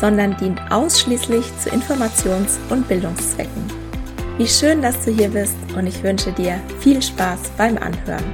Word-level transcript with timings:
sondern 0.00 0.36
dient 0.36 0.60
ausschließlich 0.70 1.46
zu 1.58 1.70
Informations- 1.70 2.58
und 2.70 2.86
Bildungszwecken. 2.88 3.64
Wie 4.38 4.46
schön, 4.46 4.82
dass 4.82 5.02
du 5.04 5.10
hier 5.10 5.28
bist 5.28 5.56
und 5.76 5.86
ich 5.86 6.02
wünsche 6.02 6.32
dir 6.32 6.60
viel 6.80 7.00
Spaß 7.00 7.40
beim 7.56 7.78
Anhören. 7.78 8.24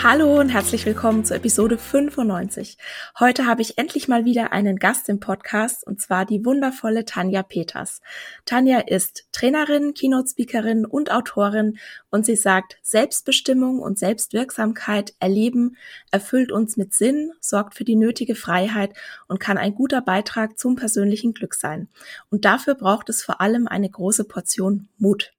Hallo 0.00 0.38
und 0.38 0.50
herzlich 0.50 0.86
willkommen 0.86 1.24
zur 1.24 1.38
Episode 1.38 1.76
95. 1.76 2.78
Heute 3.18 3.46
habe 3.46 3.62
ich 3.62 3.78
endlich 3.78 4.06
mal 4.06 4.24
wieder 4.24 4.52
einen 4.52 4.76
Gast 4.76 5.08
im 5.08 5.18
Podcast 5.18 5.84
und 5.84 6.00
zwar 6.00 6.24
die 6.24 6.44
wundervolle 6.44 7.04
Tanja 7.04 7.42
Peters. 7.42 8.00
Tanja 8.44 8.78
ist 8.78 9.26
Trainerin, 9.32 9.94
Keynote-Speakerin 9.94 10.86
und 10.86 11.10
Autorin 11.10 11.78
und 12.10 12.24
sie 12.24 12.36
sagt, 12.36 12.78
Selbstbestimmung 12.80 13.80
und 13.80 13.98
Selbstwirksamkeit 13.98 15.14
erleben 15.18 15.76
erfüllt 16.12 16.52
uns 16.52 16.76
mit 16.76 16.94
Sinn, 16.94 17.32
sorgt 17.40 17.74
für 17.74 17.84
die 17.84 17.96
nötige 17.96 18.36
Freiheit 18.36 18.92
und 19.26 19.40
kann 19.40 19.58
ein 19.58 19.74
guter 19.74 20.00
Beitrag 20.00 20.60
zum 20.60 20.76
persönlichen 20.76 21.34
Glück 21.34 21.54
sein. 21.54 21.88
Und 22.30 22.44
dafür 22.44 22.76
braucht 22.76 23.08
es 23.08 23.24
vor 23.24 23.40
allem 23.40 23.66
eine 23.66 23.90
große 23.90 24.22
Portion 24.24 24.88
Mut. 24.96 25.32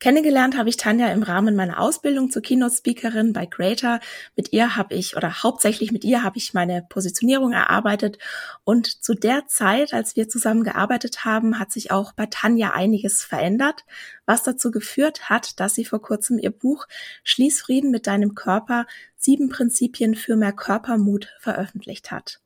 Kennengelernt 0.00 0.56
habe 0.56 0.68
ich 0.68 0.76
Tanja 0.76 1.10
im 1.10 1.24
Rahmen 1.24 1.56
meiner 1.56 1.80
Ausbildung 1.80 2.30
zur 2.30 2.40
Keynote-Speakerin 2.40 3.32
bei 3.32 3.46
Greater. 3.46 3.98
Mit 4.36 4.52
ihr 4.52 4.76
habe 4.76 4.94
ich, 4.94 5.16
oder 5.16 5.42
hauptsächlich 5.42 5.90
mit 5.90 6.04
ihr 6.04 6.22
habe 6.22 6.38
ich 6.38 6.54
meine 6.54 6.86
Positionierung 6.88 7.52
erarbeitet. 7.52 8.18
Und 8.62 8.86
zu 8.86 9.14
der 9.14 9.48
Zeit, 9.48 9.92
als 9.92 10.14
wir 10.14 10.28
zusammen 10.28 10.62
gearbeitet 10.62 11.24
haben, 11.24 11.58
hat 11.58 11.72
sich 11.72 11.90
auch 11.90 12.12
bei 12.12 12.26
Tanja 12.26 12.70
einiges 12.70 13.24
verändert, 13.24 13.84
was 14.24 14.44
dazu 14.44 14.70
geführt 14.70 15.30
hat, 15.30 15.58
dass 15.58 15.74
sie 15.74 15.84
vor 15.84 16.00
kurzem 16.00 16.38
ihr 16.38 16.52
Buch 16.52 16.86
Schließfrieden 17.24 17.90
mit 17.90 18.06
deinem 18.06 18.36
Körper, 18.36 18.86
sieben 19.16 19.48
Prinzipien 19.48 20.14
für 20.14 20.36
mehr 20.36 20.52
Körpermut 20.52 21.28
veröffentlicht 21.40 22.12
hat. 22.12 22.38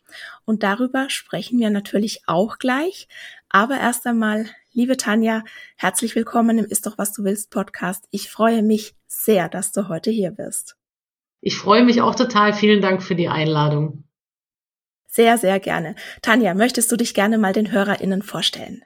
Und 0.47 0.63
darüber 0.63 1.11
sprechen 1.11 1.59
wir 1.59 1.69
natürlich 1.69 2.23
auch 2.27 2.59
gleich. 2.59 3.09
Aber 3.51 3.79
erst 3.79 4.07
einmal 4.07 4.47
Liebe 4.75 4.97
Tanja, 4.97 5.45
herzlich 5.77 6.17
willkommen 6.17 6.57
im 6.57 6.65
Ist 6.65 6.87
doch 6.87 6.97
was 6.97 7.13
du 7.13 7.25
willst 7.25 7.51
Podcast. 7.51 8.07
Ich 8.11 8.31
freue 8.31 8.63
mich 8.63 8.95
sehr, 9.07 9.51
dass 9.51 9.71
du 9.71 9.89
heute 9.91 10.11
hier 10.11 10.31
bist. 10.31 10.77
Ich 11.43 11.59
freue 11.59 11.85
mich 11.85 12.01
auch 12.01 12.15
total. 12.15 12.55
Vielen 12.55 12.81
Dank 12.81 13.03
für 13.03 13.15
die 13.15 13.29
Einladung. 13.29 14.05
Sehr, 15.07 15.37
sehr 15.37 15.61
gerne. 15.61 15.95
Tanja, 16.23 16.55
möchtest 16.55 16.91
du 16.91 16.97
dich 16.97 17.13
gerne 17.13 17.37
mal 17.37 17.53
den 17.53 17.71
HörerInnen 17.71 18.23
vorstellen? 18.23 18.81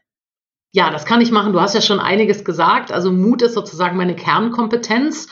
Ja, 0.72 0.90
das 0.90 1.04
kann 1.04 1.20
ich 1.20 1.30
machen. 1.30 1.52
Du 1.52 1.60
hast 1.60 1.76
ja 1.76 1.80
schon 1.80 2.00
einiges 2.00 2.44
gesagt. 2.44 2.90
Also 2.90 3.12
Mut 3.12 3.42
ist 3.42 3.54
sozusagen 3.54 3.96
meine 3.96 4.16
Kernkompetenz. 4.16 5.28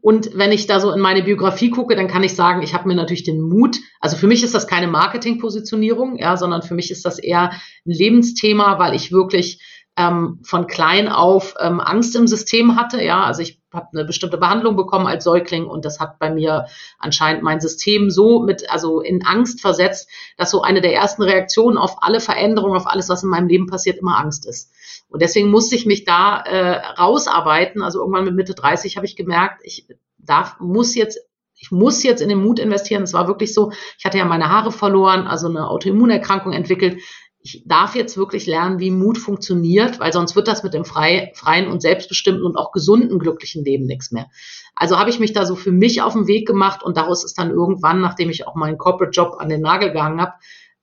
Und 0.00 0.30
wenn 0.34 0.52
ich 0.52 0.66
da 0.66 0.80
so 0.80 0.90
in 0.90 1.00
meine 1.00 1.22
Biografie 1.22 1.68
gucke, 1.68 1.96
dann 1.96 2.08
kann 2.08 2.22
ich 2.22 2.34
sagen, 2.34 2.62
ich 2.62 2.72
habe 2.72 2.88
mir 2.88 2.94
natürlich 2.94 3.24
den 3.24 3.42
Mut. 3.42 3.76
Also 4.00 4.16
für 4.16 4.26
mich 4.26 4.42
ist 4.42 4.54
das 4.54 4.66
keine 4.66 4.88
Marketingpositionierung, 4.88 6.16
ja, 6.16 6.38
sondern 6.38 6.62
für 6.62 6.74
mich 6.74 6.90
ist 6.90 7.04
das 7.04 7.18
eher 7.18 7.50
ein 7.50 7.60
Lebensthema, 7.92 8.78
weil 8.78 8.94
ich 8.94 9.12
wirklich 9.12 9.60
ähm, 9.98 10.38
von 10.44 10.68
klein 10.68 11.08
auf 11.08 11.54
ähm, 11.60 11.80
Angst 11.80 12.14
im 12.14 12.28
System 12.28 12.76
hatte. 12.76 13.02
Ja, 13.02 13.24
also 13.24 13.42
ich 13.42 13.60
habe 13.72 13.88
eine 13.92 14.04
bestimmte 14.04 14.38
Behandlung 14.38 14.76
bekommen 14.76 15.08
als 15.08 15.24
Säugling 15.24 15.66
und 15.66 15.84
das 15.84 15.98
hat 15.98 16.20
bei 16.20 16.30
mir 16.30 16.66
anscheinend 16.98 17.42
mein 17.42 17.60
System 17.60 18.08
so 18.08 18.40
mit, 18.40 18.70
also 18.70 19.00
in 19.00 19.26
Angst 19.26 19.60
versetzt, 19.60 20.08
dass 20.36 20.52
so 20.52 20.62
eine 20.62 20.80
der 20.80 20.94
ersten 20.94 21.22
Reaktionen 21.22 21.76
auf 21.76 21.96
alle 22.00 22.20
Veränderungen, 22.20 22.76
auf 22.76 22.86
alles, 22.86 23.08
was 23.08 23.24
in 23.24 23.28
meinem 23.28 23.48
Leben 23.48 23.66
passiert, 23.66 23.98
immer 23.98 24.18
Angst 24.18 24.46
ist. 24.46 24.72
Und 25.08 25.20
deswegen 25.20 25.50
musste 25.50 25.74
ich 25.74 25.84
mich 25.84 26.04
da 26.04 26.42
äh, 26.42 26.76
rausarbeiten. 26.96 27.82
Also 27.82 27.98
irgendwann 27.98 28.24
mit 28.24 28.36
Mitte 28.36 28.54
30 28.54 28.96
habe 28.96 29.06
ich 29.06 29.16
gemerkt, 29.16 29.60
ich 29.64 29.86
darf, 30.16 30.60
muss 30.60 30.94
jetzt 30.94 31.18
ich 31.60 31.72
muss 31.72 32.04
jetzt 32.04 32.22
in 32.22 32.28
den 32.28 32.40
Mut 32.40 32.60
investieren. 32.60 33.02
Es 33.02 33.14
war 33.14 33.26
wirklich 33.26 33.52
so, 33.52 33.72
ich 33.98 34.04
hatte 34.04 34.16
ja 34.16 34.24
meine 34.24 34.48
Haare 34.48 34.70
verloren, 34.70 35.26
also 35.26 35.48
eine 35.48 35.68
Autoimmunerkrankung 35.68 36.52
entwickelt 36.52 37.02
ich 37.40 37.62
darf 37.66 37.94
jetzt 37.94 38.16
wirklich 38.16 38.46
lernen, 38.46 38.80
wie 38.80 38.90
Mut 38.90 39.16
funktioniert, 39.16 40.00
weil 40.00 40.12
sonst 40.12 40.34
wird 40.34 40.48
das 40.48 40.62
mit 40.62 40.74
dem 40.74 40.84
frei, 40.84 41.32
freien 41.34 41.68
und 41.68 41.80
selbstbestimmten 41.80 42.44
und 42.44 42.56
auch 42.56 42.72
gesunden, 42.72 43.18
glücklichen 43.18 43.64
Leben 43.64 43.86
nichts 43.86 44.10
mehr. 44.10 44.26
Also 44.74 44.98
habe 44.98 45.10
ich 45.10 45.20
mich 45.20 45.32
da 45.32 45.46
so 45.46 45.54
für 45.54 45.72
mich 45.72 46.02
auf 46.02 46.14
den 46.14 46.26
Weg 46.26 46.46
gemacht 46.46 46.82
und 46.82 46.96
daraus 46.96 47.24
ist 47.24 47.38
dann 47.38 47.50
irgendwann, 47.50 48.00
nachdem 48.00 48.30
ich 48.30 48.46
auch 48.46 48.54
meinen 48.54 48.78
Corporate-Job 48.78 49.36
an 49.38 49.48
den 49.48 49.60
Nagel 49.60 49.92
gehangen 49.92 50.20
habe, 50.20 50.32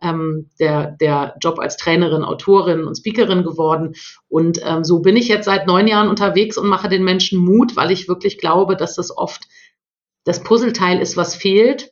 ähm, 0.02 0.50
der, 0.60 0.92
der 0.92 1.36
Job 1.42 1.60
als 1.60 1.78
Trainerin, 1.78 2.24
Autorin 2.24 2.86
und 2.86 2.96
Speakerin 2.96 3.44
geworden. 3.44 3.96
Und 4.28 4.60
ähm, 4.64 4.84
so 4.84 5.00
bin 5.00 5.16
ich 5.16 5.28
jetzt 5.28 5.46
seit 5.46 5.68
neun 5.68 5.88
Jahren 5.88 6.10
unterwegs 6.10 6.58
und 6.58 6.68
mache 6.68 6.90
den 6.90 7.04
Menschen 7.04 7.40
Mut, 7.40 7.76
weil 7.76 7.92
ich 7.92 8.08
wirklich 8.08 8.38
glaube, 8.38 8.76
dass 8.76 8.96
das 8.96 9.16
oft 9.16 9.44
das 10.24 10.44
Puzzleteil 10.44 11.00
ist, 11.00 11.18
was 11.18 11.36
fehlt 11.36 11.92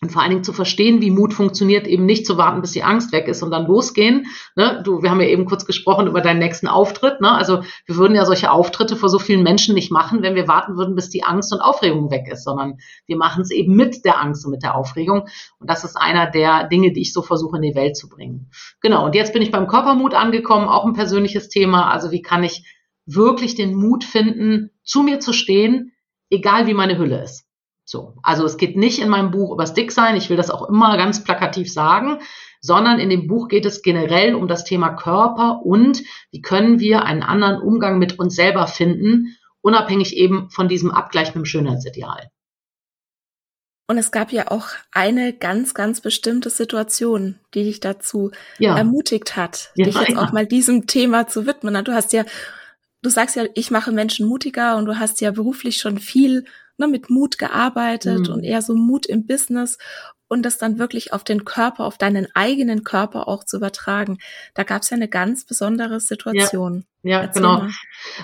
und 0.00 0.12
vor 0.12 0.22
allen 0.22 0.30
Dingen 0.30 0.44
zu 0.44 0.52
verstehen, 0.52 1.00
wie 1.00 1.10
Mut 1.10 1.34
funktioniert, 1.34 1.86
eben 1.86 2.06
nicht 2.06 2.24
zu 2.24 2.36
warten, 2.36 2.60
bis 2.60 2.70
die 2.70 2.84
Angst 2.84 3.12
weg 3.12 3.26
ist 3.26 3.42
und 3.42 3.50
dann 3.50 3.66
losgehen. 3.66 4.26
Ne? 4.54 4.80
Du, 4.84 5.02
wir 5.02 5.10
haben 5.10 5.20
ja 5.20 5.26
eben 5.26 5.44
kurz 5.44 5.66
gesprochen 5.66 6.06
über 6.06 6.20
deinen 6.20 6.38
nächsten 6.38 6.68
Auftritt. 6.68 7.20
Ne? 7.20 7.32
Also 7.32 7.62
wir 7.86 7.96
würden 7.96 8.14
ja 8.14 8.24
solche 8.24 8.50
Auftritte 8.52 8.94
vor 8.94 9.08
so 9.08 9.18
vielen 9.18 9.42
Menschen 9.42 9.74
nicht 9.74 9.90
machen, 9.90 10.22
wenn 10.22 10.36
wir 10.36 10.46
warten 10.46 10.76
würden, 10.76 10.94
bis 10.94 11.10
die 11.10 11.24
Angst 11.24 11.52
und 11.52 11.60
Aufregung 11.60 12.10
weg 12.12 12.28
ist, 12.30 12.44
sondern 12.44 12.78
wir 13.06 13.16
machen 13.16 13.42
es 13.42 13.50
eben 13.50 13.74
mit 13.74 14.04
der 14.04 14.20
Angst 14.20 14.44
und 14.44 14.52
mit 14.52 14.62
der 14.62 14.76
Aufregung. 14.76 15.26
Und 15.58 15.68
das 15.68 15.82
ist 15.82 15.96
einer 15.96 16.30
der 16.30 16.68
Dinge, 16.68 16.92
die 16.92 17.00
ich 17.00 17.12
so 17.12 17.22
versuche 17.22 17.56
in 17.56 17.62
die 17.62 17.74
Welt 17.74 17.96
zu 17.96 18.08
bringen. 18.08 18.50
Genau. 18.80 19.04
Und 19.04 19.16
jetzt 19.16 19.32
bin 19.32 19.42
ich 19.42 19.50
beim 19.50 19.66
Körpermut 19.66 20.14
angekommen, 20.14 20.68
auch 20.68 20.84
ein 20.84 20.92
persönliches 20.92 21.48
Thema. 21.48 21.90
Also 21.90 22.12
wie 22.12 22.22
kann 22.22 22.44
ich 22.44 22.64
wirklich 23.04 23.54
den 23.56 23.74
Mut 23.74 24.04
finden, 24.04 24.70
zu 24.84 25.02
mir 25.02 25.18
zu 25.18 25.32
stehen, 25.32 25.92
egal 26.30 26.66
wie 26.66 26.74
meine 26.74 26.98
Hülle 26.98 27.22
ist. 27.22 27.47
So. 27.88 28.16
Also 28.22 28.44
es 28.44 28.58
geht 28.58 28.76
nicht 28.76 28.98
in 28.98 29.08
meinem 29.08 29.30
Buch 29.30 29.50
übers 29.50 29.72
Dicksein, 29.72 30.14
ich 30.14 30.28
will 30.28 30.36
das 30.36 30.50
auch 30.50 30.68
immer 30.68 30.98
ganz 30.98 31.24
plakativ 31.24 31.72
sagen, 31.72 32.18
sondern 32.60 33.00
in 33.00 33.08
dem 33.08 33.26
Buch 33.26 33.48
geht 33.48 33.64
es 33.64 33.80
generell 33.80 34.34
um 34.34 34.46
das 34.46 34.64
Thema 34.64 34.90
Körper 34.90 35.62
und 35.64 36.02
wie 36.30 36.42
können 36.42 36.80
wir 36.80 37.04
einen 37.04 37.22
anderen 37.22 37.62
Umgang 37.62 37.98
mit 37.98 38.18
uns 38.18 38.34
selber 38.34 38.66
finden, 38.66 39.38
unabhängig 39.62 40.18
eben 40.18 40.50
von 40.50 40.68
diesem 40.68 40.90
Abgleich 40.90 41.28
mit 41.28 41.36
dem 41.36 41.44
Schönheitsideal. 41.46 42.30
Und 43.86 43.96
es 43.96 44.10
gab 44.10 44.32
ja 44.32 44.50
auch 44.50 44.66
eine 44.92 45.32
ganz, 45.32 45.72
ganz 45.72 46.02
bestimmte 46.02 46.50
Situation, 46.50 47.40
die 47.54 47.64
dich 47.64 47.80
dazu 47.80 48.32
ja. 48.58 48.76
ermutigt 48.76 49.34
hat, 49.34 49.72
ja, 49.76 49.86
dich 49.86 49.94
jetzt 49.94 50.10
ja. 50.10 50.22
auch 50.22 50.32
mal 50.32 50.46
diesem 50.46 50.86
Thema 50.86 51.26
zu 51.26 51.46
widmen. 51.46 51.82
Du 51.86 51.94
hast 51.94 52.12
ja, 52.12 52.26
du 53.00 53.08
sagst 53.08 53.36
ja, 53.36 53.46
ich 53.54 53.70
mache 53.70 53.92
Menschen 53.92 54.28
mutiger 54.28 54.76
und 54.76 54.84
du 54.84 54.98
hast 54.98 55.22
ja 55.22 55.30
beruflich 55.30 55.78
schon 55.78 55.96
viel 55.98 56.44
ne, 56.78 56.88
mit 56.88 57.10
Mut 57.10 57.38
gearbeitet 57.38 58.28
mhm. 58.28 58.34
und 58.34 58.44
eher 58.44 58.62
so 58.62 58.74
Mut 58.74 59.06
im 59.06 59.26
Business 59.26 59.78
und 60.28 60.42
das 60.42 60.58
dann 60.58 60.78
wirklich 60.78 61.12
auf 61.12 61.24
den 61.24 61.44
Körper, 61.44 61.84
auf 61.84 61.96
deinen 61.96 62.28
eigenen 62.34 62.84
Körper 62.84 63.28
auch 63.28 63.44
zu 63.44 63.56
übertragen. 63.56 64.18
Da 64.54 64.62
gab 64.62 64.82
es 64.82 64.90
ja 64.90 64.96
eine 64.96 65.08
ganz 65.08 65.44
besondere 65.44 66.00
Situation. 66.00 66.84
Ja, 67.02 67.22
ja 67.22 67.26
genau. 67.26 67.60
Mal. 67.60 67.70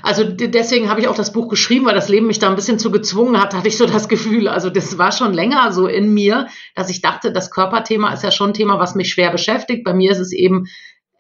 Also 0.03 0.25
deswegen 0.25 0.91
habe 0.91 1.01
ich 1.01 1.09
auch 1.09 1.17
das 1.17 1.33
Buch 1.33 1.49
geschrieben, 1.49 1.87
weil 1.87 1.95
das 1.95 2.11
Leben 2.11 2.27
mich 2.27 2.39
da 2.39 2.51
ein 2.51 2.57
bisschen 2.57 2.79
zu 2.79 2.91
gezwungen 2.91 3.41
hat, 3.41 3.55
hatte 3.55 3.69
ich 3.69 3.79
so 3.79 3.87
das 3.87 4.09
Gefühl. 4.09 4.49
Also 4.49 4.69
das 4.69 4.99
war 4.99 5.13
schon 5.13 5.33
länger 5.33 5.73
so 5.73 5.87
in 5.87 6.13
mir, 6.13 6.49
dass 6.75 6.91
ich 6.91 7.01
dachte, 7.01 7.33
das 7.33 7.51
Körperthema 7.51 8.13
ist 8.13 8.23
ja 8.23 8.31
schon 8.31 8.51
ein 8.51 8.55
Thema, 8.55 8.79
was 8.79 8.95
mich 8.95 9.11
schwer 9.11 9.33
beschäftigt. 9.33 9.83
Bei 9.83 9.95
mir 9.95 10.13
ist 10.13 10.19
es 10.19 10.33
eben 10.33 10.67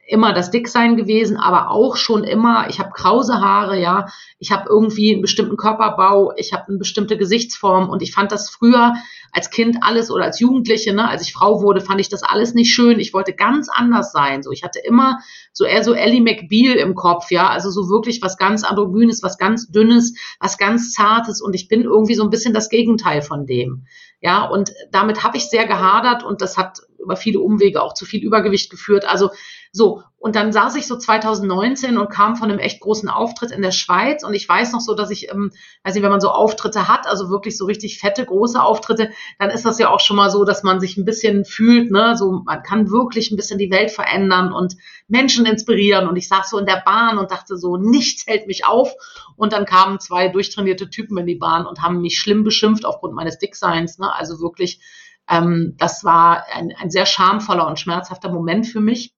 immer 0.06 0.32
das 0.32 0.50
Dicksein 0.50 0.96
gewesen, 0.96 1.36
aber 1.36 1.70
auch 1.70 1.96
schon 1.96 2.24
immer, 2.24 2.68
ich 2.68 2.78
habe 2.78 2.90
krause 2.90 3.40
Haare, 3.40 3.80
ja, 3.80 4.06
ich 4.38 4.52
habe 4.52 4.68
irgendwie 4.68 5.12
einen 5.12 5.22
bestimmten 5.22 5.56
Körperbau, 5.56 6.32
ich 6.36 6.52
habe 6.52 6.68
eine 6.68 6.78
bestimmte 6.78 7.16
Gesichtsform 7.16 7.88
und 7.88 8.02
ich 8.02 8.12
fand 8.12 8.32
das 8.32 8.50
früher 8.50 8.94
als 9.32 9.50
Kind 9.50 9.78
alles 9.80 10.10
oder 10.10 10.24
als 10.24 10.40
Jugendliche, 10.40 10.94
ne, 10.94 11.08
als 11.08 11.22
ich 11.22 11.32
Frau 11.32 11.62
wurde, 11.62 11.80
fand 11.80 12.00
ich 12.00 12.08
das 12.08 12.22
alles 12.22 12.54
nicht 12.54 12.72
schön. 12.72 13.00
Ich 13.00 13.12
wollte 13.12 13.34
ganz 13.34 13.68
anders 13.68 14.12
sein. 14.12 14.42
So, 14.42 14.52
ich 14.52 14.62
hatte 14.62 14.78
immer 14.78 15.18
so 15.52 15.64
eher 15.64 15.82
so 15.82 15.92
Ellie 15.92 16.20
McBeal 16.20 16.76
im 16.76 16.94
Kopf, 16.94 17.30
ja, 17.30 17.48
also 17.48 17.70
so 17.70 17.88
wirklich 17.88 18.22
was 18.22 18.36
ganz 18.36 18.64
androgynes, 18.64 19.22
was 19.22 19.38
ganz 19.38 19.68
dünnes, 19.68 20.14
was 20.38 20.58
ganz 20.58 20.92
zartes 20.92 21.40
und 21.40 21.54
ich 21.54 21.68
bin 21.68 21.82
irgendwie 21.82 22.14
so 22.14 22.22
ein 22.24 22.30
bisschen 22.30 22.54
das 22.54 22.68
Gegenteil 22.68 23.22
von 23.22 23.46
dem. 23.46 23.86
Ja, 24.20 24.44
und 24.44 24.72
damit 24.90 25.22
habe 25.22 25.36
ich 25.36 25.50
sehr 25.50 25.66
gehadert 25.66 26.22
und 26.22 26.40
das 26.40 26.56
hat 26.56 26.78
über 27.04 27.16
viele 27.16 27.40
Umwege 27.40 27.82
auch 27.82 27.94
zu 27.94 28.04
viel 28.04 28.24
Übergewicht 28.24 28.70
geführt. 28.70 29.04
Also 29.06 29.30
so, 29.76 30.02
und 30.24 30.36
dann 30.36 30.52
saß 30.52 30.76
ich 30.76 30.86
so 30.86 30.96
2019 30.96 31.98
und 31.98 32.08
kam 32.08 32.36
von 32.36 32.48
einem 32.48 32.60
echt 32.60 32.80
großen 32.80 33.08
Auftritt 33.10 33.50
in 33.50 33.60
der 33.60 33.72
Schweiz. 33.72 34.24
Und 34.24 34.32
ich 34.32 34.48
weiß 34.48 34.72
noch 34.72 34.80
so, 34.80 34.94
dass 34.94 35.10
ich, 35.10 35.30
ähm, 35.30 35.50
weiß 35.82 35.94
nicht, 35.94 36.02
wenn 36.04 36.12
man 36.12 36.20
so 36.20 36.30
Auftritte 36.30 36.88
hat, 36.88 37.06
also 37.06 37.28
wirklich 37.28 37.58
so 37.58 37.66
richtig 37.66 37.98
fette, 37.98 38.24
große 38.24 38.62
Auftritte, 38.62 39.10
dann 39.40 39.50
ist 39.50 39.66
das 39.66 39.80
ja 39.80 39.90
auch 39.90 39.98
schon 39.98 40.16
mal 40.16 40.30
so, 40.30 40.44
dass 40.44 40.62
man 40.62 40.80
sich 40.80 40.96
ein 40.96 41.04
bisschen 41.04 41.44
fühlt, 41.44 41.90
ne, 41.90 42.16
so, 42.16 42.40
man 42.44 42.62
kann 42.62 42.90
wirklich 42.90 43.32
ein 43.32 43.36
bisschen 43.36 43.58
die 43.58 43.70
Welt 43.70 43.90
verändern 43.90 44.52
und 44.52 44.76
Menschen 45.08 45.44
inspirieren. 45.44 46.08
Und 46.08 46.16
ich 46.16 46.28
saß 46.28 46.50
so 46.50 46.58
in 46.58 46.66
der 46.66 46.82
Bahn 46.86 47.18
und 47.18 47.32
dachte 47.32 47.58
so, 47.58 47.76
nichts 47.76 48.26
hält 48.26 48.46
mich 48.46 48.64
auf. 48.64 48.94
Und 49.36 49.52
dann 49.52 49.66
kamen 49.66 49.98
zwei 49.98 50.28
durchtrainierte 50.28 50.88
Typen 50.88 51.18
in 51.18 51.26
die 51.26 51.34
Bahn 51.34 51.66
und 51.66 51.82
haben 51.82 52.00
mich 52.00 52.18
schlimm 52.18 52.44
beschimpft 52.44 52.86
aufgrund 52.86 53.14
meines 53.14 53.38
Dickseins, 53.38 53.98
ne, 53.98 54.14
also 54.14 54.40
wirklich, 54.40 54.80
ähm, 55.28 55.74
das 55.78 56.04
war 56.04 56.44
ein, 56.52 56.72
ein 56.76 56.90
sehr 56.90 57.06
schamvoller 57.06 57.66
und 57.66 57.78
schmerzhafter 57.78 58.30
Moment 58.30 58.66
für 58.66 58.80
mich. 58.80 59.14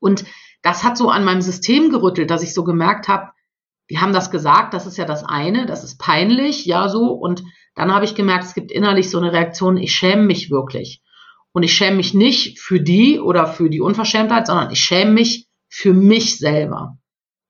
Und 0.00 0.24
das 0.62 0.84
hat 0.84 0.96
so 0.96 1.10
an 1.10 1.24
meinem 1.24 1.42
System 1.42 1.90
gerüttelt, 1.90 2.30
dass 2.30 2.42
ich 2.42 2.54
so 2.54 2.64
gemerkt 2.64 3.08
habe, 3.08 3.32
die 3.90 3.98
haben 3.98 4.12
das 4.12 4.30
gesagt, 4.30 4.74
das 4.74 4.86
ist 4.86 4.98
ja 4.98 5.04
das 5.04 5.24
eine, 5.24 5.66
das 5.66 5.82
ist 5.82 5.98
peinlich, 5.98 6.66
ja 6.66 6.88
so. 6.88 7.12
Und 7.12 7.42
dann 7.74 7.92
habe 7.94 8.04
ich 8.04 8.14
gemerkt, 8.14 8.44
es 8.44 8.54
gibt 8.54 8.70
innerlich 8.70 9.10
so 9.10 9.18
eine 9.18 9.32
Reaktion, 9.32 9.76
ich 9.76 9.94
schäme 9.94 10.22
mich 10.22 10.50
wirklich. 10.50 11.02
Und 11.52 11.62
ich 11.62 11.72
schäme 11.72 11.96
mich 11.96 12.12
nicht 12.12 12.60
für 12.60 12.80
die 12.80 13.18
oder 13.18 13.46
für 13.46 13.70
die 13.70 13.80
Unverschämtheit, 13.80 14.46
sondern 14.46 14.70
ich 14.70 14.80
schäme 14.80 15.12
mich 15.12 15.48
für 15.68 15.94
mich 15.94 16.38
selber. 16.38 16.98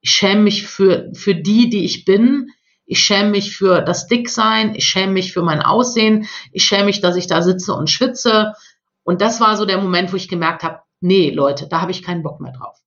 Ich 0.01 0.11
schäme 0.11 0.43
mich 0.43 0.67
für, 0.67 1.11
für 1.13 1.35
die, 1.35 1.69
die 1.69 1.85
ich 1.85 2.05
bin. 2.05 2.49
Ich 2.89 3.01
schäme 3.01 3.31
mich 3.31 3.55
für 3.55 3.83
das 3.83 4.07
Dicksein. 4.07 4.75
Ich 4.75 4.87
schäme 4.87 5.13
mich 5.13 5.33
für 5.33 5.43
mein 5.43 5.61
Aussehen. 5.61 6.27
Ich 6.53 6.65
schäme 6.65 6.87
mich, 6.87 7.01
dass 7.01 7.17
ich 7.17 7.27
da 7.27 7.43
sitze 7.43 7.75
und 7.75 7.91
schwitze. 7.91 8.55
Und 9.05 9.21
das 9.21 9.41
war 9.41 9.57
so 9.57 9.67
der 9.67 9.79
Moment, 9.79 10.13
wo 10.13 10.17
ich 10.17 10.29
gemerkt 10.29 10.63
habe, 10.63 10.81
nee, 11.01 11.31
Leute, 11.31 11.69
da 11.69 11.83
habe 11.83 11.91
ich 11.91 12.03
keinen 12.03 12.23
Bock 12.23 12.41
mehr 12.41 12.53
drauf. 12.53 12.79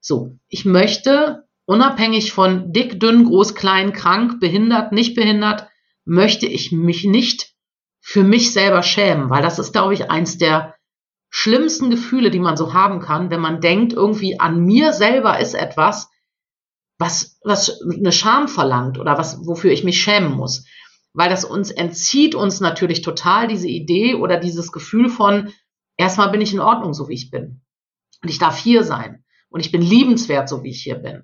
So, 0.00 0.36
ich 0.48 0.64
möchte 0.64 1.44
unabhängig 1.64 2.32
von 2.32 2.72
dick, 2.72 2.98
dünn, 2.98 3.24
groß, 3.24 3.54
klein, 3.54 3.92
krank, 3.92 4.40
behindert, 4.40 4.90
nicht 4.92 5.14
behindert, 5.14 5.68
möchte 6.04 6.46
ich 6.46 6.72
mich 6.72 7.04
nicht 7.04 7.54
für 8.00 8.24
mich 8.24 8.52
selber 8.52 8.82
schämen, 8.82 9.30
weil 9.30 9.42
das 9.42 9.58
ist, 9.58 9.72
glaube 9.72 9.94
ich, 9.94 10.10
eins 10.10 10.38
der 10.38 10.74
schlimmsten 11.28 11.90
Gefühle, 11.90 12.30
die 12.30 12.38
man 12.38 12.56
so 12.56 12.72
haben 12.72 13.00
kann, 13.00 13.30
wenn 13.30 13.40
man 13.40 13.60
denkt, 13.60 13.92
irgendwie 13.92 14.40
an 14.40 14.60
mir 14.60 14.92
selber 14.92 15.38
ist 15.38 15.54
etwas, 15.54 16.08
was, 16.98 17.38
was 17.44 17.80
eine 17.82 18.12
Scham 18.12 18.48
verlangt 18.48 18.98
oder 18.98 19.18
was, 19.18 19.46
wofür 19.46 19.70
ich 19.70 19.84
mich 19.84 20.00
schämen 20.00 20.32
muss. 20.32 20.64
Weil 21.12 21.30
das 21.30 21.44
uns 21.44 21.70
entzieht 21.70 22.34
uns 22.34 22.60
natürlich 22.60 23.02
total 23.02 23.48
diese 23.48 23.68
Idee 23.68 24.14
oder 24.14 24.38
dieses 24.38 24.72
Gefühl 24.72 25.08
von, 25.08 25.52
erstmal 25.96 26.30
bin 26.30 26.40
ich 26.40 26.52
in 26.52 26.60
Ordnung, 26.60 26.94
so 26.94 27.08
wie 27.08 27.14
ich 27.14 27.30
bin. 27.30 27.62
Und 28.22 28.28
ich 28.28 28.38
darf 28.38 28.58
hier 28.58 28.84
sein. 28.84 29.24
Und 29.48 29.60
ich 29.60 29.72
bin 29.72 29.82
liebenswert, 29.82 30.48
so 30.48 30.62
wie 30.62 30.70
ich 30.70 30.82
hier 30.82 30.96
bin. 30.96 31.22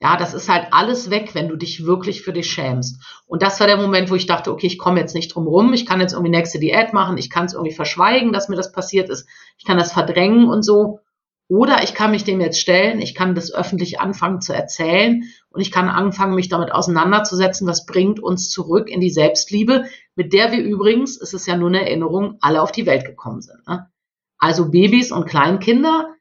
Ja, 0.00 0.16
das 0.16 0.32
ist 0.32 0.48
halt 0.48 0.68
alles 0.70 1.10
weg, 1.10 1.34
wenn 1.34 1.48
du 1.48 1.56
dich 1.56 1.84
wirklich 1.84 2.22
für 2.22 2.32
dich 2.32 2.50
schämst. 2.50 3.02
Und 3.26 3.42
das 3.42 3.58
war 3.58 3.66
der 3.66 3.76
Moment, 3.76 4.10
wo 4.10 4.14
ich 4.14 4.26
dachte, 4.26 4.52
okay, 4.52 4.68
ich 4.68 4.78
komme 4.78 5.00
jetzt 5.00 5.14
nicht 5.14 5.34
drum 5.34 5.48
rum, 5.48 5.72
ich 5.72 5.86
kann 5.86 6.00
jetzt 6.00 6.12
irgendwie 6.12 6.30
nächste 6.30 6.60
Diät 6.60 6.92
machen, 6.92 7.18
ich 7.18 7.30
kann 7.30 7.46
es 7.46 7.54
irgendwie 7.54 7.74
verschweigen, 7.74 8.32
dass 8.32 8.48
mir 8.48 8.54
das 8.54 8.70
passiert 8.70 9.08
ist, 9.08 9.28
ich 9.58 9.64
kann 9.64 9.76
das 9.76 9.92
verdrängen 9.92 10.48
und 10.48 10.62
so. 10.62 11.00
Oder 11.48 11.82
ich 11.82 11.94
kann 11.94 12.10
mich 12.10 12.24
dem 12.24 12.42
jetzt 12.42 12.60
stellen, 12.60 13.00
ich 13.00 13.14
kann 13.14 13.34
das 13.34 13.52
öffentlich 13.52 14.00
anfangen 14.00 14.42
zu 14.42 14.52
erzählen 14.52 15.24
und 15.48 15.62
ich 15.62 15.72
kann 15.72 15.88
anfangen, 15.88 16.34
mich 16.34 16.50
damit 16.50 16.72
auseinanderzusetzen, 16.72 17.66
was 17.66 17.86
bringt 17.86 18.20
uns 18.20 18.50
zurück 18.50 18.90
in 18.90 19.00
die 19.00 19.10
Selbstliebe, 19.10 19.84
mit 20.14 20.34
der 20.34 20.52
wir 20.52 20.62
übrigens, 20.62 21.18
es 21.18 21.32
ist 21.32 21.46
ja 21.46 21.56
nur 21.56 21.70
eine 21.70 21.80
Erinnerung, 21.80 22.36
alle 22.42 22.60
auf 22.60 22.70
die 22.70 22.84
Welt 22.84 23.06
gekommen 23.06 23.40
sind. 23.40 23.66
Ne? 23.66 23.90
Also 24.38 24.70
Babys 24.70 25.10
und 25.10 25.26
Kleinkinder, 25.26 26.14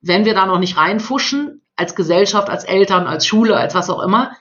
wenn 0.00 0.24
wir 0.24 0.34
da 0.34 0.46
noch 0.46 0.58
nicht 0.58 0.78
reinfuschen, 0.78 1.62
als 1.76 1.94
Gesellschaft, 1.94 2.48
als 2.48 2.64
Eltern, 2.64 3.06
als 3.06 3.26
Schule, 3.26 3.56
als 3.56 3.74
was 3.74 3.90
auch 3.90 4.02
immer, 4.02 4.32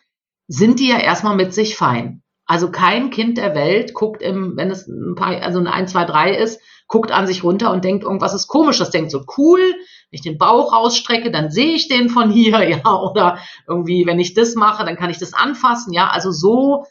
sind 0.48 0.80
die 0.80 0.88
ja 0.88 1.00
erstmal 1.00 1.36
mit 1.36 1.54
sich 1.54 1.76
fein. 1.76 2.24
Also 2.46 2.72
kein 2.72 3.10
Kind 3.10 3.38
der 3.38 3.56
Welt 3.56 3.94
guckt 3.94 4.22
im, 4.22 4.56
wenn 4.56 4.70
es 4.70 4.88
ein 4.88 5.16
paar, 5.16 5.42
also 5.42 5.60
ein 5.60 5.68
1, 5.68 5.92
2, 5.92 6.06
3 6.06 6.36
ist, 6.36 6.62
guckt 6.88 7.12
an 7.12 7.28
sich 7.28 7.44
runter 7.44 7.72
und 7.72 7.84
denkt, 7.84 8.04
irgendwas 8.04 8.36
ist 8.36 8.48
komisch. 8.48 8.78
Das 8.78 8.92
denkt 8.92 9.12
so, 9.12 9.26
cool, 9.38 9.74
ich 10.16 10.22
den 10.22 10.38
Bauch 10.38 10.74
rausstrecke, 10.74 11.32
dann 11.32 11.52
sehe 11.52 11.74
ich 11.74 11.88
den 11.88 12.10
von 12.10 12.30
hier, 12.30 12.68
ja, 12.84 12.96
oder 12.96 13.40
irgendwie, 13.68 14.06
wenn 14.06 14.20
ich 14.20 14.34
das 14.34 14.56
mache, 14.56 14.86
dann 14.86 14.96
kann 14.96 15.10
ich 15.10 15.20
das 15.20 15.34
anfassen, 15.34 15.94
ja. 15.94 16.10
Also 16.10 16.32
so 16.32 16.86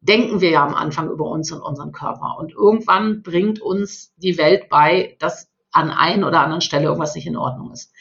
denken 0.00 0.40
wir 0.40 0.50
ja 0.50 0.64
am 0.64 0.74
Anfang 0.74 1.10
über 1.10 1.24
uns 1.26 1.50
und 1.52 1.60
unseren 1.60 1.92
Körper. 1.92 2.36
Und 2.38 2.52
irgendwann 2.52 3.22
bringt 3.22 3.60
uns 3.60 4.14
die 4.16 4.38
Welt 4.38 4.68
bei, 4.68 5.16
dass 5.18 5.48
an 5.72 5.90
ein 5.90 6.24
oder 6.24 6.40
anderen 6.40 6.60
Stelle 6.60 6.84
irgendwas 6.84 7.14
nicht 7.14 7.26
in 7.26 7.36
Ordnung 7.36 7.72
ist. 7.72 7.92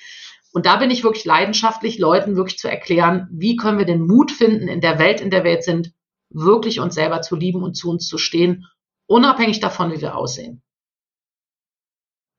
Und 0.54 0.66
da 0.66 0.78
bin 0.78 0.90
ich 0.90 1.04
wirklich 1.04 1.26
leidenschaftlich, 1.26 2.00
Leuten 2.00 2.38
wirklich 2.38 2.58
zu 2.58 2.70
erklären, 2.70 3.28
wie 3.32 3.58
können 3.58 3.78
wir 3.78 3.86
den 3.86 4.08
Mut 4.08 4.32
finden, 4.32 4.70
in 4.70 4.80
der 4.80 5.00
Welt, 5.00 5.20
in 5.20 5.30
der 5.30 5.44
wir 5.44 5.52
jetzt 5.52 5.66
sind, 5.66 5.92
wirklich 6.30 6.80
uns 6.80 6.96
selber 6.96 7.22
zu 7.22 7.36
lieben 7.36 7.62
und 7.62 7.76
zu 7.76 7.90
uns 7.90 8.08
zu 8.08 8.18
stehen, 8.18 8.66
unabhängig 9.08 9.60
davon, 9.60 9.92
wie 9.92 10.02
wir 10.02 10.16
aussehen. 10.16 10.62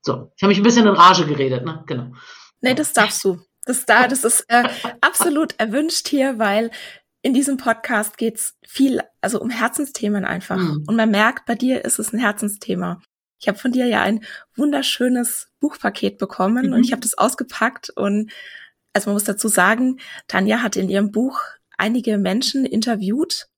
So, 0.06 0.30
ich 0.36 0.42
habe 0.44 0.50
mich 0.50 0.58
ein 0.58 0.62
bisschen 0.62 0.86
in 0.86 0.94
Rage 0.94 1.26
geredet, 1.26 1.64
ne? 1.64 1.82
Genau. 1.88 2.12
Nee, 2.60 2.74
das 2.74 2.92
darfst 2.92 3.24
du. 3.24 3.40
Das, 3.64 3.86
da, 3.86 4.06
das 4.06 4.22
ist 4.22 4.44
äh, 4.46 4.68
absolut 5.00 5.58
erwünscht 5.58 6.06
hier, 6.06 6.38
weil 6.38 6.70
in 7.22 7.34
diesem 7.34 7.56
Podcast 7.56 8.16
geht's 8.16 8.56
viel, 8.64 9.02
also 9.20 9.40
um 9.40 9.50
Herzensthemen 9.50 10.24
einfach. 10.24 10.58
Mhm. 10.58 10.84
Und 10.86 10.94
man 10.94 11.10
merkt, 11.10 11.44
bei 11.46 11.56
dir 11.56 11.84
ist 11.84 11.98
es 11.98 12.12
ein 12.12 12.20
Herzensthema. 12.20 13.02
Ich 13.40 13.48
habe 13.48 13.58
von 13.58 13.72
dir 13.72 13.86
ja 13.86 14.00
ein 14.00 14.24
wunderschönes 14.54 15.48
Buchpaket 15.58 16.18
bekommen 16.18 16.68
mhm. 16.68 16.74
und 16.74 16.84
ich 16.84 16.92
habe 16.92 17.02
das 17.02 17.18
ausgepackt 17.18 17.90
und 17.90 18.30
also 18.92 19.10
man 19.10 19.14
muss 19.14 19.24
dazu 19.24 19.48
sagen, 19.48 19.98
Tanja 20.28 20.62
hat 20.62 20.76
in 20.76 20.88
ihrem 20.88 21.10
Buch 21.10 21.40
einige 21.76 22.16
Menschen 22.16 22.64
interviewt 22.64 23.48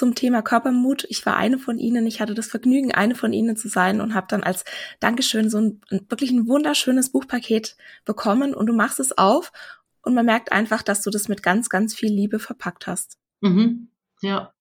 zum 0.00 0.14
Thema 0.14 0.40
Körpermut. 0.40 1.04
Ich 1.10 1.26
war 1.26 1.36
eine 1.36 1.58
von 1.58 1.78
ihnen. 1.78 2.06
Ich 2.06 2.22
hatte 2.22 2.32
das 2.32 2.46
Vergnügen, 2.46 2.92
eine 2.92 3.14
von 3.14 3.34
ihnen 3.34 3.54
zu 3.54 3.68
sein 3.68 4.00
und 4.00 4.14
habe 4.14 4.28
dann 4.30 4.42
als 4.42 4.64
Dankeschön 4.98 5.50
so 5.50 5.58
ein, 5.58 5.80
wirklich 6.08 6.30
ein 6.30 6.48
wunderschönes 6.48 7.10
Buchpaket 7.10 7.76
bekommen 8.06 8.54
und 8.54 8.66
du 8.66 8.72
machst 8.72 8.98
es 8.98 9.16
auf 9.18 9.52
und 10.00 10.14
man 10.14 10.24
merkt 10.24 10.52
einfach, 10.52 10.82
dass 10.82 11.02
du 11.02 11.10
das 11.10 11.28
mit 11.28 11.42
ganz, 11.42 11.68
ganz 11.68 11.94
viel 11.94 12.10
Liebe 12.10 12.38
verpackt 12.38 12.86
hast. 12.86 13.18
Mhm. 13.42 13.90
Ja. 14.22 14.54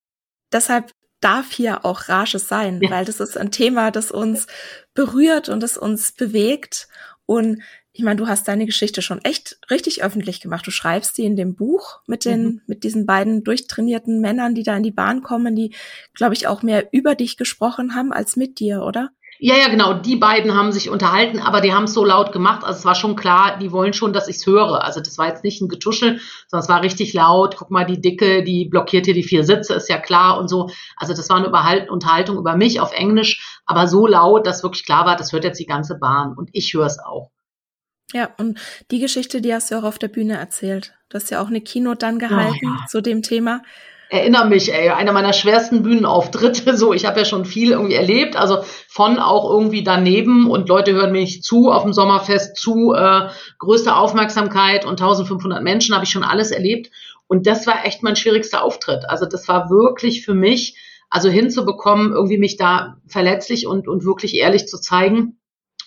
Deshalb 0.52 0.92
darf 1.22 1.54
hier 1.54 1.86
auch 1.86 2.10
Rage 2.10 2.40
sein, 2.40 2.82
ja. 2.82 2.92
weil 2.92 3.06
das 3.06 3.22
ist 3.22 3.38
ein 3.38 3.52
Thema, 3.52 3.92
das 3.92 4.12
uns 4.12 4.46
berührt 4.94 5.48
und 5.48 5.64
das 5.64 5.78
uns 5.78 6.12
bewegt. 6.12 6.90
Und 7.26 7.62
ich 8.00 8.06
meine, 8.06 8.16
du 8.16 8.30
hast 8.30 8.48
deine 8.48 8.66
Geschichte 8.66 9.02
schon 9.02 9.20
echt 9.26 9.60
richtig 9.70 10.02
öffentlich 10.02 10.40
gemacht. 10.40 10.66
Du 10.66 10.72
schreibst 10.72 11.18
die 11.18 11.26
in 11.26 11.36
dem 11.36 11.54
Buch 11.54 12.00
mit 12.08 12.24
den, 12.24 12.44
mhm. 12.44 12.62
mit 12.66 12.86
diesen 12.86 13.06
beiden 13.06 13.44
durchtrainierten 13.44 14.22
Männern, 14.22 14.56
die 14.56 14.64
da 14.64 14.78
in 14.78 14.84
die 14.84 14.92
Bahn 14.92 15.22
kommen, 15.22 15.54
die, 15.54 15.76
glaube 16.14 16.34
ich, 16.34 16.48
auch 16.48 16.64
mehr 16.64 16.88
über 16.94 17.16
dich 17.16 17.36
gesprochen 17.36 17.96
haben 17.96 18.14
als 18.14 18.38
mit 18.38 18.62
dir, 18.62 18.84
oder? 18.84 19.10
Ja, 19.38 19.58
ja, 19.58 19.68
genau. 19.68 19.96
Die 19.96 20.16
beiden 20.16 20.56
haben 20.56 20.72
sich 20.72 20.90
unterhalten, 20.90 21.42
aber 21.42 21.60
die 21.60 21.74
haben 21.74 21.84
es 21.84 21.94
so 21.94 22.06
laut 22.06 22.32
gemacht. 22.32 22.64
Also 22.64 22.80
es 22.80 22.86
war 22.86 22.96
schon 22.96 23.18
klar, 23.18 23.58
die 23.60 23.74
wollen 23.74 23.92
schon, 23.92 24.14
dass 24.14 24.30
ich 24.30 24.38
es 24.38 24.46
höre. 24.46 24.82
Also 24.86 25.02
das 25.02 25.18
war 25.18 25.28
jetzt 25.28 25.44
nicht 25.44 25.60
ein 25.60 25.68
Getuschel, 25.68 26.22
sondern 26.48 26.64
es 26.64 26.70
war 26.70 26.82
richtig 26.82 27.12
laut. 27.12 27.58
Guck 27.58 27.70
mal, 27.70 27.86
die 27.86 28.00
Dicke, 28.00 28.46
die 28.46 28.64
blockiert 28.64 29.08
hier 29.08 29.14
die 29.14 29.24
vier 29.24 29.44
Sitze, 29.44 29.74
ist 29.74 29.90
ja 29.90 29.98
klar 29.98 30.40
und 30.40 30.48
so. 30.48 30.70
Also 30.96 31.14
das 31.14 31.30
war 31.30 31.36
eine 31.36 31.92
Unterhaltung 31.92 32.38
über 32.38 32.56
mich 32.56 32.80
auf 32.80 32.94
Englisch, 32.94 33.60
aber 33.66 33.90
so 33.90 34.08
laut, 34.08 34.48
dass 34.48 34.64
wirklich 34.64 34.86
klar 34.86 35.06
war, 35.06 35.18
das 35.18 35.34
hört 35.34 35.44
jetzt 35.44 35.60
die 35.60 35.66
ganze 35.66 36.00
Bahn 36.00 36.34
und 36.38 36.50
ich 36.54 36.74
höre 36.74 36.86
es 36.86 36.98
auch. 36.98 37.32
Ja, 38.14 38.30
und 38.38 38.60
die 38.92 39.00
Geschichte, 39.00 39.42
die 39.42 39.54
hast 39.54 39.72
du 39.72 39.76
auch 39.76 39.84
auf 39.84 40.00
der 40.00 40.08
Bühne 40.08 40.38
erzählt. 40.38 40.94
Du 41.10 41.16
hast 41.16 41.30
ja 41.30 41.42
auch 41.42 41.48
eine 41.48 41.62
Keynote 41.62 42.00
dann 42.00 42.20
gehalten 42.20 42.66
oh, 42.66 42.80
ja. 42.80 42.86
zu 42.88 43.02
dem 43.02 43.22
Thema 43.22 43.62
erinnere 44.10 44.48
mich, 44.48 44.74
ey, 44.74 44.90
einer 44.90 45.12
meiner 45.12 45.34
schwersten 45.34 45.84
Bühnenauftritte. 45.84 46.50
So, 46.80 46.94
ich 46.94 47.06
habe 47.06 47.20
ja 47.20 47.26
schon 47.26 47.46
viel 47.46 47.72
irgendwie 47.72 47.96
erlebt, 47.96 48.36
also 48.36 48.60
von 48.88 49.20
auch 49.20 49.50
irgendwie 49.50 49.84
daneben 49.84 50.50
und 50.50 50.70
Leute 50.70 50.94
hören 50.94 51.12
mir 51.12 51.20
nicht 51.20 51.44
zu 51.44 51.72
auf 51.72 51.84
dem 51.84 51.94
Sommerfest 51.94 52.56
zu, 52.56 52.94
äh, 52.94 53.30
größte 53.58 53.96
Aufmerksamkeit 53.96 54.86
und 54.86 55.02
1500 55.02 55.62
Menschen 55.62 55.94
habe 55.94 56.06
ich 56.06 56.12
schon 56.12 56.24
alles 56.24 56.52
erlebt. 56.52 56.90
Und 57.28 57.48
das 57.48 57.68
war 57.68 57.86
echt 57.86 58.02
mein 58.02 58.16
schwierigster 58.16 58.64
Auftritt. 58.64 59.10
Also 59.10 59.26
das 59.26 59.48
war 59.48 59.70
wirklich 59.70 60.24
für 60.24 60.34
mich, 60.34 60.78
also 61.10 61.30
hinzubekommen, 61.30 62.14
irgendwie 62.14 62.38
mich 62.38 62.56
da 62.56 62.98
verletzlich 63.08 63.68
und, 63.68 63.88
und 63.88 64.06
wirklich 64.06 64.36
ehrlich 64.36 64.68
zu 64.68 64.80
zeigen, 64.80 65.40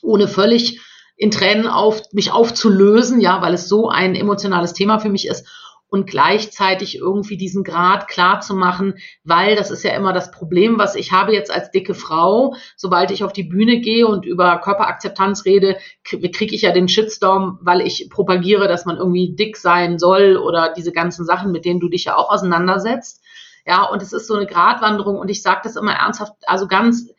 ohne 0.02 0.28
völlig 0.28 0.80
in 1.22 1.30
Tränen 1.30 1.68
auf, 1.68 2.02
mich 2.12 2.32
aufzulösen, 2.32 3.20
ja, 3.20 3.40
weil 3.42 3.54
es 3.54 3.68
so 3.68 3.88
ein 3.88 4.16
emotionales 4.16 4.72
Thema 4.72 4.98
für 4.98 5.08
mich 5.08 5.28
ist 5.28 5.46
und 5.86 6.08
gleichzeitig 6.08 6.96
irgendwie 6.96 7.36
diesen 7.36 7.62
Grad 7.62 8.08
klar 8.08 8.40
zu 8.40 8.56
machen, 8.56 8.94
weil 9.22 9.54
das 9.54 9.70
ist 9.70 9.84
ja 9.84 9.94
immer 9.94 10.12
das 10.12 10.32
Problem, 10.32 10.80
was 10.80 10.96
ich 10.96 11.12
habe 11.12 11.32
jetzt 11.32 11.52
als 11.52 11.70
dicke 11.70 11.94
Frau, 11.94 12.56
sobald 12.76 13.12
ich 13.12 13.22
auf 13.22 13.32
die 13.32 13.44
Bühne 13.44 13.78
gehe 13.78 14.04
und 14.04 14.24
über 14.24 14.58
Körperakzeptanz 14.58 15.44
rede, 15.44 15.76
kriege 16.02 16.56
ich 16.56 16.62
ja 16.62 16.72
den 16.72 16.88
Shitstorm, 16.88 17.60
weil 17.62 17.82
ich 17.82 18.10
propagiere, 18.10 18.66
dass 18.66 18.84
man 18.84 18.96
irgendwie 18.96 19.36
dick 19.36 19.56
sein 19.56 20.00
soll 20.00 20.36
oder 20.36 20.72
diese 20.76 20.90
ganzen 20.90 21.24
Sachen, 21.24 21.52
mit 21.52 21.64
denen 21.64 21.78
du 21.78 21.88
dich 21.88 22.06
ja 22.06 22.16
auch 22.16 22.30
auseinandersetzt. 22.30 23.22
Ja, 23.64 23.84
und 23.84 24.02
es 24.02 24.12
ist 24.12 24.26
so 24.26 24.34
eine 24.34 24.46
Gratwanderung 24.46 25.20
und 25.20 25.28
ich 25.28 25.40
sage 25.40 25.60
das 25.62 25.76
immer 25.76 25.92
ernsthaft, 25.92 26.32
also 26.46 26.66
ganz 26.66 27.10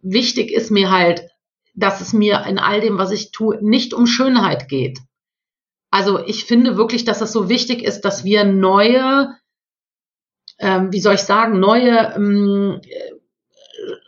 wichtig 0.00 0.52
ist 0.52 0.70
mir 0.70 0.92
halt, 0.92 1.28
dass 1.78 2.00
es 2.00 2.12
mir 2.12 2.44
in 2.46 2.58
all 2.58 2.80
dem, 2.80 2.98
was 2.98 3.12
ich 3.12 3.30
tue, 3.30 3.58
nicht 3.62 3.94
um 3.94 4.06
Schönheit 4.06 4.68
geht. 4.68 4.98
Also 5.90 6.18
ich 6.26 6.44
finde 6.44 6.76
wirklich, 6.76 7.04
dass 7.04 7.20
es 7.20 7.32
so 7.32 7.48
wichtig 7.48 7.82
ist, 7.82 8.02
dass 8.02 8.24
wir 8.24 8.44
neue, 8.44 9.34
ähm, 10.58 10.92
wie 10.92 11.00
soll 11.00 11.14
ich 11.14 11.22
sagen, 11.22 11.60
neue 11.60 12.14
ähm, 12.16 12.80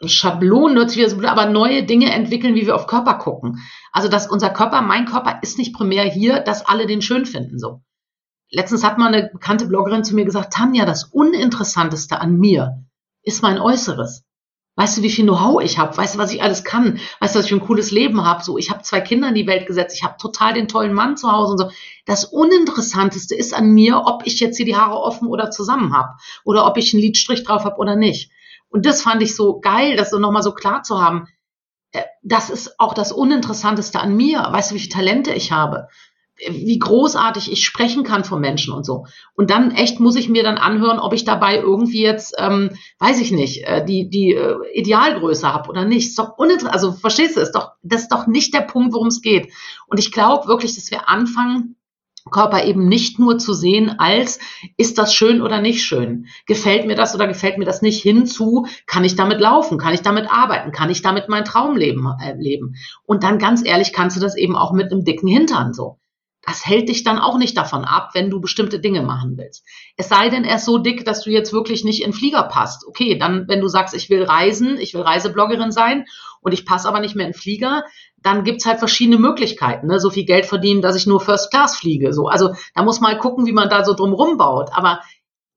Schablonen, 0.05 0.79
aber 1.25 1.47
neue 1.47 1.85
Dinge 1.85 2.13
entwickeln, 2.13 2.57
wie 2.57 2.67
wir 2.67 2.75
auf 2.75 2.89
Körper 2.89 3.15
gucken. 3.15 3.61
Also 3.93 4.09
dass 4.09 4.29
unser 4.29 4.51
Körper, 4.51 4.83
mein 4.83 5.07
Körper 5.07 5.39
ist 5.43 5.57
nicht 5.57 5.75
primär 5.75 6.05
hier, 6.05 6.41
dass 6.41 6.67
alle 6.67 6.87
den 6.87 7.03
schön 7.03 7.25
finden 7.25 7.59
so. 7.59 7.83
Letztens 8.51 8.83
hat 8.83 8.99
mal 8.99 9.15
eine 9.15 9.31
bekannte 9.31 9.67
Bloggerin 9.67 10.03
zu 10.03 10.17
mir 10.17 10.25
gesagt, 10.25 10.53
Tanja, 10.53 10.85
das 10.85 11.05
Uninteressanteste 11.05 12.21
an 12.21 12.37
mir 12.37 12.85
ist 13.23 13.43
mein 13.43 13.61
Äußeres. 13.61 14.25
Weißt 14.81 14.97
du, 14.97 15.03
wie 15.03 15.11
viel 15.11 15.27
Know-how 15.27 15.63
ich 15.63 15.77
habe? 15.77 15.95
Weißt 15.95 16.15
du, 16.15 16.19
was 16.19 16.33
ich 16.33 16.43
alles 16.43 16.65
kann? 16.65 17.01
Weißt 17.21 17.35
du, 17.35 17.39
was 17.39 17.45
ich 17.45 17.51
für 17.51 17.57
ein 17.59 17.67
cooles 17.67 17.91
Leben 17.91 18.25
habe? 18.25 18.43
So, 18.43 18.57
ich 18.57 18.71
habe 18.71 18.81
zwei 18.81 19.03
Kinder 19.03 19.29
in 19.29 19.35
die 19.35 19.47
Welt 19.47 19.67
gesetzt. 19.67 19.95
Ich 19.95 20.05
habe 20.05 20.17
total 20.17 20.55
den 20.55 20.69
tollen 20.69 20.95
Mann 20.95 21.19
zu 21.19 21.31
Hause 21.31 21.53
und 21.53 21.59
so. 21.59 21.71
Das 22.07 22.25
Uninteressanteste 22.25 23.35
ist 23.35 23.53
an 23.53 23.73
mir, 23.73 24.05
ob 24.07 24.27
ich 24.27 24.41
jetzt 24.41 24.57
hier 24.57 24.65
die 24.65 24.77
Haare 24.77 24.97
offen 24.97 25.29
oder 25.29 25.51
zusammen 25.51 25.95
habe 25.95 26.17
oder 26.45 26.67
ob 26.67 26.79
ich 26.79 26.95
einen 26.95 27.03
Lidstrich 27.03 27.45
drauf 27.45 27.67
habe 27.67 27.77
oder 27.77 27.95
nicht. 27.95 28.33
Und 28.71 28.87
das 28.87 29.03
fand 29.03 29.21
ich 29.23 29.37
so 29.37 29.61
geil, 29.61 29.97
das 29.97 30.09
so 30.09 30.19
nochmal 30.19 30.43
so 30.43 30.55
klar 30.55 30.83
zu 30.83 30.99
haben. 30.99 31.29
Äh, 31.93 32.05
das 32.23 32.49
ist 32.49 32.81
auch 32.81 32.95
das 32.95 33.13
Uninteressanteste 33.13 34.01
an 34.01 34.17
mir. 34.17 34.49
Weißt 34.51 34.71
du, 34.71 34.77
wie 34.77 34.81
viele 34.81 34.95
Talente 34.95 35.35
ich 35.35 35.53
habe? 35.53 35.89
Wie 36.49 36.79
großartig 36.79 37.51
ich 37.53 37.65
sprechen 37.65 38.05
kann 38.05 38.25
von 38.25 38.41
Menschen 38.41 38.73
und 38.73 38.85
so. 38.85 39.07
Und 39.35 39.51
dann 39.51 39.71
echt 39.71 40.01
muss 40.01 40.17
ich 40.17 40.29
mir 40.29 40.43
dann 40.43 40.59
anhören, 40.59 40.99
ob 40.99 41.13
ich 41.13 41.25
dabei 41.25 41.59
irgendwie 41.59 42.03
jetzt, 42.03 42.35
ähm, 42.39 42.71
weiß 42.99 43.21
ich 43.21 43.33
nicht, 43.33 43.65
äh, 43.65 43.85
die, 43.85 44.09
die 44.09 44.33
äh, 44.33 44.57
Idealgröße 44.75 45.53
habe 45.53 45.69
oder 45.69 45.85
nicht. 45.85 46.09
Ist 46.09 46.19
doch 46.19 46.39
uninteressant. 46.39 46.75
Also 46.75 46.93
verstehst 46.93 47.37
du, 47.37 47.41
ist 47.41 47.53
doch, 47.53 47.73
das 47.83 48.03
ist 48.03 48.13
doch 48.13 48.27
nicht 48.27 48.55
der 48.55 48.63
Punkt, 48.63 48.95
worum 48.95 49.09
es 49.09 49.21
geht. 49.21 49.53
Und 49.87 49.99
ich 49.99 50.13
glaube 50.13 50.49
wirklich, 50.49 50.75
dass 50.75 50.91
wir 50.91 51.09
anfangen, 51.09 51.77
Körper 52.31 52.65
eben 52.65 52.87
nicht 52.87 53.19
nur 53.19 53.39
zu 53.39 53.55
sehen 53.55 53.99
als, 53.99 54.39
ist 54.77 54.99
das 54.99 55.15
schön 55.15 55.41
oder 55.43 55.61
nicht 55.61 55.83
schön? 55.83 56.27
Gefällt 56.47 56.87
mir 56.87 56.95
das 56.95 57.15
oder 57.15 57.27
gefällt 57.27 57.59
mir 57.59 57.65
das 57.65 57.83
nicht? 57.83 58.03
Hinzu, 58.03 58.67
kann 58.87 59.05
ich 59.05 59.17
damit 59.17 59.41
laufen? 59.41 59.79
Kann 59.79 59.95
ich 59.95 60.03
damit 60.03 60.31
arbeiten? 60.31 60.71
Kann 60.71 60.91
ich 60.91 61.03
damit 61.03 61.29
mein 61.29 61.45
Traumleben 61.45 62.07
äh, 62.23 62.35
leben? 62.39 62.75
Und 63.05 63.23
dann 63.23 63.39
ganz 63.39 63.65
ehrlich 63.65 63.93
kannst 63.93 64.17
du 64.17 64.21
das 64.21 64.37
eben 64.37 64.55
auch 64.55 64.73
mit 64.73 64.93
einem 64.93 65.05
dicken 65.05 65.29
Hintern 65.29 65.73
so 65.73 65.99
das 66.43 66.67
hält 66.67 66.89
dich 66.89 67.05
dann 67.05 67.19
auch 67.19 67.37
nicht 67.37 67.57
davon 67.57 67.85
ab, 67.85 68.11
wenn 68.15 68.31
du 68.31 68.41
bestimmte 68.41 68.81
Dinge 68.81 69.03
machen 69.03 69.37
willst. 69.37 69.65
Es 69.97 70.09
sei 70.09 70.31
denn, 70.31 70.45
er 70.45 70.57
ist 70.57 70.65
so 70.65 70.79
dick, 70.79 71.05
dass 71.05 71.23
du 71.23 71.31
jetzt 71.31 71.53
wirklich 71.53 71.85
nicht 71.85 72.03
in 72.03 72.13
Flieger 72.13 72.45
passt. 72.45 72.87
Okay, 72.87 73.19
dann, 73.19 73.47
wenn 73.47 73.61
du 73.61 73.69
sagst, 73.69 73.95
ich 73.95 74.09
will 74.09 74.23
reisen, 74.23 74.79
ich 74.79 74.95
will 74.95 75.03
Reisebloggerin 75.03 75.71
sein 75.71 76.07
und 76.41 76.53
ich 76.53 76.65
passe 76.65 76.89
aber 76.89 77.01
nicht 77.01 77.15
mehr 77.15 77.27
in 77.27 77.35
Flieger, 77.35 77.85
dann 78.23 78.45
gibt's 78.45 78.65
halt 78.65 78.79
verschiedene 78.79 79.19
Möglichkeiten. 79.19 79.87
Ne? 79.87 80.01
So 80.01 80.11
viel 80.11 80.25
Geld 80.25 80.47
verdienen, 80.47 80.81
dass 80.81 80.97
ich 80.97 81.07
nur 81.07 81.21
First 81.21 81.51
Class 81.51 81.77
fliege. 81.77 82.13
So, 82.13 82.29
also 82.29 82.55
da 82.75 82.83
muss 82.83 83.01
man 83.01 83.19
gucken, 83.19 83.47
wie 83.47 83.53
man 83.53 83.69
da 83.69 83.85
so 83.85 83.95
drum 83.95 84.13
rumbaut. 84.15 84.71
Aber 84.73 85.01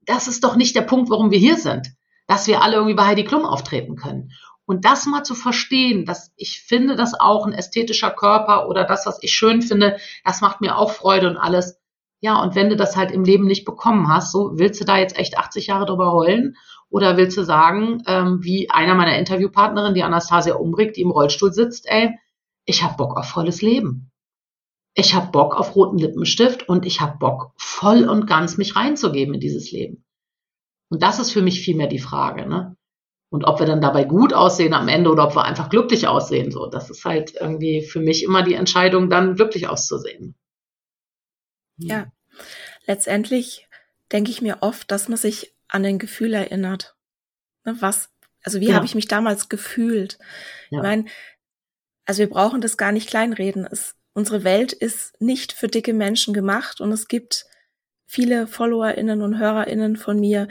das 0.06 0.28
ist 0.28 0.44
doch 0.44 0.56
nicht 0.56 0.76
der 0.76 0.82
Punkt, 0.82 1.10
warum 1.10 1.32
wir 1.32 1.40
hier 1.40 1.58
sind. 1.58 1.88
Dass 2.28 2.48
wir 2.48 2.62
alle 2.62 2.76
irgendwie 2.76 2.96
bei 2.96 3.06
Heidi 3.06 3.24
Klum 3.24 3.46
auftreten 3.46 3.96
können. 3.96 4.32
Und 4.66 4.86
das 4.86 5.06
mal 5.06 5.24
zu 5.24 5.36
verstehen, 5.36 6.06
dass 6.06 6.32
ich 6.38 6.62
finde, 6.62 6.96
dass 6.96 7.20
auch 7.20 7.46
ein 7.46 7.54
ästhetischer 7.54 8.12
Körper 8.12 8.70
oder 8.70 8.86
das, 8.86 9.06
was 9.06 9.22
ich 9.22 9.34
schön 9.34 9.62
finde, 9.62 9.98
das 10.24 10.42
macht 10.42 10.62
mir 10.62 10.78
auch 10.78 10.92
Freude 10.92 11.30
und 11.30 11.38
alles. 11.38 11.80
Ja, 12.22 12.42
und 12.42 12.56
wenn 12.56 12.70
du 12.70 12.78
das 12.78 12.96
halt 12.96 13.12
im 13.12 13.26
Leben 13.26 13.46
nicht 13.46 13.66
bekommen 13.66 14.08
hast, 14.08 14.32
so 14.32 14.52
willst 14.54 14.80
du 14.80 14.86
da 14.86 14.98
jetzt 14.98 15.18
echt 15.18 15.38
80 15.38 15.68
Jahre 15.68 15.86
drüber 15.86 16.14
heulen? 16.14 16.56
Oder 16.90 17.18
willst 17.18 17.36
du 17.38 17.44
sagen, 17.44 18.04
ähm, 18.08 18.40
wie 18.44 18.70
einer 18.70 18.96
meiner 18.96 19.18
Interviewpartnerinnen, 19.18 19.96
die 19.96 20.04
Anastasia 20.04 20.56
Umbrick, 20.56 20.94
die 20.94 21.02
im 21.02 21.12
Rollstuhl 21.12 21.52
sitzt, 21.52 21.86
ey, 21.90 22.18
ich 22.66 22.84
hab 22.84 22.98
Bock 22.98 23.18
auf 23.18 23.26
volles 23.26 23.62
Leben. 23.62 24.12
Ich 24.96 25.16
hab 25.16 25.32
Bock 25.32 25.56
auf 25.56 25.76
roten 25.76 25.98
Lippenstift 25.98 26.70
und 26.70 26.86
ich 26.86 27.02
hab 27.02 27.20
Bock, 27.20 27.52
voll 27.58 28.08
und 28.08 28.28
ganz 28.28 28.58
mich 28.58 28.76
reinzugeben 28.76 29.34
in 29.34 29.40
dieses 29.40 29.72
Leben. 29.72 30.06
Und 30.90 31.02
das 31.02 31.20
ist 31.20 31.32
für 31.32 31.42
mich 31.42 31.62
vielmehr 31.62 31.88
die 31.88 32.00
Frage, 32.00 32.48
ne? 32.48 32.78
Und 33.34 33.46
ob 33.46 33.60
wir 33.60 33.66
dann 33.66 33.82
dabei 33.82 34.04
gut 34.04 34.32
aussehen 34.32 34.76
am 34.76 34.88
Ende 34.88 35.10
oder 35.10 35.26
ob 35.26 35.36
wir 35.36 35.44
einfach 35.44 35.72
glücklich 35.72 36.06
aussehen, 36.06 36.52
so, 36.52 36.68
das 36.68 36.92
ist 36.92 37.04
halt 37.04 37.34
irgendwie 37.34 37.82
für 37.82 38.00
mich 38.00 38.22
immer 38.22 38.44
die 38.44 38.54
Entscheidung, 38.54 39.10
dann 39.10 39.34
glücklich 39.34 39.68
auszusehen. 39.68 40.36
Ja, 41.78 42.12
letztendlich 42.86 43.68
denke 44.12 44.30
ich 44.30 44.44
mir 44.44 44.60
oft, 44.62 44.92
dass 44.92 45.08
man 45.08 45.18
sich 45.18 45.52
an 45.68 45.84
ein 45.84 45.98
Gefühl 45.98 46.36
erinnert. 46.36 46.96
Ne, 47.66 47.76
was, 47.80 48.12
also 48.44 48.60
wie 48.60 48.68
ja. 48.68 48.76
habe 48.76 48.86
ich 48.86 48.94
mich 48.94 49.08
damals 49.08 49.50
gefühlt? 49.50 50.20
Ja. 50.70 50.78
Ich 50.78 50.84
meine, 50.84 51.06
also 52.06 52.20
wir 52.20 52.30
brauchen 52.30 52.62
das 52.62 52.78
gar 52.78 52.92
nicht 52.92 53.10
kleinreden. 53.10 53.66
Es, 53.66 53.96
unsere 54.14 54.44
Welt 54.44 54.74
ist 54.74 55.20
nicht 55.20 55.54
für 55.54 55.70
dicke 55.70 55.96
Menschen 55.96 56.36
gemacht 56.36 56.82
und 56.82 56.92
es 56.92 57.08
gibt 57.08 57.48
viele 58.06 58.46
FollowerInnen 58.46 59.24
und 59.24 59.40
HörerInnen 59.40 59.98
von 59.98 60.20
mir, 60.20 60.48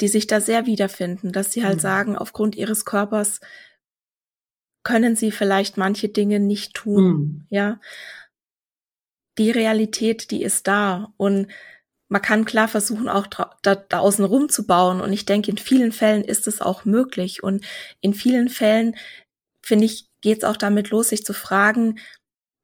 die 0.00 0.08
sich 0.08 0.26
da 0.26 0.40
sehr 0.40 0.66
wiederfinden, 0.66 1.32
dass 1.32 1.52
sie 1.52 1.64
halt 1.64 1.76
mhm. 1.76 1.80
sagen, 1.80 2.16
aufgrund 2.16 2.56
ihres 2.56 2.84
Körpers 2.84 3.40
können 4.82 5.16
sie 5.16 5.30
vielleicht 5.30 5.76
manche 5.76 6.08
Dinge 6.08 6.40
nicht 6.40 6.74
tun, 6.74 7.04
mhm. 7.04 7.46
ja. 7.50 7.80
Die 9.38 9.50
Realität, 9.50 10.30
die 10.32 10.42
ist 10.42 10.66
da 10.66 11.14
und 11.16 11.48
man 12.10 12.20
kann 12.20 12.44
klar 12.44 12.66
versuchen, 12.66 13.08
auch 13.08 13.26
da, 13.28 13.56
da 13.62 13.98
außen 14.00 14.24
rum 14.24 14.48
zu 14.48 14.66
bauen. 14.66 15.00
Und 15.00 15.12
ich 15.12 15.26
denke, 15.26 15.52
in 15.52 15.58
vielen 15.58 15.92
Fällen 15.92 16.24
ist 16.24 16.48
es 16.48 16.60
auch 16.60 16.84
möglich. 16.84 17.42
Und 17.42 17.64
in 18.00 18.14
vielen 18.14 18.48
Fällen, 18.48 18.96
finde 19.62 19.84
ich, 19.84 20.08
geht 20.20 20.38
es 20.38 20.44
auch 20.44 20.56
damit 20.56 20.90
los, 20.90 21.10
sich 21.10 21.24
zu 21.24 21.32
fragen, 21.32 22.00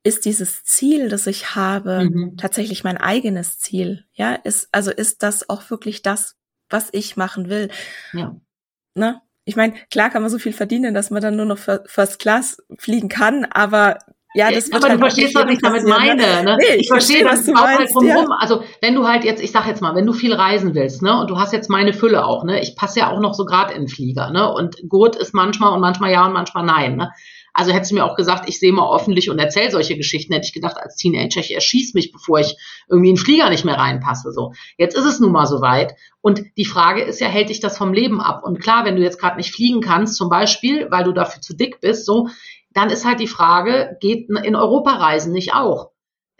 ist 0.03 0.25
dieses 0.25 0.65
Ziel, 0.65 1.09
das 1.09 1.29
ich 1.29 1.55
habe, 1.55 2.11
mhm. 2.11 2.37
tatsächlich 2.37 2.83
mein 2.83 2.97
eigenes 2.97 3.59
Ziel? 3.59 4.05
Ja, 4.13 4.35
ist, 4.35 4.69
also 4.73 4.91
ist 4.91 5.23
das 5.23 5.49
auch 5.49 5.71
wirklich 5.71 6.03
das, 6.03 6.36
was 6.71 6.89
ich 6.93 7.17
machen 7.17 7.49
will. 7.49 7.71
Ja. 8.13 8.37
Ne? 8.95 9.21
Ich 9.45 9.57
meine, 9.57 9.75
klar 9.91 10.11
kann 10.11 10.23
man 10.23 10.31
so 10.31 10.39
viel 10.39 10.53
verdienen, 10.53 10.95
dass 10.95 11.11
man 11.11 11.23
dann 11.23 11.37
nur 11.37 11.47
noch 11.47 11.59
First 11.59 12.19
Class 12.19 12.63
fliegen 12.79 13.09
kann, 13.09 13.45
aber 13.45 13.99
ja, 14.37 14.51
das 14.51 14.71
wird 14.71 14.77
aber 14.77 14.89
halt 14.89 15.01
du 15.01 15.05
verstehst, 15.05 15.35
was 15.35 15.51
ich 15.51 15.61
damit 15.61 15.85
ne? 15.85 15.89
meine. 15.89 16.45
Ne? 16.45 16.59
Nee, 16.61 16.75
ich, 16.75 16.81
ich 16.83 16.89
verstehe, 16.89 17.25
das 17.25 17.47
du 17.47 17.55
auch 17.55 17.67
halt 17.67 17.95
drumherum. 17.95 18.27
Ja. 18.29 18.37
Also 18.39 18.63
wenn 18.83 18.95
du 18.95 19.09
halt 19.09 19.25
jetzt, 19.25 19.43
ich 19.43 19.51
sag 19.51 19.67
jetzt 19.67 19.81
mal, 19.81 19.95
wenn 19.95 20.05
du 20.05 20.13
viel 20.13 20.35
reisen 20.35 20.75
willst, 20.75 21.01
ne, 21.01 21.19
und 21.19 21.31
du 21.31 21.39
hast 21.39 21.55
jetzt 21.55 21.71
meine 21.71 21.95
Fülle 21.95 22.27
auch, 22.27 22.45
ne, 22.45 22.61
ich 22.61 22.77
passe 22.77 23.01
ja 23.01 23.11
auch 23.11 23.21
noch 23.21 23.33
so 23.33 23.47
gerade 23.47 23.73
in 23.73 23.83
den 23.83 23.89
Flieger, 23.89 24.31
ne, 24.31 24.53
und 24.53 24.77
Gurt 24.89 25.17
ist 25.17 25.33
manchmal 25.33 25.73
und 25.73 25.81
manchmal 25.81 26.13
ja 26.13 26.27
und 26.27 26.35
manchmal 26.35 26.67
nein, 26.67 26.97
ne. 26.97 27.13
Also 27.59 27.73
hättest 27.73 27.91
du 27.91 27.95
mir 27.95 28.05
auch 28.05 28.17
gesagt, 28.17 28.47
ich 28.51 28.59
sehe 28.59 28.71
mal 28.71 28.95
öffentlich 28.95 29.31
und 29.31 29.39
erzähle 29.39 29.71
solche 29.71 29.97
Geschichten, 29.97 30.35
hätte 30.35 30.45
ich 30.45 30.53
gedacht, 30.53 30.77
als 30.77 30.97
Teenager, 30.97 31.41
ich 31.41 31.55
erschieß 31.55 31.95
mich, 31.95 32.13
bevor 32.13 32.39
ich 32.39 32.55
irgendwie 32.87 33.09
in 33.09 33.15
den 33.15 33.25
Flieger 33.25 33.49
nicht 33.49 33.65
mehr 33.65 33.79
reinpasse. 33.79 34.31
So, 34.31 34.53
jetzt 34.77 34.95
ist 34.95 35.07
es 35.07 35.21
nun 35.21 35.33
mal 35.33 35.47
soweit. 35.47 35.95
Und 36.21 36.43
die 36.59 36.67
Frage 36.67 37.01
ist 37.01 37.19
ja, 37.19 37.29
hält 37.29 37.49
dich 37.49 37.61
das 37.61 37.79
vom 37.79 37.95
Leben 37.95 38.21
ab? 38.21 38.43
Und 38.45 38.61
klar, 38.61 38.85
wenn 38.85 38.97
du 38.97 39.03
jetzt 39.03 39.19
gerade 39.19 39.39
nicht 39.39 39.55
fliegen 39.55 39.81
kannst, 39.81 40.17
zum 40.17 40.29
Beispiel, 40.29 40.89
weil 40.91 41.05
du 41.05 41.13
dafür 41.13 41.41
zu 41.41 41.57
dick 41.57 41.81
bist, 41.81 42.05
so, 42.05 42.29
dann 42.75 42.91
ist 42.91 43.07
halt 43.07 43.21
die 43.21 43.27
Frage, 43.27 43.97
geht 44.01 44.29
in 44.29 44.55
Europa 44.55 44.91
reisen 44.91 45.33
nicht 45.33 45.55
auch? 45.55 45.93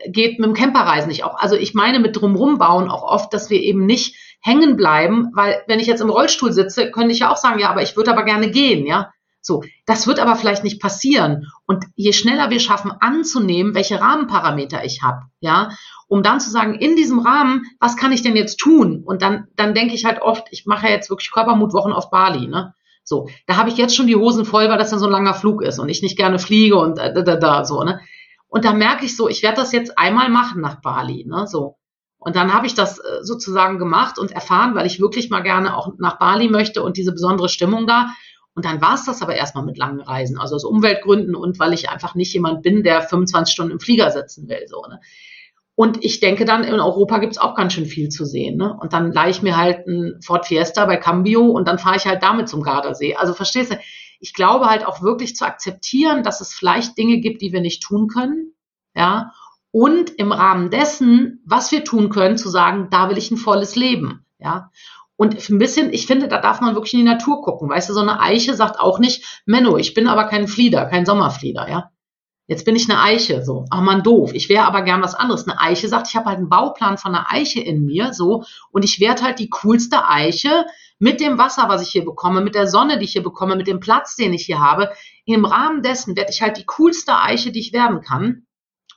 Geht 0.07 0.39
mit 0.39 0.47
dem 0.47 0.55
Camperreisen 0.55 1.09
nicht 1.09 1.25
auch? 1.25 1.39
Also 1.39 1.57
ich 1.57 1.73
meine 1.73 1.99
mit 1.99 2.15
drumrum 2.15 2.59
bauen 2.59 2.91
auch 2.91 3.05
oft, 3.05 3.33
dass 3.33 3.49
wir 3.49 3.59
eben 3.59 3.87
nicht 3.87 4.17
hängen 4.43 4.77
bleiben, 4.77 5.31
weil 5.35 5.63
wenn 5.67 5.81
ich 5.81 5.87
jetzt 5.87 6.03
im 6.03 6.11
Rollstuhl 6.11 6.53
sitze, 6.53 6.91
könnte 6.91 7.13
ich 7.13 7.21
ja 7.21 7.33
auch 7.33 7.39
sagen, 7.39 7.59
ja, 7.59 7.71
aber 7.71 7.81
ich 7.81 7.97
würde 7.97 8.11
aber 8.11 8.25
gerne 8.25 8.51
gehen, 8.51 8.85
ja. 8.85 9.13
So, 9.47 9.63
das 9.87 10.09
wird 10.09 10.19
aber 10.19 10.35
vielleicht 10.35 10.65
nicht 10.65 10.83
passieren. 10.83 11.47
Und 11.67 11.85
je 11.95 12.13
schneller 12.13 12.51
wir 12.51 12.59
schaffen 12.59 12.91
anzunehmen, 12.91 13.77
welche 13.77 14.01
Rahmenparameter 14.01 14.85
ich 14.85 15.03
habe, 15.05 15.21
ja, 15.39 15.71
um 16.09 16.25
dann 16.25 16.41
zu 16.41 16.51
sagen, 16.51 16.75
in 16.75 16.97
diesem 16.97 17.21
Rahmen, 17.21 17.63
was 17.79 17.97
kann 17.97 18.11
ich 18.11 18.23
denn 18.23 18.35
jetzt 18.35 18.57
tun? 18.57 19.05
Und 19.07 19.23
dann, 19.23 19.47
dann 19.55 19.73
denke 19.73 19.95
ich 19.95 20.05
halt 20.05 20.21
oft, 20.21 20.49
ich 20.51 20.67
mache 20.67 20.87
ja 20.87 20.93
jetzt 20.93 21.11
wirklich 21.11 21.31
Körpermutwochen 21.31 21.93
auf 21.93 22.11
Bali, 22.11 22.49
ne? 22.49 22.75
So, 23.05 23.29
da 23.47 23.57
habe 23.57 23.69
ich 23.69 23.77
jetzt 23.77 23.95
schon 23.95 24.09
die 24.09 24.17
Hosen 24.17 24.45
voll, 24.45 24.69
weil 24.69 24.79
das 24.79 24.91
dann 24.91 24.99
so 24.99 25.07
ein 25.07 25.13
langer 25.13 25.35
Flug 25.35 25.63
ist 25.63 25.79
und 25.79 25.89
ich 25.89 26.03
nicht 26.03 26.17
gerne 26.17 26.41
fliege 26.41 26.77
und 26.77 26.99
da, 26.99 27.11
da, 27.11 27.37
da, 27.37 27.65
so, 27.65 27.85
ne? 27.85 28.01
Und 28.49 28.65
da 28.65 28.73
merke 28.73 29.05
ich 29.05 29.17
so, 29.17 29.29
ich 29.29 29.45
werde 29.45 29.59
das 29.59 29.71
jetzt 29.71 29.97
einmal 29.97 30.29
machen 30.29 30.61
nach 30.61 30.81
Bali, 30.81 31.25
ne? 31.25 31.47
So. 31.47 31.77
Und 32.19 32.35
dann 32.35 32.53
habe 32.53 32.67
ich 32.67 32.75
das 32.75 32.99
äh, 32.99 33.23
sozusagen 33.23 33.79
gemacht 33.79 34.19
und 34.19 34.33
erfahren, 34.33 34.75
weil 34.75 34.87
ich 34.87 34.99
wirklich 34.99 35.31
mal 35.31 35.45
gerne 35.45 35.77
auch 35.77 35.93
nach 35.99 36.19
Bali 36.19 36.49
möchte 36.49 36.83
und 36.83 36.97
diese 36.97 37.13
besondere 37.13 37.49
Stimmung 37.49 37.87
da. 37.87 38.09
Und 38.57 38.65
dann 38.65 38.81
war 38.81 38.95
es 38.95 39.05
das 39.05 39.23
aber 39.23 39.37
erstmal 39.37 39.65
mit 39.65 39.77
langen 39.77 40.01
Reisen, 40.01 40.39
also 40.39 40.57
aus 40.57 40.65
Umweltgründen 40.65 41.37
und 41.37 41.59
weil 41.59 41.75
ich 41.75 41.91
einfach 41.91 42.15
nicht 42.15 42.33
jemand 42.33 42.63
bin, 42.63 42.83
der 42.83 43.03
25 43.03 43.53
Stunden 43.53 43.73
im 43.73 43.81
Flieger 43.81 44.11
sitzen 44.11 44.49
will. 44.49 44.67
So, 44.67 44.83
ne? 44.89 44.99
Und 45.77 46.03
ich 46.03 46.21
denke 46.21 46.47
dann, 46.47 46.65
in 46.65 46.81
Europa 46.81 47.19
gibt's 47.19 47.37
auch 47.37 47.55
ganz 47.55 47.75
schön 47.75 47.85
viel 47.85 48.09
zu 48.09 48.25
sehen. 48.25 48.57
Ne? 48.57 48.75
Und 48.81 48.95
dann 48.95 49.13
leihe 49.13 49.31
ich 49.31 49.43
mir 49.43 49.59
halt 49.59 49.87
ein 49.87 50.19
Ford 50.23 50.47
Fiesta 50.47 50.87
bei 50.87 50.97
Cambio 50.97 51.45
und 51.51 51.69
dann 51.69 51.79
fahre 51.79 51.97
ich 51.97 52.07
halt 52.07 52.23
damit 52.23 52.49
zum 52.49 52.63
Gardasee. 52.63 53.15
Also 53.15 53.35
verstehst 53.35 53.73
du, 53.73 53.79
ich 54.19 54.33
glaube 54.33 54.71
halt 54.71 54.87
auch 54.87 55.03
wirklich 55.03 55.37
zu 55.37 55.45
akzeptieren, 55.45 56.23
dass 56.23 56.41
es 56.41 56.55
vielleicht 56.55 56.97
Dinge 56.97 57.19
gibt, 57.19 57.43
die 57.43 57.53
wir 57.53 57.61
nicht 57.61 57.83
tun 57.83 58.09
können. 58.09 58.55
Ja. 58.95 59.33
Und 59.71 60.09
im 60.17 60.33
Rahmen 60.33 60.71
dessen, 60.71 61.43
was 61.45 61.71
wir 61.71 61.85
tun 61.85 62.09
können, 62.09 62.39
zu 62.39 62.49
sagen, 62.49 62.89
da 62.91 63.11
will 63.11 63.19
ich 63.19 63.31
ein 63.31 63.37
volles 63.37 63.77
Leben. 63.77 64.25
Ja. 64.39 64.71
Und 65.17 65.49
ein 65.49 65.59
bisschen, 65.59 65.93
ich 65.93 66.07
finde, 66.07 66.29
da 66.29 66.41
darf 66.41 66.61
man 66.61 66.75
wirklich 66.75 66.93
in 66.95 67.01
die 67.01 67.05
Natur 67.05 67.43
gucken. 67.43 67.69
Weißt 67.69 67.89
du, 67.89 67.95
so 67.95 68.01
eine 68.01 68.21
Eiche 68.21 68.55
sagt 68.55 68.79
auch 68.79 68.99
nicht, 68.99 69.43
Menno, 69.47 69.77
ich 69.79 69.95
bin 69.95 70.09
aber 70.09 70.25
kein 70.25 70.47
Flieder, 70.47 70.85
kein 70.87 71.07
Sommerflieder, 71.07 71.69
ja. 71.69 71.91
Jetzt 72.49 72.65
bin 72.65 72.77
ich 72.77 72.89
eine 72.89 73.01
Eiche, 73.01 73.43
so. 73.43 73.65
Ach 73.71 73.81
man, 73.81 74.05
doof. 74.05 74.33
Ich 74.33 74.49
wäre 74.49 74.67
aber 74.67 74.83
gern 74.83 75.03
was 75.03 75.17
anderes. 75.17 75.49
Eine 75.49 75.61
Eiche 75.61 75.89
sagt, 75.89 76.09
ich 76.09 76.15
habe 76.15 76.27
halt 76.27 76.39
einen 76.39 76.49
Bauplan 76.49 76.97
von 76.97 77.15
einer 77.15 77.27
Eiche 77.33 77.61
in 77.61 77.85
mir, 77.85 78.13
so. 78.13 78.45
Und 78.71 78.85
ich 78.85 79.01
werde 79.01 79.23
halt 79.23 79.41
die 79.41 79.49
coolste 79.49 80.09
Eiche 80.09 80.65
mit 80.99 81.21
dem 81.21 81.39
Wasser, 81.39 81.69
was 81.69 81.83
ich 81.83 81.89
hier 81.89 82.05
bekomme, 82.05 82.43
mit 82.43 82.55
der 82.55 82.69
Sonne, 82.69 82.99
die 82.99 83.05
ich 83.05 83.13
hier 83.13 83.25
bekomme, 83.25 83.57
mit 83.57 83.67
dem 83.67 83.81
Platz, 83.81 84.15
den 84.15 84.33
ich 84.33 84.47
hier 84.47 84.61
habe. 84.61 84.93
Im 85.25 85.45
Rahmen 85.45 85.83
dessen 85.83 86.17
werde 86.17 86.31
ich 86.31 86.41
halt 86.41 86.57
die 86.57 86.67
coolste 86.67 87.19
Eiche, 87.21 87.51
die 87.51 87.61
ich 87.61 87.73
werden 87.73 88.01
kann. 88.01 88.46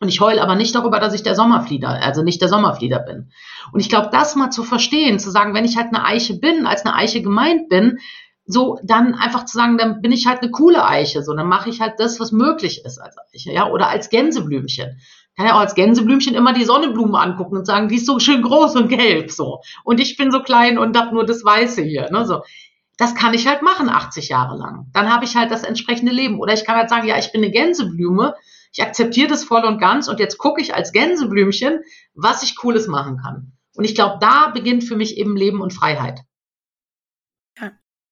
Und 0.02 0.08
ich 0.08 0.22
heule 0.22 0.42
aber 0.42 0.56
nicht 0.56 0.74
darüber, 0.76 1.00
dass 1.00 1.14
ich 1.14 1.24
der 1.24 1.36
Sommerflieder, 1.36 1.90
also 1.90 2.24
nicht 2.24 2.42
der 2.42 2.48
Sommerflieder 2.48 3.00
bin. 3.00 3.32
Und 3.74 3.82
ich 3.82 3.90
glaube, 3.90 4.10
das 4.12 4.36
mal 4.36 4.50
zu 4.50 4.64
verstehen, 4.64 5.20
zu 5.20 5.30
sagen, 5.30 5.54
wenn 5.54 5.66
ich 5.66 5.76
halt 5.76 5.88
eine 5.88 6.06
Eiche 6.06 6.40
bin, 6.40 6.66
als 6.66 6.86
eine 6.86 6.96
Eiche 6.96 7.22
gemeint 7.22 7.68
bin, 7.68 8.00
so 8.46 8.80
dann 8.84 9.14
einfach 9.14 9.46
zu 9.46 9.58
sagen, 9.58 9.78
dann 9.78 10.02
bin 10.02 10.12
ich 10.12 10.26
halt 10.26 10.42
eine 10.42 10.52
coole 10.52 10.84
Eiche, 10.88 11.22
so 11.22 11.36
dann 11.36 11.48
mache 11.48 11.70
ich 11.70 11.82
halt 11.82 12.00
das, 12.00 12.20
was 12.20 12.32
möglich 12.32 12.84
ist 12.84 12.98
als 12.98 13.16
Eiche, 13.34 13.52
ja, 13.52 13.70
oder 13.70 13.90
als 13.90 14.10
Gänseblümchen. 14.10 15.00
Kann 15.36 15.46
ja 15.46 15.54
auch 15.54 15.60
als 15.60 15.76
Gänseblümchen 15.76 16.34
immer 16.34 16.54
die 16.54 16.64
Sonnenblumen 16.64 17.16
angucken 17.16 17.58
und 17.58 17.66
sagen, 17.66 17.90
die 17.90 17.96
ist 17.96 18.06
so 18.06 18.20
schön 18.20 18.42
groß 18.42 18.76
und 18.76 18.88
gelb, 18.88 19.32
so. 19.32 19.62
Und 19.84 20.00
ich 20.00 20.18
bin 20.18 20.32
so 20.32 20.42
klein 20.42 20.80
und 20.80 20.98
hab 20.98 21.12
nur 21.12 21.26
das 21.26 21.44
Weiße 21.44 21.84
hier, 21.84 22.10
ne, 22.10 22.26
so. 22.26 22.42
Das 22.98 23.16
kann 23.16 23.34
ich 23.34 23.48
halt 23.48 23.62
machen 23.62 23.88
80 23.88 24.28
Jahre 24.30 24.58
lang. 24.58 24.88
Dann 24.94 25.14
habe 25.14 25.24
ich 25.24 25.38
halt 25.38 25.52
das 25.52 25.64
entsprechende 25.64 26.12
Leben. 26.12 26.38
Oder 26.42 26.54
ich 26.54 26.66
kann 26.66 26.76
halt 26.76 26.90
sagen, 26.90 27.08
ja, 27.08 27.18
ich 27.18 27.32
bin 27.32 27.42
eine 27.42 27.52
Gänseblume, 27.52 28.36
ich 28.72 28.84
akzeptiere 28.84 29.28
das 29.28 29.44
voll 29.44 29.66
und 29.66 29.80
ganz 29.80 30.08
und 30.08 30.20
jetzt 30.20 30.38
gucke 30.38 30.62
ich 30.62 30.76
als 30.76 30.92
Gänseblümchen, 30.92 31.82
was 32.14 32.44
ich 32.44 32.56
Cooles 32.56 32.88
machen 32.88 33.18
kann. 33.18 33.54
Und 33.76 33.86
ich 33.86 33.96
glaube, 33.96 34.18
da 34.20 34.50
beginnt 34.50 34.84
für 34.84 34.96
mich 34.96 35.18
eben 35.18 35.36
Leben 35.36 35.62
und 35.62 35.74
Freiheit. 35.74 36.22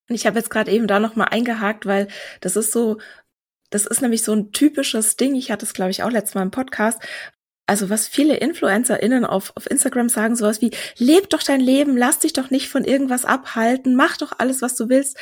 Und 0.10 0.16
ich 0.16 0.26
habe 0.26 0.38
jetzt 0.38 0.50
gerade 0.50 0.72
eben 0.72 0.88
da 0.88 1.00
nochmal 1.00 1.28
eingehakt, 1.32 1.86
weil 1.86 2.08
das 2.42 2.56
ist 2.56 2.72
so, 2.72 2.98
das 3.70 3.86
ist 3.86 4.02
nämlich 4.02 4.24
so 4.24 4.34
ein 4.34 4.52
typisches 4.52 5.18
Ding. 5.18 5.36
Ich 5.36 5.52
hatte 5.52 5.66
es, 5.66 5.74
glaube 5.74 5.92
ich, 5.92 6.04
auch 6.04 6.12
letztes 6.12 6.36
Mal 6.36 6.44
im 6.44 6.52
Podcast. 6.52 7.02
Also 7.66 7.90
was 7.90 8.08
viele 8.08 8.38
InfluencerInnen 8.38 9.26
auf, 9.26 9.52
auf 9.58 9.70
Instagram 9.70 10.08
sagen, 10.08 10.38
sowas 10.38 10.62
wie, 10.62 10.72
leb 10.98 11.30
doch 11.30 11.44
dein 11.44 11.60
Leben, 11.60 11.98
lass 11.98 12.20
dich 12.20 12.32
doch 12.32 12.50
nicht 12.50 12.70
von 12.70 12.86
irgendwas 12.86 13.26
abhalten, 13.26 13.96
mach 13.96 14.16
doch 14.16 14.32
alles, 14.38 14.62
was 14.62 14.76
du 14.76 14.88
willst. 14.88 15.18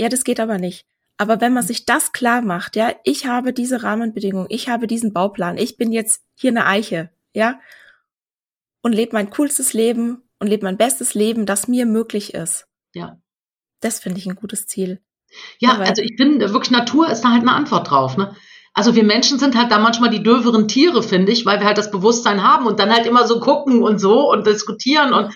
Ja, 0.00 0.08
das 0.08 0.24
geht 0.24 0.40
aber 0.40 0.56
nicht. 0.56 0.86
Aber 1.18 1.40
wenn 1.40 1.52
man 1.52 1.64
sich 1.64 1.84
das 1.84 2.12
klar 2.12 2.42
macht, 2.42 2.76
ja, 2.76 2.92
ich 3.02 3.26
habe 3.26 3.52
diese 3.52 3.82
Rahmenbedingungen, 3.82 4.46
ich 4.50 4.68
habe 4.68 4.86
diesen 4.86 5.12
Bauplan, 5.12 5.58
ich 5.58 5.76
bin 5.76 5.92
jetzt 5.92 6.22
hier 6.36 6.50
eine 6.50 6.64
Eiche, 6.64 7.10
ja, 7.34 7.60
und 8.82 8.92
lebe 8.92 9.14
mein 9.14 9.30
coolstes 9.30 9.72
Leben 9.72 10.22
und 10.38 10.46
lebe 10.46 10.64
mein 10.64 10.76
bestes 10.76 11.14
Leben, 11.14 11.44
das 11.44 11.66
mir 11.66 11.86
möglich 11.86 12.34
ist. 12.34 12.68
Ja. 12.94 13.20
Das 13.80 13.98
finde 13.98 14.18
ich 14.18 14.26
ein 14.26 14.36
gutes 14.36 14.66
Ziel. 14.66 15.00
Ja, 15.58 15.72
Aber 15.72 15.84
also 15.84 16.02
ich 16.02 16.14
finde 16.16 16.52
wirklich 16.52 16.70
Natur 16.70 17.10
ist 17.10 17.22
da 17.22 17.30
halt 17.30 17.42
eine 17.42 17.52
Antwort 17.52 17.90
drauf, 17.90 18.16
ne? 18.16 18.34
Also 18.72 18.94
wir 18.94 19.02
Menschen 19.02 19.40
sind 19.40 19.56
halt 19.56 19.72
da 19.72 19.78
manchmal 19.80 20.10
die 20.10 20.22
döveren 20.22 20.68
Tiere, 20.68 21.02
finde 21.02 21.32
ich, 21.32 21.44
weil 21.44 21.58
wir 21.58 21.66
halt 21.66 21.78
das 21.78 21.90
Bewusstsein 21.90 22.44
haben 22.44 22.66
und 22.66 22.78
dann 22.78 22.92
halt 22.92 23.06
immer 23.06 23.26
so 23.26 23.40
gucken 23.40 23.82
und 23.82 23.98
so 23.98 24.30
und 24.30 24.46
diskutieren 24.46 25.12
und 25.12 25.34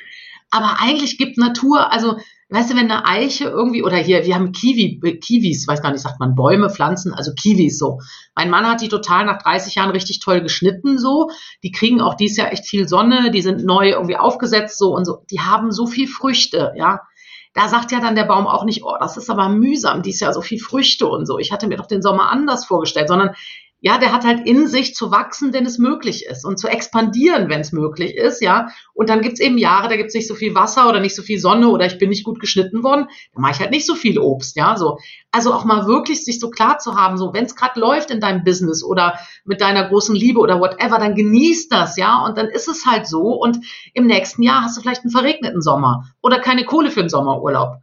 aber 0.51 0.77
eigentlich 0.81 1.19
gibt 1.19 1.39
Natur, 1.39 1.91
also 1.91 2.19
weißt 2.53 2.71
du, 2.71 2.77
wenn 2.77 2.91
eine 2.91 3.07
Eiche 3.07 3.45
irgendwie 3.45 3.83
oder 3.83 3.97
hier, 3.97 4.25
wir 4.25 4.35
haben 4.35 4.53
Kiwi, 4.53 5.01
Kiwis, 5.21 5.67
weiß 5.67 5.83
gar 5.83 5.91
nicht, 5.91 6.03
sagt 6.03 6.21
man 6.21 6.35
Bäume, 6.35 6.71
Pflanzen, 6.71 7.15
also 7.15 7.33
Kiwis 7.35 7.79
so. 7.79 7.99
Mein 8.35 8.51
Mann 8.51 8.67
hat 8.67 8.81
die 8.81 8.89
total 8.89 9.25
nach 9.25 9.43
30 9.43 9.75
Jahren 9.75 9.91
richtig 9.91 10.21
toll 10.21 10.41
geschnitten 10.43 10.99
so. 10.99 11.31
Die 11.63 11.71
kriegen 11.71 12.01
auch 12.01 12.15
dieses 12.15 12.37
Jahr 12.37 12.53
echt 12.53 12.67
viel 12.67 12.89
Sonne, 12.89 13.31
die 13.31 13.43
sind 13.43 13.65
neu 13.65 13.91
irgendwie 13.91 14.17
aufgesetzt 14.17 14.79
so 14.79 14.95
und 14.95 15.05
so. 15.05 15.25
Die 15.31 15.41
haben 15.41 15.73
so 15.73 15.87
viel 15.87 16.07
Früchte, 16.07 16.73
ja. 16.77 17.01
Da 17.55 17.69
sagt 17.69 17.93
ja 17.93 18.01
dann 18.01 18.15
der 18.15 18.25
Baum 18.25 18.47
auch 18.47 18.65
nicht, 18.65 18.83
oh, 18.83 18.97
das 18.99 19.19
ist 19.19 19.29
aber 19.29 19.51
mühsam, 19.51 20.03
dies 20.03 20.21
Jahr 20.21 20.33
so 20.33 20.41
viel 20.41 20.59
Früchte 20.59 21.07
und 21.07 21.27
so. 21.27 21.39
Ich 21.39 21.53
hatte 21.53 21.67
mir 21.67 21.77
doch 21.77 21.87
den 21.87 22.01
Sommer 22.01 22.31
anders 22.31 22.65
vorgestellt, 22.65 23.09
sondern 23.09 23.35
ja, 23.85 23.99
der 23.99 24.13
hat 24.13 24.25
halt 24.25 24.47
in 24.47 24.69
sich 24.69 24.95
zu 24.95 25.11
wachsen, 25.11 25.53
wenn 25.53 25.67
es 25.67 25.77
möglich 25.77 26.25
ist 26.25 26.45
und 26.45 26.57
zu 26.57 26.69
expandieren, 26.69 27.49
wenn 27.49 27.61
es 27.61 27.73
möglich 27.73 28.15
ist, 28.17 28.41
ja. 28.41 28.69
Und 28.95 29.11
dann 29.11 29.23
gibt's 29.23 29.41
eben 29.41 29.59
Jahre, 29.59 29.89
da 29.89 29.97
gibt's 29.97 30.15
nicht 30.15 30.29
so 30.29 30.37
viel 30.37 30.55
Wasser 30.55 30.89
oder 30.89 31.01
nicht 31.01 31.17
so 31.17 31.23
viel 31.23 31.41
Sonne 31.41 31.69
oder 31.69 31.85
ich 31.85 31.99
bin 31.99 32.09
nicht 32.09 32.23
gut 32.23 32.39
geschnitten 32.39 32.85
worden, 32.85 33.09
da 33.35 33.41
mache 33.41 33.53
ich 33.53 33.61
halt 33.61 33.73
nicht 33.73 33.85
so 33.85 33.97
viel 33.97 34.21
Obst, 34.21 34.57
ja. 34.57 34.77
So, 34.77 34.99
also 35.33 35.53
auch 35.53 35.65
mal 35.65 35.89
wirklich 35.89 36.25
sich 36.25 36.39
so 36.39 36.49
klar 36.49 36.79
zu 36.79 36.95
haben, 36.95 37.19
so 37.19 37.35
wenn 37.35 37.45
es 37.45 37.57
gerade 37.57 37.81
läuft 37.81 38.13
in 38.13 38.21
deinem 38.21 38.45
Business 38.45 38.85
oder 38.85 39.19
mit 39.45 39.61
deiner 39.61 39.89
großen 39.89 40.15
Liebe 40.15 40.39
oder 40.39 40.61
whatever, 40.61 40.99
dann 40.99 41.17
genieß 41.17 41.69
das, 41.69 41.97
ja. 41.97 42.25
Und 42.25 42.39
dann 42.39 42.47
ist 42.47 42.69
es 42.69 42.87
halt 42.87 43.09
so. 43.09 43.33
Und 43.33 43.59
im 43.95 44.07
nächsten 44.07 44.45
Jahr 44.45 44.63
hast 44.63 44.77
du 44.77 44.81
vielleicht 44.81 45.03
einen 45.03 45.11
verregneten 45.11 45.61
Sommer 45.61 46.05
oder 46.23 46.39
keine 46.39 46.65
Kohle 46.65 46.93
für 46.93 47.01
den 47.01 47.09
Sommerurlaub. 47.09 47.79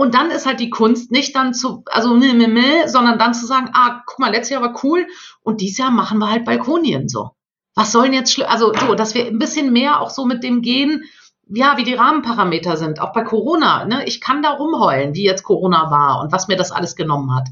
Und 0.00 0.14
dann 0.14 0.30
ist 0.30 0.46
halt 0.46 0.60
die 0.60 0.70
Kunst 0.70 1.10
nicht 1.10 1.36
dann 1.36 1.52
zu, 1.52 1.82
also 1.84 2.16
ne, 2.16 2.32
ne, 2.32 2.48
ne, 2.48 2.88
sondern 2.88 3.18
dann 3.18 3.34
zu 3.34 3.44
sagen, 3.44 3.68
ah, 3.74 4.00
guck 4.06 4.18
mal, 4.18 4.30
letztes 4.30 4.48
Jahr 4.48 4.62
war 4.62 4.82
cool 4.82 5.06
und 5.42 5.60
dieses 5.60 5.76
Jahr 5.76 5.90
machen 5.90 6.16
wir 6.20 6.30
halt 6.30 6.46
Balkonien 6.46 7.06
so. 7.06 7.32
Was 7.74 7.92
sollen 7.92 8.14
jetzt, 8.14 8.40
also 8.40 8.72
so, 8.72 8.94
dass 8.94 9.14
wir 9.14 9.26
ein 9.26 9.38
bisschen 9.38 9.74
mehr 9.74 10.00
auch 10.00 10.08
so 10.08 10.24
mit 10.24 10.42
dem 10.42 10.62
gehen, 10.62 11.04
ja, 11.50 11.76
wie 11.76 11.84
die 11.84 11.92
Rahmenparameter 11.92 12.78
sind, 12.78 12.98
auch 12.98 13.12
bei 13.12 13.24
Corona. 13.24 13.84
Ne? 13.84 14.06
Ich 14.06 14.22
kann 14.22 14.42
da 14.42 14.52
rumheulen, 14.52 15.12
wie 15.12 15.24
jetzt 15.24 15.42
Corona 15.42 15.90
war 15.90 16.22
und 16.22 16.32
was 16.32 16.48
mir 16.48 16.56
das 16.56 16.72
alles 16.72 16.96
genommen 16.96 17.34
hat. 17.34 17.48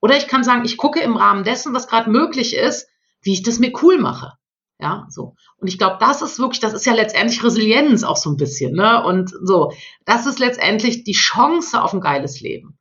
Oder 0.00 0.16
ich 0.16 0.26
kann 0.26 0.42
sagen, 0.42 0.64
ich 0.64 0.78
gucke 0.78 0.98
im 0.98 1.16
Rahmen 1.16 1.44
dessen, 1.44 1.74
was 1.74 1.86
gerade 1.86 2.10
möglich 2.10 2.56
ist, 2.56 2.88
wie 3.22 3.34
ich 3.34 3.44
das 3.44 3.60
mir 3.60 3.70
cool 3.82 3.98
mache. 3.98 4.32
Ja, 4.80 5.06
so. 5.08 5.34
Und 5.56 5.66
ich 5.66 5.76
glaube, 5.76 5.96
das 5.98 6.22
ist 6.22 6.38
wirklich, 6.38 6.60
das 6.60 6.72
ist 6.72 6.86
ja 6.86 6.94
letztendlich 6.94 7.42
Resilienz 7.42 8.04
auch 8.04 8.16
so 8.16 8.30
ein 8.30 8.36
bisschen, 8.36 8.74
ne? 8.74 9.04
Und 9.04 9.30
so, 9.42 9.72
das 10.04 10.26
ist 10.26 10.38
letztendlich 10.38 11.02
die 11.02 11.12
Chance 11.12 11.82
auf 11.82 11.92
ein 11.92 12.00
geiles 12.00 12.40
Leben. 12.40 12.78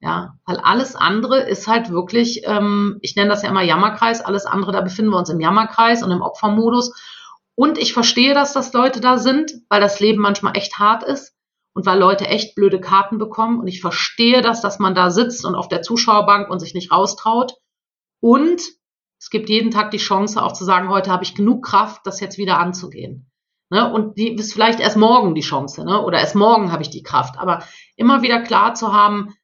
Ja, 0.00 0.34
weil 0.46 0.58
alles 0.58 0.94
andere 0.94 1.40
ist 1.40 1.66
halt 1.66 1.90
wirklich, 1.90 2.42
ähm, 2.44 2.98
ich 3.02 3.16
nenne 3.16 3.30
das 3.30 3.42
ja 3.42 3.48
immer 3.48 3.62
Jammerkreis, 3.62 4.20
alles 4.20 4.46
andere, 4.46 4.70
da 4.72 4.80
befinden 4.80 5.10
wir 5.10 5.18
uns 5.18 5.30
im 5.30 5.40
Jammerkreis 5.40 6.02
und 6.02 6.10
im 6.12 6.20
Opfermodus. 6.22 6.92
Und 7.56 7.78
ich 7.78 7.94
verstehe, 7.94 8.34
dass 8.34 8.52
das 8.52 8.72
Leute 8.72 9.00
da 9.00 9.18
sind, 9.18 9.52
weil 9.68 9.80
das 9.80 9.98
Leben 9.98 10.20
manchmal 10.20 10.56
echt 10.56 10.78
hart 10.78 11.02
ist 11.02 11.34
und 11.74 11.86
weil 11.86 11.98
Leute 11.98 12.26
echt 12.26 12.54
blöde 12.54 12.80
Karten 12.80 13.18
bekommen. 13.18 13.58
Und 13.58 13.66
ich 13.66 13.80
verstehe 13.80 14.42
das, 14.42 14.60
dass 14.60 14.78
man 14.78 14.94
da 14.94 15.10
sitzt 15.10 15.44
und 15.44 15.56
auf 15.56 15.66
der 15.66 15.82
Zuschauerbank 15.82 16.48
und 16.48 16.60
sich 16.60 16.74
nicht 16.74 16.92
raustraut. 16.92 17.54
Und 18.20 18.62
es 19.18 19.30
gibt 19.30 19.48
jeden 19.48 19.70
Tag 19.70 19.90
die 19.90 19.98
Chance 19.98 20.42
auch 20.42 20.52
zu 20.52 20.64
sagen, 20.64 20.88
heute 20.88 21.10
habe 21.10 21.24
ich 21.24 21.34
genug 21.34 21.64
Kraft, 21.64 22.02
das 22.06 22.20
jetzt 22.20 22.38
wieder 22.38 22.58
anzugehen. 22.58 23.30
Ne? 23.70 23.92
Und 23.92 24.16
die 24.16 24.32
ist 24.34 24.52
vielleicht 24.52 24.80
erst 24.80 24.96
morgen 24.96 25.34
die 25.34 25.42
Chance, 25.42 25.84
ne? 25.84 26.02
oder 26.02 26.20
erst 26.20 26.36
morgen 26.36 26.72
habe 26.72 26.82
ich 26.82 26.90
die 26.90 27.02
Kraft. 27.02 27.38
Aber 27.38 27.64
immer 27.96 28.22
wieder 28.22 28.40
klar 28.40 28.74
zu 28.74 28.92
haben, 28.92 29.34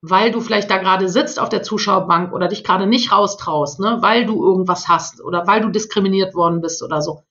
weil 0.00 0.30
du 0.30 0.40
vielleicht 0.40 0.70
da 0.70 0.78
gerade 0.78 1.08
sitzt 1.08 1.38
auf 1.38 1.48
der 1.48 1.62
Zuschauerbank 1.62 2.32
oder 2.32 2.48
dich 2.48 2.64
gerade 2.64 2.86
nicht 2.86 3.12
raustraust, 3.12 3.80
ne? 3.80 3.98
weil 4.00 4.24
du 4.24 4.42
irgendwas 4.42 4.88
hast 4.88 5.22
oder 5.22 5.46
weil 5.46 5.60
du 5.60 5.68
diskriminiert 5.68 6.34
worden 6.34 6.60
bist 6.60 6.82
oder 6.82 7.02
so. 7.02 7.22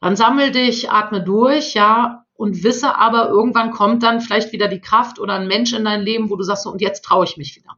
Dann 0.00 0.16
sammel 0.16 0.50
dich, 0.50 0.90
atme 0.90 1.22
durch, 1.22 1.74
ja, 1.74 2.24
und 2.34 2.62
wisse 2.64 2.96
aber, 2.96 3.28
irgendwann 3.28 3.70
kommt 3.70 4.02
dann 4.02 4.20
vielleicht 4.20 4.52
wieder 4.52 4.68
die 4.68 4.80
Kraft 4.80 5.18
oder 5.18 5.34
ein 5.34 5.48
Mensch 5.48 5.72
in 5.72 5.84
dein 5.84 6.02
Leben, 6.02 6.30
wo 6.30 6.36
du 6.36 6.42
sagst, 6.42 6.64
so, 6.64 6.70
und 6.70 6.80
jetzt 6.80 7.02
traue 7.02 7.24
ich 7.24 7.36
mich 7.36 7.56
wieder. 7.56 7.76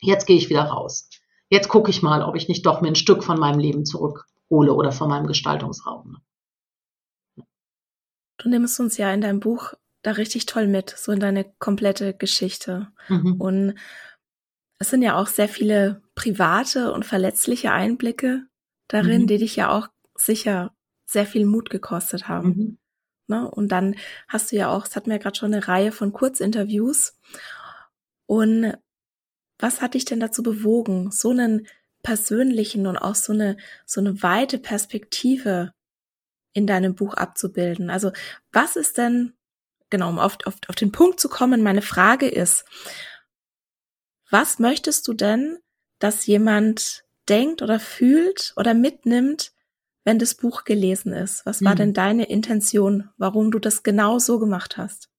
Jetzt 0.00 0.26
gehe 0.26 0.36
ich 0.36 0.50
wieder 0.50 0.64
raus 0.64 1.08
jetzt 1.50 1.68
gucke 1.68 1.90
ich 1.90 2.02
mal, 2.02 2.22
ob 2.22 2.36
ich 2.36 2.48
nicht 2.48 2.64
doch 2.64 2.80
mir 2.80 2.88
ein 2.88 2.94
Stück 2.94 3.22
von 3.22 3.38
meinem 3.38 3.58
Leben 3.58 3.84
zurückhole 3.84 4.72
oder 4.72 4.92
von 4.92 5.08
meinem 5.08 5.26
Gestaltungsraum. 5.26 6.18
Du 8.38 8.48
nimmst 8.48 8.80
uns 8.80 8.96
ja 8.96 9.12
in 9.12 9.20
deinem 9.20 9.40
Buch 9.40 9.74
da 10.02 10.12
richtig 10.12 10.46
toll 10.46 10.66
mit, 10.66 10.90
so 10.96 11.12
in 11.12 11.20
deine 11.20 11.44
komplette 11.58 12.14
Geschichte. 12.14 12.88
Mhm. 13.08 13.40
Und 13.40 13.74
es 14.78 14.88
sind 14.88 15.02
ja 15.02 15.20
auch 15.20 15.26
sehr 15.26 15.48
viele 15.48 16.02
private 16.14 16.92
und 16.92 17.04
verletzliche 17.04 17.72
Einblicke 17.72 18.46
darin, 18.88 19.22
mhm. 19.22 19.26
die 19.26 19.38
dich 19.38 19.56
ja 19.56 19.70
auch 19.70 19.88
sicher 20.14 20.74
sehr 21.04 21.26
viel 21.26 21.44
Mut 21.44 21.68
gekostet 21.68 22.28
haben. 22.28 22.48
Mhm. 22.48 22.78
Ne? 23.26 23.50
Und 23.50 23.68
dann 23.72 23.94
hast 24.26 24.52
du 24.52 24.56
ja 24.56 24.70
auch, 24.70 24.86
es 24.86 24.96
hatten 24.96 25.10
wir 25.10 25.16
ja 25.16 25.22
gerade 25.22 25.38
schon 25.38 25.52
eine 25.52 25.68
Reihe 25.68 25.92
von 25.92 26.12
Kurzinterviews. 26.12 27.18
Und 28.26 28.74
was 29.60 29.80
hat 29.80 29.94
dich 29.94 30.04
denn 30.04 30.20
dazu 30.20 30.42
bewogen, 30.42 31.10
so 31.10 31.30
einen 31.30 31.66
persönlichen 32.02 32.86
und 32.86 32.96
auch 32.96 33.14
so 33.14 33.32
eine, 33.32 33.56
so 33.86 34.00
eine 34.00 34.22
weite 34.22 34.58
Perspektive 34.58 35.72
in 36.52 36.66
deinem 36.66 36.94
Buch 36.94 37.14
abzubilden? 37.14 37.90
Also 37.90 38.12
was 38.52 38.76
ist 38.76 38.98
denn, 38.98 39.34
genau, 39.90 40.08
um 40.08 40.18
auf, 40.18 40.38
auf, 40.44 40.56
auf 40.68 40.74
den 40.76 40.92
Punkt 40.92 41.20
zu 41.20 41.28
kommen, 41.28 41.62
meine 41.62 41.82
Frage 41.82 42.28
ist, 42.28 42.64
Was 44.30 44.60
möchtest 44.60 45.06
du 45.08 45.12
denn, 45.12 45.58
dass 45.98 46.26
jemand 46.26 47.04
denkt 47.28 47.62
oder 47.62 47.80
fühlt 47.80 48.52
oder 48.56 48.74
mitnimmt, 48.74 49.52
wenn 50.04 50.18
das 50.18 50.36
Buch 50.36 50.64
gelesen 50.64 51.12
ist? 51.12 51.44
Was 51.44 51.62
war 51.62 51.72
mhm. 51.72 51.78
denn 51.78 51.94
deine 51.94 52.24
Intention, 52.24 53.10
warum 53.18 53.50
du 53.50 53.58
das 53.58 53.82
genau 53.82 54.18
so 54.18 54.38
gemacht 54.38 54.76
hast? 54.76 55.10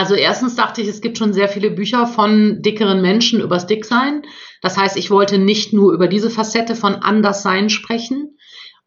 Also 0.00 0.14
erstens 0.14 0.56
dachte 0.56 0.80
ich, 0.80 0.88
es 0.88 1.02
gibt 1.02 1.18
schon 1.18 1.34
sehr 1.34 1.50
viele 1.50 1.70
Bücher 1.70 2.06
von 2.06 2.62
dickeren 2.62 3.02
Menschen 3.02 3.38
übers 3.38 3.66
Dicksein. 3.66 4.22
Das 4.62 4.78
heißt, 4.78 4.96
ich 4.96 5.10
wollte 5.10 5.36
nicht 5.36 5.74
nur 5.74 5.92
über 5.92 6.08
diese 6.08 6.30
Facette 6.30 6.74
von 6.74 6.94
Anderssein 6.94 7.68
sprechen. 7.68 8.38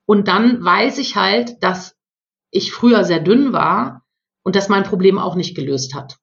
Und 0.08 0.28
dann 0.28 0.66
weiß 0.66 0.98
ich 0.98 1.16
halt, 1.16 1.62
dass 1.62 1.96
ich 2.50 2.72
früher 2.72 3.04
sehr 3.04 3.20
dünn 3.20 3.54
war 3.54 4.02
und 4.42 4.56
das 4.56 4.70
mein 4.70 4.82
Problem 4.82 5.20
auch 5.20 5.36
nicht 5.36 5.56
gelöst 5.56 5.94
hat. 5.94 6.18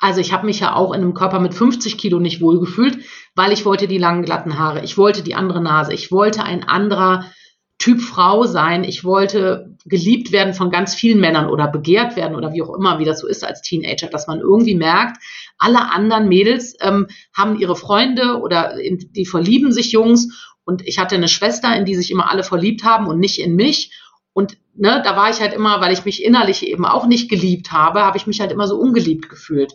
Also 0.00 0.20
ich 0.20 0.32
habe 0.32 0.46
mich 0.46 0.58
ja 0.58 0.74
auch 0.74 0.92
in 0.92 1.00
einem 1.00 1.14
Körper 1.14 1.38
mit 1.38 1.54
50 1.54 1.98
Kilo 1.98 2.18
nicht 2.18 2.40
wohlgefühlt, 2.40 2.98
weil 3.36 3.52
ich 3.52 3.64
wollte 3.64 3.86
die 3.86 3.98
langen 3.98 4.24
glatten 4.24 4.58
Haare, 4.58 4.82
ich 4.82 4.98
wollte 4.98 5.22
die 5.22 5.36
andere 5.36 5.62
Nase, 5.62 5.92
ich 5.92 6.10
wollte 6.10 6.42
ein 6.42 6.64
anderer 6.64 7.30
Typ 7.82 8.00
Frau 8.00 8.44
sein, 8.44 8.84
ich 8.84 9.02
wollte 9.02 9.74
geliebt 9.84 10.30
werden 10.30 10.54
von 10.54 10.70
ganz 10.70 10.94
vielen 10.94 11.18
Männern 11.18 11.48
oder 11.48 11.66
begehrt 11.66 12.14
werden 12.14 12.36
oder 12.36 12.52
wie 12.52 12.62
auch 12.62 12.72
immer, 12.76 13.00
wie 13.00 13.04
das 13.04 13.18
so 13.18 13.26
ist 13.26 13.42
als 13.42 13.60
Teenager, 13.60 14.06
dass 14.06 14.28
man 14.28 14.38
irgendwie 14.38 14.76
merkt, 14.76 15.20
alle 15.58 15.90
anderen 15.90 16.28
Mädels 16.28 16.76
ähm, 16.80 17.08
haben 17.36 17.58
ihre 17.58 17.74
Freunde 17.74 18.40
oder 18.40 18.78
in, 18.78 19.10
die 19.10 19.26
verlieben 19.26 19.72
sich 19.72 19.90
Jungs 19.90 20.52
und 20.62 20.86
ich 20.86 21.00
hatte 21.00 21.16
eine 21.16 21.26
Schwester, 21.26 21.74
in 21.74 21.84
die 21.84 21.96
sich 21.96 22.12
immer 22.12 22.30
alle 22.30 22.44
verliebt 22.44 22.84
haben 22.84 23.08
und 23.08 23.18
nicht 23.18 23.40
in 23.40 23.56
mich. 23.56 23.90
Und 24.32 24.58
ne, 24.76 25.02
da 25.04 25.16
war 25.16 25.30
ich 25.30 25.40
halt 25.40 25.52
immer, 25.52 25.80
weil 25.80 25.92
ich 25.92 26.04
mich 26.04 26.22
innerlich 26.22 26.64
eben 26.64 26.84
auch 26.84 27.08
nicht 27.08 27.28
geliebt 27.28 27.72
habe, 27.72 28.02
habe 28.02 28.16
ich 28.16 28.28
mich 28.28 28.40
halt 28.40 28.52
immer 28.52 28.68
so 28.68 28.76
ungeliebt 28.76 29.28
gefühlt. 29.28 29.74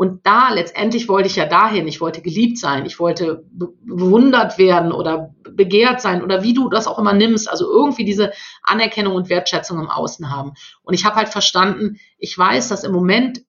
Und 0.00 0.24
da 0.24 0.50
letztendlich 0.52 1.08
wollte 1.08 1.28
ich 1.28 1.34
ja 1.34 1.44
dahin, 1.44 1.88
ich 1.88 2.00
wollte 2.00 2.22
geliebt 2.22 2.56
sein, 2.56 2.86
ich 2.86 3.00
wollte 3.00 3.44
bewundert 3.50 4.56
werden 4.56 4.92
oder 4.92 5.34
begehrt 5.50 6.00
sein 6.00 6.22
oder 6.22 6.44
wie 6.44 6.54
du 6.54 6.68
das 6.68 6.86
auch 6.86 7.00
immer 7.00 7.12
nimmst, 7.12 7.50
also 7.50 7.68
irgendwie 7.68 8.04
diese 8.04 8.30
Anerkennung 8.62 9.16
und 9.16 9.28
Wertschätzung 9.28 9.80
im 9.80 9.90
Außen 9.90 10.30
haben. 10.30 10.52
Und 10.82 10.94
ich 10.94 11.04
habe 11.04 11.16
halt 11.16 11.30
verstanden, 11.30 11.98
ich 12.16 12.38
weiß, 12.38 12.68
dass 12.68 12.84
im 12.84 12.92
Moment 12.92 13.40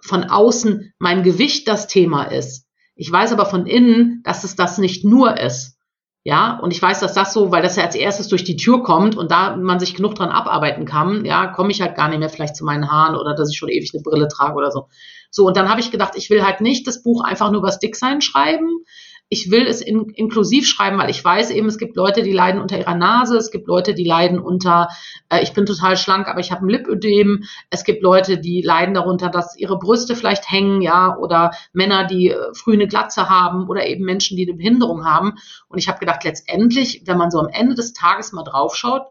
von 0.00 0.24
außen 0.24 0.94
mein 0.98 1.22
Gewicht 1.22 1.68
das 1.68 1.86
Thema 1.88 2.24
ist. 2.24 2.66
Ich 2.94 3.12
weiß 3.12 3.32
aber 3.32 3.44
von 3.44 3.66
innen, 3.66 4.22
dass 4.24 4.44
es 4.44 4.56
das 4.56 4.78
nicht 4.78 5.04
nur 5.04 5.38
ist. 5.38 5.76
Ja, 6.24 6.58
und 6.58 6.72
ich 6.72 6.82
weiß, 6.82 7.00
dass 7.00 7.12
das 7.12 7.34
so, 7.34 7.52
weil 7.52 7.62
das 7.62 7.76
ja 7.76 7.84
als 7.84 7.94
erstes 7.94 8.28
durch 8.28 8.42
die 8.42 8.56
Tür 8.56 8.82
kommt 8.82 9.14
und 9.14 9.30
da 9.30 9.54
man 9.54 9.78
sich 9.78 9.94
genug 9.94 10.14
dran 10.14 10.30
abarbeiten 10.30 10.84
kann, 10.84 11.24
ja, 11.24 11.46
komme 11.46 11.70
ich 11.70 11.82
halt 11.82 11.94
gar 11.94 12.08
nicht 12.08 12.18
mehr 12.18 12.30
vielleicht 12.30 12.56
zu 12.56 12.64
meinen 12.64 12.90
Haaren 12.90 13.14
oder 13.14 13.34
dass 13.34 13.50
ich 13.50 13.58
schon 13.58 13.68
ewig 13.68 13.92
eine 13.94 14.02
Brille 14.02 14.26
trage 14.26 14.54
oder 14.54 14.72
so. 14.72 14.88
So, 15.30 15.46
und 15.46 15.56
dann 15.56 15.68
habe 15.68 15.80
ich 15.80 15.90
gedacht, 15.90 16.14
ich 16.16 16.30
will 16.30 16.44
halt 16.44 16.60
nicht 16.60 16.86
das 16.86 17.02
Buch 17.02 17.22
einfach 17.22 17.50
nur 17.50 17.58
über 17.58 17.68
das 17.68 17.78
Dicksein 17.78 18.20
schreiben, 18.20 18.84
ich 19.28 19.50
will 19.50 19.66
es 19.66 19.80
in, 19.80 20.08
inklusiv 20.10 20.68
schreiben, 20.68 20.98
weil 20.98 21.10
ich 21.10 21.24
weiß 21.24 21.50
eben, 21.50 21.66
es 21.66 21.78
gibt 21.78 21.96
Leute, 21.96 22.22
die 22.22 22.32
leiden 22.32 22.60
unter 22.60 22.78
ihrer 22.78 22.94
Nase, 22.94 23.36
es 23.36 23.50
gibt 23.50 23.66
Leute, 23.66 23.92
die 23.92 24.04
leiden 24.04 24.38
unter, 24.38 24.88
äh, 25.28 25.42
ich 25.42 25.52
bin 25.52 25.66
total 25.66 25.96
schlank, 25.96 26.28
aber 26.28 26.38
ich 26.38 26.52
habe 26.52 26.64
ein 26.64 26.68
Lipödem, 26.68 27.42
es 27.70 27.82
gibt 27.82 28.02
Leute, 28.02 28.38
die 28.38 28.62
leiden 28.62 28.94
darunter, 28.94 29.28
dass 29.28 29.56
ihre 29.56 29.78
Brüste 29.78 30.14
vielleicht 30.14 30.48
hängen, 30.50 30.80
ja, 30.80 31.16
oder 31.16 31.50
Männer, 31.72 32.04
die 32.04 32.30
äh, 32.30 32.54
früh 32.54 32.74
eine 32.74 32.86
Glatze 32.86 33.28
haben 33.28 33.68
oder 33.68 33.86
eben 33.86 34.04
Menschen, 34.04 34.36
die 34.36 34.46
eine 34.48 34.56
Behinderung 34.56 35.04
haben. 35.04 35.34
Und 35.68 35.78
ich 35.78 35.88
habe 35.88 35.98
gedacht, 35.98 36.22
letztendlich, 36.22 37.02
wenn 37.06 37.18
man 37.18 37.32
so 37.32 37.40
am 37.40 37.48
Ende 37.48 37.74
des 37.74 37.94
Tages 37.94 38.32
mal 38.32 38.44
draufschaut, 38.44 39.02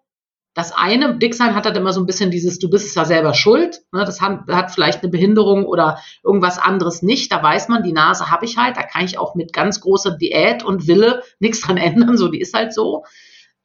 das 0.55 0.71
eine, 0.71 1.17
Dicksein 1.17 1.53
hat 1.53 1.65
halt 1.65 1.75
immer 1.75 1.91
so 1.91 1.99
ein 1.99 2.05
bisschen 2.05 2.31
dieses, 2.31 2.59
du 2.59 2.69
bist 2.69 2.95
ja 2.95 3.03
selber 3.03 3.33
schuld. 3.33 3.81
Ne? 3.91 4.05
Das 4.05 4.21
hat, 4.21 4.47
hat 4.49 4.71
vielleicht 4.71 5.03
eine 5.03 5.11
Behinderung 5.11 5.65
oder 5.65 5.99
irgendwas 6.23 6.57
anderes 6.57 7.01
nicht. 7.01 7.29
Da 7.33 7.43
weiß 7.43 7.67
man, 7.67 7.83
die 7.83 7.91
Nase 7.91 8.31
habe 8.31 8.45
ich 8.45 8.57
halt. 8.57 8.77
Da 8.77 8.83
kann 8.83 9.03
ich 9.03 9.19
auch 9.19 9.35
mit 9.35 9.51
ganz 9.51 9.81
großer 9.81 10.11
Diät 10.11 10.63
und 10.63 10.87
Wille 10.87 11.23
nichts 11.39 11.59
dran 11.59 11.75
ändern. 11.77 12.17
So, 12.17 12.29
die 12.29 12.39
ist 12.39 12.53
halt 12.53 12.73
so. 12.73 13.03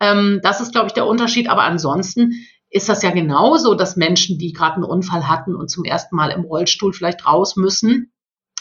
Ähm, 0.01 0.41
das 0.43 0.61
ist, 0.61 0.73
glaube 0.73 0.89
ich, 0.89 0.93
der 0.93 1.07
Unterschied. 1.07 1.49
Aber 1.49 1.63
ansonsten 1.63 2.33
ist 2.71 2.89
das 2.89 3.05
ja 3.05 3.13
genauso, 3.13 3.75
dass 3.77 3.95
Menschen, 3.95 4.37
die 4.39 4.53
gerade 4.53 4.75
einen 4.75 4.85
Unfall 4.85 5.29
hatten 5.29 5.55
und 5.55 5.71
zum 5.71 5.85
ersten 5.85 6.17
Mal 6.17 6.31
im 6.31 6.43
Rollstuhl 6.43 6.93
vielleicht 6.93 7.25
raus 7.25 7.55
müssen, 7.55 8.13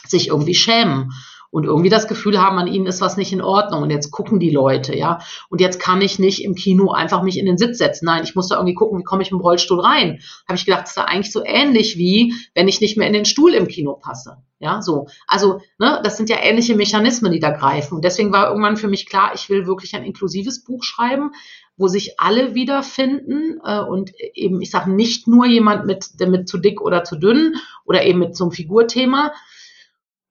sich 0.06 0.28
irgendwie 0.28 0.56
schämen 0.56 1.12
und 1.52 1.64
irgendwie 1.64 1.90
das 1.90 2.08
Gefühl 2.08 2.40
haben, 2.40 2.58
an 2.58 2.68
ihnen 2.68 2.86
ist 2.86 3.02
was 3.02 3.18
nicht 3.18 3.34
in 3.34 3.42
Ordnung 3.42 3.84
und 3.84 3.90
jetzt 3.90 4.12
gucken 4.12 4.40
die 4.40 4.52
Leute, 4.52 4.96
ja. 4.96 5.20
Und 5.50 5.62
jetzt 5.62 5.80
kann 5.80 6.02
ich 6.02 6.20
nicht 6.20 6.44
im 6.44 6.56
Kino 6.56 6.92
einfach 6.92 7.24
mich 7.24 7.40
in 7.40 7.46
den 7.46 7.58
Sitz 7.58 7.80
setzen. 7.80 8.06
Nein, 8.06 8.24
ich 8.24 8.36
muss 8.36 8.48
da 8.48 8.56
irgendwie 8.56 8.76
gucken, 8.76 9.00
wie 9.00 9.04
komme 9.04 9.24
ich 9.24 9.32
mit 9.32 9.40
dem 9.40 9.44
Rollstuhl 9.44 9.80
rein. 9.80 10.20
Habe 10.48 10.58
ich 10.58 10.66
gedacht, 10.66 10.88
ist 10.88 10.98
da 10.98 11.06
eigentlich 11.06 11.32
so 11.32 11.44
ähnlich 11.44 11.98
wie, 11.98 12.34
wenn 12.54 12.68
ich 12.68 12.82
nicht 12.82 12.98
mehr 12.98 13.08
in 13.08 13.14
den 13.14 13.26
Stuhl 13.26 13.54
im 13.54 13.68
Kino 13.68 13.94
passe. 13.94 14.38
Ja, 14.60 14.82
so. 14.82 15.08
Also, 15.26 15.62
ne, 15.80 16.02
das 16.04 16.18
sind 16.18 16.30
ja 16.30 16.38
ähnliche 16.42 16.76
Mechanismen, 16.76 17.32
die 17.32 17.40
da 17.40 17.50
greifen. 17.50 17.96
Und 17.96 18.04
deswegen 18.04 18.32
war 18.32 18.50
irgendwann 18.50 18.78
für 18.78 18.90
mich 18.90 19.08
klar, 19.08 19.32
ich 19.34 19.50
will 19.50 19.66
wirklich 19.66 19.96
ein 19.96 20.04
inklusives 20.04 20.64
Buch 20.64 20.84
schreiben, 20.84 21.32
wo 21.78 21.88
sich 21.88 22.20
alle 22.20 22.56
wiederfinden 22.56 23.62
äh, 23.64 23.80
und 23.80 24.12
eben, 24.34 24.62
ich 24.62 24.70
sage 24.70 24.92
nicht 24.92 25.28
nur 25.28 25.46
jemand 25.46 25.86
mit, 25.86 26.10
mit 26.20 26.50
zu 26.50 26.58
dick 26.58 26.82
oder 26.82 27.06
zu 27.06 27.16
dünn 27.16 27.56
oder 27.86 28.04
eben 28.04 28.20
mit 28.20 28.36
so 28.36 28.44
einem 28.44 28.52
Figurthema, 28.52 29.32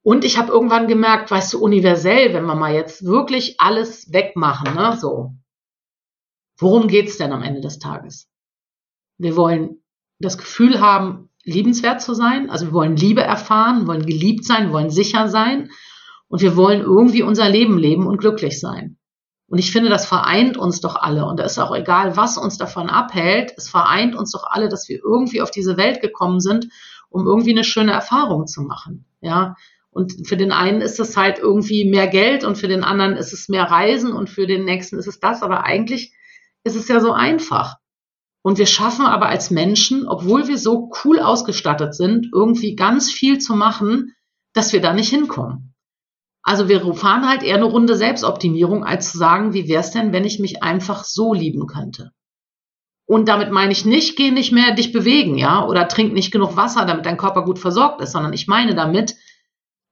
und 0.08 0.24
ich 0.24 0.38
habe 0.38 0.50
irgendwann 0.50 0.88
gemerkt, 0.88 1.30
weißt 1.30 1.52
du, 1.52 1.62
universell, 1.62 2.32
wenn 2.32 2.46
wir 2.46 2.54
mal 2.54 2.72
jetzt 2.72 3.04
wirklich 3.04 3.60
alles 3.60 4.10
wegmachen, 4.10 4.74
ne, 4.74 4.96
so, 4.98 5.34
worum 6.56 6.88
geht's 6.88 7.18
denn 7.18 7.30
am 7.30 7.42
Ende 7.42 7.60
des 7.60 7.78
Tages? 7.78 8.26
Wir 9.18 9.36
wollen 9.36 9.82
das 10.18 10.38
Gefühl 10.38 10.80
haben, 10.80 11.28
liebenswert 11.44 12.00
zu 12.00 12.14
sein, 12.14 12.48
also 12.48 12.68
wir 12.68 12.72
wollen 12.72 12.96
Liebe 12.96 13.20
erfahren, 13.20 13.86
wollen 13.86 14.06
geliebt 14.06 14.46
sein, 14.46 14.72
wollen 14.72 14.88
sicher 14.88 15.28
sein 15.28 15.68
und 16.28 16.40
wir 16.40 16.56
wollen 16.56 16.80
irgendwie 16.80 17.22
unser 17.22 17.50
Leben 17.50 17.76
leben 17.76 18.06
und 18.06 18.16
glücklich 18.16 18.58
sein. 18.60 18.96
Und 19.46 19.58
ich 19.58 19.72
finde, 19.72 19.90
das 19.90 20.06
vereint 20.06 20.56
uns 20.56 20.80
doch 20.80 20.96
alle. 20.96 21.26
Und 21.26 21.38
da 21.38 21.44
ist 21.44 21.58
auch 21.58 21.76
egal, 21.76 22.16
was 22.16 22.38
uns 22.38 22.56
davon 22.56 22.88
abhält. 22.88 23.52
Es 23.58 23.68
vereint 23.68 24.14
uns 24.14 24.32
doch 24.32 24.44
alle, 24.44 24.70
dass 24.70 24.88
wir 24.88 25.00
irgendwie 25.04 25.42
auf 25.42 25.50
diese 25.50 25.76
Welt 25.76 26.00
gekommen 26.00 26.40
sind, 26.40 26.68
um 27.10 27.26
irgendwie 27.26 27.50
eine 27.50 27.64
schöne 27.64 27.92
Erfahrung 27.92 28.46
zu 28.46 28.62
machen. 28.62 29.04
Ja, 29.20 29.54
und 29.90 30.28
für 30.28 30.36
den 30.36 30.52
einen 30.52 30.80
ist 30.80 31.00
es 31.00 31.16
halt 31.16 31.38
irgendwie 31.38 31.84
mehr 31.84 32.06
Geld 32.06 32.44
und 32.44 32.56
für 32.56 32.68
den 32.68 32.84
anderen 32.84 33.16
ist 33.16 33.32
es 33.32 33.48
mehr 33.48 33.64
Reisen 33.64 34.12
und 34.12 34.28
für 34.28 34.46
den 34.46 34.64
nächsten 34.64 34.98
ist 34.98 35.08
es 35.08 35.18
das. 35.20 35.42
Aber 35.42 35.64
eigentlich 35.64 36.14
ist 36.64 36.76
es 36.76 36.88
ja 36.88 37.00
so 37.00 37.12
einfach. 37.12 37.76
Und 38.42 38.58
wir 38.58 38.66
schaffen 38.66 39.06
aber 39.06 39.26
als 39.26 39.50
Menschen, 39.50 40.06
obwohl 40.06 40.46
wir 40.46 40.58
so 40.58 40.90
cool 41.04 41.20
ausgestattet 41.20 41.94
sind, 41.94 42.28
irgendwie 42.32 42.76
ganz 42.76 43.10
viel 43.10 43.38
zu 43.38 43.54
machen, 43.54 44.14
dass 44.52 44.72
wir 44.72 44.80
da 44.80 44.92
nicht 44.92 45.10
hinkommen. 45.10 45.74
Also 46.42 46.68
wir 46.68 46.80
fahren 46.94 47.28
halt 47.28 47.42
eher 47.42 47.56
eine 47.56 47.64
Runde 47.64 47.96
Selbstoptimierung, 47.96 48.84
als 48.84 49.12
zu 49.12 49.18
sagen, 49.18 49.52
wie 49.52 49.68
wäre 49.68 49.80
es 49.80 49.90
denn, 49.90 50.12
wenn 50.12 50.24
ich 50.24 50.38
mich 50.38 50.62
einfach 50.62 51.04
so 51.04 51.34
lieben 51.34 51.66
könnte. 51.66 52.12
Und 53.06 53.28
damit 53.28 53.50
meine 53.50 53.72
ich 53.72 53.84
nicht, 53.84 54.16
geh 54.16 54.30
nicht 54.30 54.52
mehr 54.52 54.74
dich 54.74 54.92
bewegen, 54.92 55.36
ja, 55.36 55.66
oder 55.66 55.88
trink 55.88 56.12
nicht 56.12 56.30
genug 56.30 56.56
Wasser, 56.56 56.84
damit 56.84 57.06
dein 57.06 57.16
Körper 57.16 57.44
gut 57.44 57.58
versorgt 57.58 58.00
ist, 58.02 58.12
sondern 58.12 58.32
ich 58.32 58.46
meine 58.46 58.74
damit, 58.74 59.16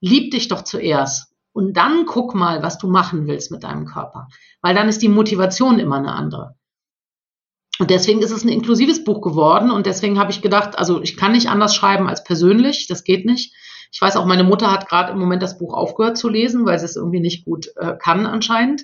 lieb 0.01 0.31
dich 0.31 0.49
doch 0.49 0.63
zuerst 0.63 1.33
und 1.53 1.77
dann 1.77 2.07
guck 2.07 2.35
mal, 2.35 2.63
was 2.63 2.79
du 2.79 2.89
machen 2.89 3.27
willst 3.27 3.51
mit 3.51 3.65
deinem 3.65 3.87
Körper, 3.87 4.29
weil 4.61 4.75
dann 4.75 4.89
ist 4.89 5.03
die 5.03 5.09
Motivation 5.09 5.79
immer 5.79 5.97
eine 5.97 6.13
andere. 6.13 6.55
Und 7.79 7.91
deswegen 7.91 8.23
ist 8.23 8.31
es 8.31 8.45
ein 8.45 8.49
inklusives 8.49 9.05
Buch 9.05 9.21
geworden 9.21 9.71
und 9.71 9.87
deswegen 9.87 10.19
habe 10.19 10.31
ich 10.31 10.41
gedacht, 10.41 10.79
also 10.79 11.03
ich 11.03 11.17
kann 11.17 11.33
nicht 11.33 11.49
anders 11.49 11.75
schreiben 11.75 12.09
als 12.09 12.25
persönlich, 12.25 12.87
das 12.89 13.05
geht 13.05 13.27
nicht. 13.27 13.55
Ich 13.93 14.01
weiß 14.01 14.17
auch, 14.17 14.27
meine 14.27 14.45
Mutter 14.45 14.71
hat 14.71 14.89
gerade 14.89 15.13
im 15.13 15.19
Moment 15.19 15.43
das 15.43 15.59
Buch 15.59 15.75
aufgehört 15.75 16.19
zu 16.19 16.29
lesen, 16.29 16.67
weil 16.67 16.79
sie 16.79 16.87
es 16.87 16.97
irgendwie 16.97 17.21
nicht 17.21 17.45
gut 17.45 17.69
äh, 17.77 17.95
kann 17.99 18.27
anscheinend. 18.27 18.83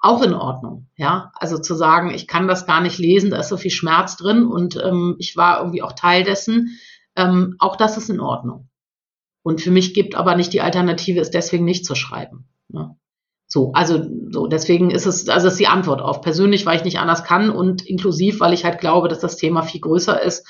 Auch 0.00 0.22
in 0.22 0.34
Ordnung, 0.34 0.86
ja. 0.96 1.32
Also 1.34 1.58
zu 1.58 1.74
sagen, 1.74 2.10
ich 2.10 2.28
kann 2.28 2.46
das 2.46 2.66
gar 2.66 2.80
nicht 2.80 2.98
lesen, 2.98 3.30
da 3.30 3.38
ist 3.38 3.48
so 3.48 3.56
viel 3.56 3.72
Schmerz 3.72 4.16
drin 4.16 4.46
und 4.46 4.76
ähm, 4.76 5.16
ich 5.18 5.36
war 5.36 5.58
irgendwie 5.58 5.82
auch 5.82 5.92
Teil 5.92 6.22
dessen. 6.22 6.78
Ähm, 7.16 7.56
auch 7.58 7.74
das 7.74 7.96
ist 7.96 8.08
in 8.08 8.20
Ordnung. 8.20 8.67
Und 9.48 9.62
für 9.62 9.70
mich 9.70 9.94
gibt 9.94 10.14
aber 10.14 10.36
nicht 10.36 10.52
die 10.52 10.60
Alternative, 10.60 11.20
es 11.20 11.30
deswegen 11.30 11.64
nicht 11.64 11.86
zu 11.86 11.94
schreiben. 11.94 12.46
Ne? 12.68 12.98
So, 13.46 13.72
also 13.72 14.04
so, 14.30 14.46
deswegen 14.46 14.90
ist 14.90 15.06
es, 15.06 15.26
also 15.26 15.48
ist 15.48 15.58
die 15.58 15.68
Antwort 15.68 16.02
auf 16.02 16.20
persönlich, 16.20 16.66
weil 16.66 16.76
ich 16.76 16.84
nicht 16.84 16.98
anders 16.98 17.24
kann 17.24 17.48
und 17.48 17.80
inklusiv, 17.80 18.40
weil 18.40 18.52
ich 18.52 18.66
halt 18.66 18.78
glaube, 18.78 19.08
dass 19.08 19.20
das 19.20 19.36
Thema 19.36 19.62
viel 19.62 19.80
größer 19.80 20.20
ist. 20.20 20.46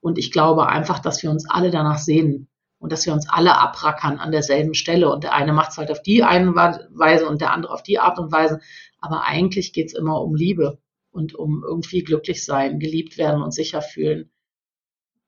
Und 0.00 0.18
ich 0.18 0.32
glaube 0.32 0.66
einfach, 0.66 0.98
dass 0.98 1.22
wir 1.22 1.30
uns 1.30 1.48
alle 1.48 1.70
danach 1.70 1.98
sehen 1.98 2.48
und 2.80 2.90
dass 2.90 3.06
wir 3.06 3.12
uns 3.12 3.28
alle 3.28 3.56
abrackern 3.56 4.18
an 4.18 4.32
derselben 4.32 4.74
Stelle. 4.74 5.12
Und 5.12 5.22
der 5.22 5.32
eine 5.32 5.52
macht 5.52 5.70
es 5.70 5.78
halt 5.78 5.92
auf 5.92 6.02
die 6.02 6.24
eine 6.24 6.56
Weise 6.56 7.28
und 7.28 7.40
der 7.40 7.52
andere 7.52 7.72
auf 7.72 7.84
die 7.84 8.00
Art 8.00 8.18
und 8.18 8.32
Weise. 8.32 8.58
Aber 8.98 9.22
eigentlich 9.22 9.72
geht 9.72 9.86
es 9.86 9.94
immer 9.94 10.20
um 10.20 10.34
Liebe 10.34 10.80
und 11.12 11.36
um 11.36 11.62
irgendwie 11.64 12.02
glücklich 12.02 12.44
sein, 12.44 12.80
geliebt 12.80 13.16
werden 13.16 13.44
und 13.44 13.54
sicher 13.54 13.80
fühlen. 13.80 14.28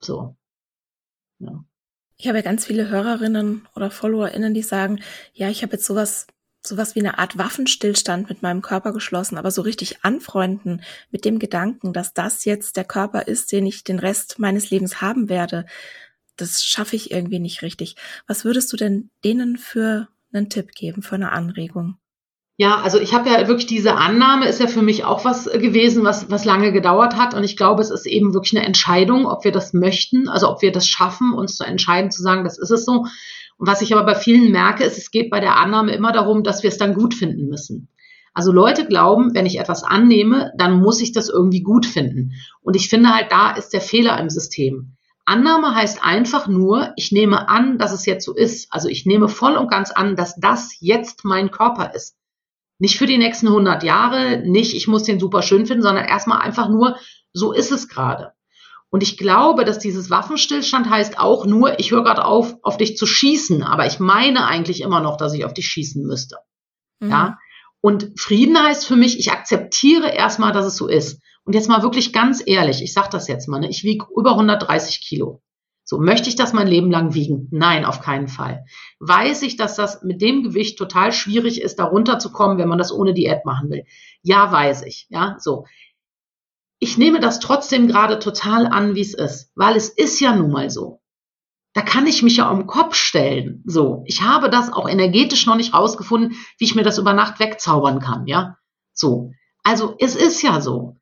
So. 0.00 0.34
Ja. 1.38 1.64
Ich 2.16 2.28
habe 2.28 2.38
ja 2.38 2.42
ganz 2.42 2.66
viele 2.66 2.88
Hörerinnen 2.88 3.66
oder 3.74 3.90
FollowerInnen, 3.90 4.54
die 4.54 4.62
sagen, 4.62 5.00
ja, 5.32 5.48
ich 5.48 5.62
habe 5.62 5.72
jetzt 5.72 5.86
sowas, 5.86 6.26
sowas 6.64 6.94
wie 6.94 7.00
eine 7.00 7.18
Art 7.18 7.36
Waffenstillstand 7.38 8.28
mit 8.28 8.42
meinem 8.42 8.62
Körper 8.62 8.92
geschlossen, 8.92 9.38
aber 9.38 9.50
so 9.50 9.62
richtig 9.62 10.04
anfreunden 10.04 10.82
mit 11.10 11.24
dem 11.24 11.38
Gedanken, 11.38 11.92
dass 11.92 12.14
das 12.14 12.44
jetzt 12.44 12.76
der 12.76 12.84
Körper 12.84 13.26
ist, 13.26 13.50
den 13.52 13.66
ich 13.66 13.84
den 13.84 13.98
Rest 13.98 14.38
meines 14.38 14.70
Lebens 14.70 15.00
haben 15.00 15.28
werde. 15.28 15.66
das 16.36 16.64
schaffe 16.64 16.96
ich 16.96 17.10
irgendwie 17.12 17.38
nicht 17.40 17.62
richtig. 17.62 17.96
Was 18.26 18.44
würdest 18.44 18.72
du 18.72 18.76
denn 18.76 19.10
denen 19.24 19.58
für 19.58 20.08
einen 20.32 20.50
Tipp 20.50 20.72
geben, 20.74 21.02
für 21.02 21.16
eine 21.16 21.32
Anregung? 21.32 21.98
Ja, 22.58 22.80
also 22.80 23.00
ich 23.00 23.14
habe 23.14 23.30
ja 23.30 23.48
wirklich 23.48 23.66
diese 23.66 23.96
Annahme, 23.96 24.46
ist 24.46 24.60
ja 24.60 24.66
für 24.66 24.82
mich 24.82 25.04
auch 25.04 25.24
was 25.24 25.46
gewesen, 25.46 26.04
was, 26.04 26.30
was 26.30 26.44
lange 26.44 26.70
gedauert 26.70 27.16
hat. 27.16 27.34
Und 27.34 27.44
ich 27.44 27.56
glaube, 27.56 27.80
es 27.80 27.90
ist 27.90 28.06
eben 28.06 28.34
wirklich 28.34 28.56
eine 28.56 28.66
Entscheidung, 28.66 29.26
ob 29.26 29.44
wir 29.44 29.52
das 29.52 29.72
möchten, 29.72 30.28
also 30.28 30.50
ob 30.50 30.60
wir 30.60 30.70
das 30.70 30.86
schaffen, 30.86 31.32
uns 31.32 31.56
zu 31.56 31.64
entscheiden, 31.64 32.10
zu 32.10 32.22
sagen, 32.22 32.44
das 32.44 32.58
ist 32.58 32.70
es 32.70 32.84
so. 32.84 33.06
Und 33.56 33.68
was 33.68 33.80
ich 33.80 33.92
aber 33.94 34.04
bei 34.04 34.14
vielen 34.14 34.52
merke, 34.52 34.84
ist, 34.84 34.98
es 34.98 35.10
geht 35.10 35.30
bei 35.30 35.40
der 35.40 35.56
Annahme 35.56 35.92
immer 35.94 36.12
darum, 36.12 36.42
dass 36.42 36.62
wir 36.62 36.68
es 36.68 36.78
dann 36.78 36.94
gut 36.94 37.14
finden 37.14 37.48
müssen. 37.48 37.88
Also 38.34 38.52
Leute 38.52 38.86
glauben, 38.86 39.34
wenn 39.34 39.46
ich 39.46 39.58
etwas 39.58 39.82
annehme, 39.82 40.52
dann 40.56 40.80
muss 40.80 41.00
ich 41.00 41.12
das 41.12 41.28
irgendwie 41.28 41.62
gut 41.62 41.86
finden. 41.86 42.32
Und 42.62 42.76
ich 42.76 42.88
finde 42.88 43.14
halt, 43.14 43.30
da 43.30 43.50
ist 43.52 43.70
der 43.70 43.80
Fehler 43.80 44.18
im 44.18 44.30
System. 44.30 44.96
Annahme 45.24 45.74
heißt 45.74 46.02
einfach 46.02 46.48
nur, 46.48 46.92
ich 46.96 47.12
nehme 47.12 47.48
an, 47.48 47.78
dass 47.78 47.92
es 47.92 48.06
jetzt 48.06 48.24
so 48.24 48.34
ist. 48.34 48.72
Also 48.72 48.88
ich 48.88 49.06
nehme 49.06 49.28
voll 49.28 49.56
und 49.56 49.70
ganz 49.70 49.90
an, 49.90 50.16
dass 50.16 50.36
das 50.36 50.76
jetzt 50.80 51.24
mein 51.24 51.50
Körper 51.50 51.94
ist. 51.94 52.16
Nicht 52.82 52.98
für 52.98 53.06
die 53.06 53.16
nächsten 53.16 53.46
100 53.46 53.84
Jahre, 53.84 54.38
nicht 54.44 54.74
ich 54.74 54.88
muss 54.88 55.04
den 55.04 55.20
super 55.20 55.42
schön 55.42 55.66
finden, 55.66 55.84
sondern 55.84 56.04
erstmal 56.04 56.40
einfach 56.40 56.68
nur, 56.68 56.96
so 57.32 57.52
ist 57.52 57.70
es 57.70 57.86
gerade. 57.86 58.32
Und 58.90 59.04
ich 59.04 59.16
glaube, 59.16 59.64
dass 59.64 59.78
dieses 59.78 60.10
Waffenstillstand 60.10 60.90
heißt 60.90 61.16
auch 61.16 61.46
nur, 61.46 61.78
ich 61.78 61.92
höre 61.92 62.02
gerade 62.02 62.24
auf, 62.24 62.56
auf 62.64 62.78
dich 62.78 62.96
zu 62.96 63.06
schießen, 63.06 63.62
aber 63.62 63.86
ich 63.86 64.00
meine 64.00 64.48
eigentlich 64.48 64.80
immer 64.80 64.98
noch, 64.98 65.16
dass 65.16 65.32
ich 65.32 65.44
auf 65.44 65.54
dich 65.54 65.68
schießen 65.68 66.04
müsste. 66.04 66.38
Mhm. 66.98 67.10
Ja. 67.10 67.38
Und 67.80 68.18
Frieden 68.18 68.60
heißt 68.60 68.84
für 68.84 68.96
mich, 68.96 69.16
ich 69.16 69.30
akzeptiere 69.30 70.08
erstmal, 70.08 70.50
dass 70.50 70.66
es 70.66 70.74
so 70.74 70.88
ist. 70.88 71.22
Und 71.44 71.54
jetzt 71.54 71.68
mal 71.68 71.84
wirklich 71.84 72.12
ganz 72.12 72.42
ehrlich, 72.44 72.82
ich 72.82 72.92
sage 72.92 73.10
das 73.12 73.28
jetzt 73.28 73.46
mal, 73.46 73.60
ne, 73.60 73.68
ich 73.70 73.84
wiege 73.84 74.06
über 74.16 74.32
130 74.32 75.00
Kilo. 75.00 75.40
So, 75.84 75.98
möchte 75.98 76.28
ich 76.28 76.36
das 76.36 76.52
mein 76.52 76.68
Leben 76.68 76.90
lang 76.90 77.14
wiegen? 77.14 77.48
Nein, 77.50 77.84
auf 77.84 78.00
keinen 78.00 78.28
Fall. 78.28 78.64
Weiß 79.00 79.42
ich, 79.42 79.56
dass 79.56 79.74
das 79.74 80.02
mit 80.02 80.22
dem 80.22 80.42
Gewicht 80.42 80.78
total 80.78 81.12
schwierig 81.12 81.60
ist, 81.60 81.78
da 81.78 81.84
runterzukommen, 81.84 82.58
wenn 82.58 82.68
man 82.68 82.78
das 82.78 82.92
ohne 82.92 83.14
Diät 83.14 83.44
machen 83.44 83.70
will? 83.70 83.84
Ja, 84.22 84.50
weiß 84.50 84.82
ich. 84.82 85.06
Ja, 85.10 85.36
so. 85.38 85.66
Ich 86.78 86.98
nehme 86.98 87.20
das 87.20 87.40
trotzdem 87.40 87.88
gerade 87.88 88.18
total 88.18 88.66
an, 88.66 88.94
wie 88.94 89.00
es 89.00 89.14
ist, 89.14 89.50
weil 89.54 89.76
es 89.76 89.88
ist 89.88 90.20
ja 90.20 90.34
nun 90.34 90.50
mal 90.50 90.70
so. 90.70 91.00
Da 91.74 91.80
kann 91.80 92.06
ich 92.06 92.22
mich 92.22 92.36
ja 92.36 92.50
um 92.50 92.60
den 92.60 92.66
Kopf 92.66 92.94
stellen. 92.94 93.62
So. 93.66 94.02
Ich 94.06 94.22
habe 94.22 94.50
das 94.50 94.72
auch 94.72 94.88
energetisch 94.88 95.46
noch 95.46 95.56
nicht 95.56 95.74
rausgefunden, 95.74 96.36
wie 96.58 96.64
ich 96.64 96.74
mir 96.74 96.82
das 96.82 96.98
über 96.98 97.12
Nacht 97.12 97.40
wegzaubern 97.40 98.00
kann. 98.00 98.26
Ja, 98.26 98.56
so. 98.92 99.32
Also, 99.64 99.94
es 99.98 100.16
ist 100.16 100.42
ja 100.42 100.60
so. 100.60 100.96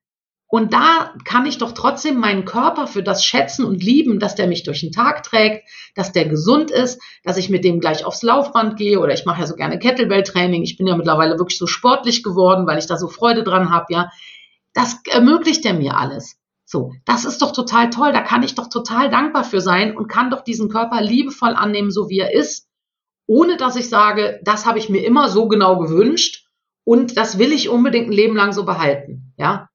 Und 0.51 0.73
da 0.73 1.15
kann 1.25 1.47
ich 1.47 1.59
doch 1.59 1.71
trotzdem 1.71 2.19
meinen 2.19 2.45
Körper 2.45 2.89
für 2.89 3.05
das 3.05 3.25
schätzen 3.25 3.65
und 3.65 3.85
lieben, 3.85 4.19
dass 4.19 4.35
der 4.35 4.49
mich 4.49 4.65
durch 4.65 4.81
den 4.81 4.91
Tag 4.91 5.23
trägt, 5.23 5.65
dass 5.95 6.11
der 6.11 6.29
gesund 6.29 6.73
ist, 6.73 7.01
dass 7.23 7.37
ich 7.37 7.51
mit 7.51 7.63
dem 7.63 7.79
gleich 7.79 8.05
aufs 8.05 8.25
Laufband 8.25 8.77
gehe 8.77 8.99
oder 8.99 9.15
ich 9.15 9.25
mache 9.25 9.41
ja 9.41 9.47
so 9.47 9.55
gerne 9.55 9.79
Kettlebell-Training. 9.79 10.65
Ich 10.65 10.77
bin 10.77 10.89
ja 10.89 10.97
mittlerweile 10.97 11.39
wirklich 11.39 11.57
so 11.57 11.69
sportlich 11.69 12.25
geworden, 12.25 12.67
weil 12.67 12.79
ich 12.79 12.89
da 12.89 12.97
so 12.97 13.07
Freude 13.07 13.45
dran 13.45 13.71
habe, 13.71 13.87
ja. 13.91 14.11
Das 14.75 15.01
ermöglicht 15.09 15.65
er 15.65 15.75
mir 15.75 15.97
alles. 15.97 16.37
So, 16.65 16.95
das 17.05 17.25
ist 17.25 17.43
doch 17.43 17.53
total 17.53 17.91
toll. 17.91 18.13
Da 18.13 18.21
kann 18.21 18.43
ich 18.43 18.57
doch 18.57 18.69
total 18.69 19.09
dankbar 19.09 19.45
für 19.45 19.61
sein 19.61 19.97
und 19.97 20.09
kann 20.09 20.31
doch 20.31 20.43
diesen 20.43 20.69
Körper 20.69 21.01
liebevoll 21.01 21.55
annehmen, 21.55 21.93
so 21.93 22.09
wie 22.09 22.19
er 22.19 22.35
ist, 22.35 22.69
ohne 23.27 23.57
dass 23.57 23.77
ich 23.77 23.89
sage, 23.89 24.41
das 24.43 24.67
habe 24.67 24.81
ich 24.81 24.89
mir 24.89 25.05
immer 25.05 25.29
so 25.29 25.47
genau 25.47 25.79
gewünscht 25.79 26.49
und 26.83 27.17
das 27.17 27.39
will 27.39 27.53
ich 27.53 27.69
unbedingt 27.69 28.09
ein 28.09 28.13
Leben 28.13 28.35
lang 28.35 28.53
so 28.53 28.65
behalten. 28.65 29.33
Ja, 29.37 29.69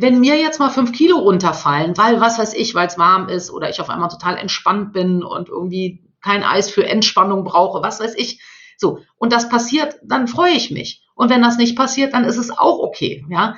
wenn 0.00 0.20
mir 0.20 0.38
jetzt 0.38 0.60
mal 0.60 0.70
fünf 0.70 0.92
Kilo 0.92 1.18
runterfallen, 1.18 1.96
weil 1.96 2.20
was 2.20 2.38
weiß 2.38 2.54
ich, 2.54 2.72
weil 2.76 2.86
es 2.86 2.98
warm 2.98 3.28
ist 3.28 3.50
oder 3.50 3.68
ich 3.68 3.80
auf 3.80 3.90
einmal 3.90 4.08
total 4.08 4.36
entspannt 4.36 4.92
bin 4.92 5.24
und 5.24 5.48
irgendwie 5.48 6.04
kein 6.22 6.44
Eis 6.44 6.70
für 6.70 6.86
Entspannung 6.86 7.42
brauche, 7.42 7.82
was 7.82 7.98
weiß 7.98 8.14
ich. 8.14 8.40
So. 8.76 9.00
Und 9.16 9.32
das 9.32 9.48
passiert, 9.48 9.96
dann 10.04 10.28
freue 10.28 10.52
ich 10.52 10.70
mich. 10.70 11.04
Und 11.16 11.30
wenn 11.30 11.42
das 11.42 11.58
nicht 11.58 11.76
passiert, 11.76 12.14
dann 12.14 12.22
ist 12.22 12.36
es 12.36 12.56
auch 12.56 12.78
okay, 12.78 13.26
ja. 13.28 13.56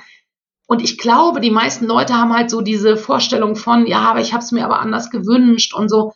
Und 0.65 0.81
ich 0.81 0.97
glaube, 0.97 1.41
die 1.41 1.51
meisten 1.51 1.85
Leute 1.85 2.15
haben 2.15 2.33
halt 2.33 2.49
so 2.49 2.61
diese 2.61 2.97
Vorstellung 2.97 3.55
von, 3.55 3.85
ja, 3.85 3.99
aber 3.99 4.21
ich 4.21 4.33
habe 4.33 4.43
es 4.43 4.51
mir 4.51 4.65
aber 4.65 4.79
anders 4.79 5.11
gewünscht 5.11 5.75
und 5.75 5.89
so. 5.89 6.13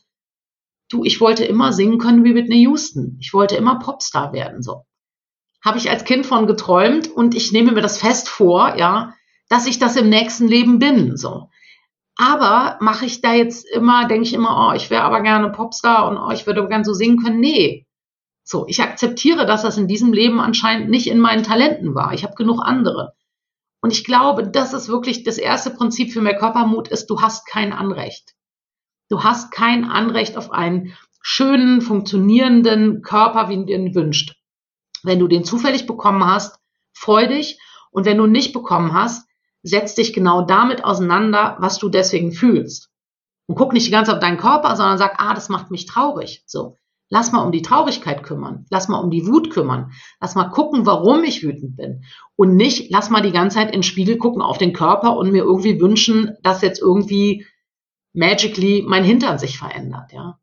Du, 0.89 1.03
ich 1.03 1.21
wollte 1.21 1.45
immer 1.45 1.71
singen 1.71 1.99
können 1.99 2.23
wie 2.23 2.33
Whitney 2.33 2.61
Houston. 2.61 3.19
Ich 3.21 3.31
wollte 3.31 3.57
immer 3.57 3.77
Popstar 3.77 4.33
werden, 4.33 4.63
so. 4.63 4.85
Habe 5.63 5.77
ich 5.77 5.91
als 5.91 6.03
Kind 6.03 6.25
von 6.25 6.47
geträumt 6.47 7.09
und 7.09 7.35
ich 7.35 7.51
nehme 7.51 7.73
mir 7.73 7.81
das 7.81 7.99
fest 7.99 8.27
vor, 8.27 8.75
ja, 8.75 9.13
dass 9.49 9.67
ich 9.67 9.79
das 9.79 9.95
im 9.95 10.09
nächsten 10.09 10.47
Leben 10.47 10.79
bin, 10.79 11.17
so. 11.17 11.49
Aber 12.17 12.77
mache 12.79 13.05
ich 13.05 13.21
da 13.21 13.33
jetzt 13.33 13.69
immer, 13.69 14.07
denke 14.07 14.23
ich 14.23 14.33
immer, 14.33 14.69
oh, 14.69 14.75
ich 14.75 14.89
wäre 14.89 15.03
aber 15.03 15.21
gerne 15.21 15.49
Popstar 15.51 16.07
und 16.07 16.17
oh, 16.17 16.31
ich 16.31 16.47
würde 16.47 16.67
gern 16.67 16.85
so 16.85 16.93
singen 16.93 17.21
können. 17.21 17.39
Nee. 17.39 17.85
So, 18.43 18.65
ich 18.67 18.81
akzeptiere, 18.81 19.45
dass 19.45 19.63
das 19.63 19.77
in 19.77 19.87
diesem 19.87 20.13
Leben 20.13 20.39
anscheinend 20.39 20.89
nicht 20.89 21.07
in 21.07 21.19
meinen 21.19 21.43
Talenten 21.43 21.93
war. 21.95 22.13
Ich 22.13 22.23
habe 22.23 22.35
genug 22.35 22.61
andere. 22.61 23.13
Und 23.81 23.91
ich 23.91 24.05
glaube, 24.05 24.47
das 24.47 24.73
ist 24.73 24.87
wirklich 24.87 25.23
das 25.23 25.37
erste 25.37 25.71
Prinzip 25.71 26.13
für 26.13 26.21
mehr 26.21 26.37
Körpermut 26.37 26.87
ist, 26.87 27.07
du 27.07 27.21
hast 27.21 27.45
kein 27.47 27.73
Anrecht. 27.73 28.33
Du 29.09 29.23
hast 29.23 29.51
kein 29.51 29.85
Anrecht 29.85 30.37
auf 30.37 30.51
einen 30.51 30.95
schönen, 31.21 31.81
funktionierenden 31.81 33.01
Körper, 33.01 33.49
wie 33.49 33.57
du 33.57 33.73
ihn 33.73 33.93
wünscht. 33.93 34.35
Wenn 35.03 35.19
du 35.19 35.27
den 35.27 35.43
zufällig 35.43 35.85
bekommen 35.85 36.25
hast, 36.25 36.59
freu 36.93 37.27
dich. 37.27 37.59
Und 37.91 38.05
wenn 38.05 38.17
du 38.17 38.25
nicht 38.25 38.53
bekommen 38.53 38.93
hast, 38.93 39.27
setz 39.65 39.95
dich 39.95 40.13
genau 40.13 40.43
damit 40.43 40.85
auseinander, 40.85 41.57
was 41.59 41.79
du 41.79 41.89
deswegen 41.89 42.31
fühlst. 42.31 42.91
Und 43.47 43.55
guck 43.55 43.73
nicht 43.73 43.87
die 43.87 43.91
ganze 43.91 44.11
Zeit 44.11 44.17
auf 44.17 44.21
deinen 44.21 44.37
Körper, 44.37 44.75
sondern 44.75 44.97
sag, 44.97 45.15
ah, 45.19 45.33
das 45.33 45.49
macht 45.49 45.71
mich 45.71 45.85
traurig. 45.85 46.43
So. 46.45 46.77
Lass 47.09 47.31
mal 47.31 47.43
um 47.43 47.51
die 47.51 47.61
Traurigkeit 47.61 48.23
kümmern. 48.23 48.65
Lass 48.71 48.87
mal 48.87 48.99
um 48.99 49.11
die 49.11 49.27
Wut 49.27 49.51
kümmern. 49.51 49.91
Lass 50.19 50.35
mal 50.35 50.49
gucken, 50.49 50.85
warum 50.85 51.23
ich 51.23 51.43
wütend 51.43 51.75
bin. 51.75 52.03
Und 52.35 52.55
nicht, 52.55 52.91
lass 52.91 53.09
mal 53.09 53.21
die 53.21 53.31
ganze 53.31 53.57
Zeit 53.57 53.67
in 53.67 53.81
den 53.81 53.83
Spiegel 53.83 54.17
gucken 54.17 54.41
auf 54.41 54.57
den 54.57 54.73
Körper 54.73 55.15
und 55.15 55.31
mir 55.31 55.43
irgendwie 55.43 55.79
wünschen, 55.79 56.35
dass 56.41 56.61
jetzt 56.61 56.81
irgendwie 56.81 57.45
magically 58.13 58.83
mein 58.87 59.03
Hintern 59.03 59.37
sich 59.37 59.57
verändert, 59.57 60.13
ja. 60.13 60.39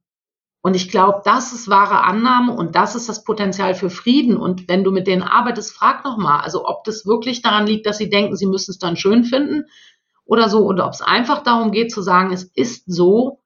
Und 0.64 0.76
ich 0.76 0.88
glaube, 0.88 1.22
das 1.24 1.52
ist 1.52 1.68
wahre 1.68 2.04
Annahme 2.04 2.54
und 2.54 2.76
das 2.76 2.94
ist 2.94 3.08
das 3.08 3.24
Potenzial 3.24 3.74
für 3.74 3.90
Frieden. 3.90 4.36
Und 4.36 4.68
wenn 4.68 4.84
du 4.84 4.92
mit 4.92 5.08
denen 5.08 5.22
arbeitest, 5.22 5.72
frag 5.72 6.04
nochmal, 6.04 6.40
also 6.40 6.66
ob 6.66 6.84
das 6.84 7.04
wirklich 7.04 7.42
daran 7.42 7.66
liegt, 7.66 7.84
dass 7.84 7.98
sie 7.98 8.08
denken, 8.08 8.36
sie 8.36 8.46
müssen 8.46 8.70
es 8.70 8.78
dann 8.78 8.96
schön 8.96 9.24
finden 9.24 9.64
oder 10.24 10.48
so, 10.48 10.64
oder 10.64 10.86
ob 10.86 10.92
es 10.92 11.02
einfach 11.02 11.42
darum 11.42 11.72
geht 11.72 11.90
zu 11.90 12.00
sagen, 12.00 12.32
es 12.32 12.44
ist 12.44 12.84
so 12.86 13.40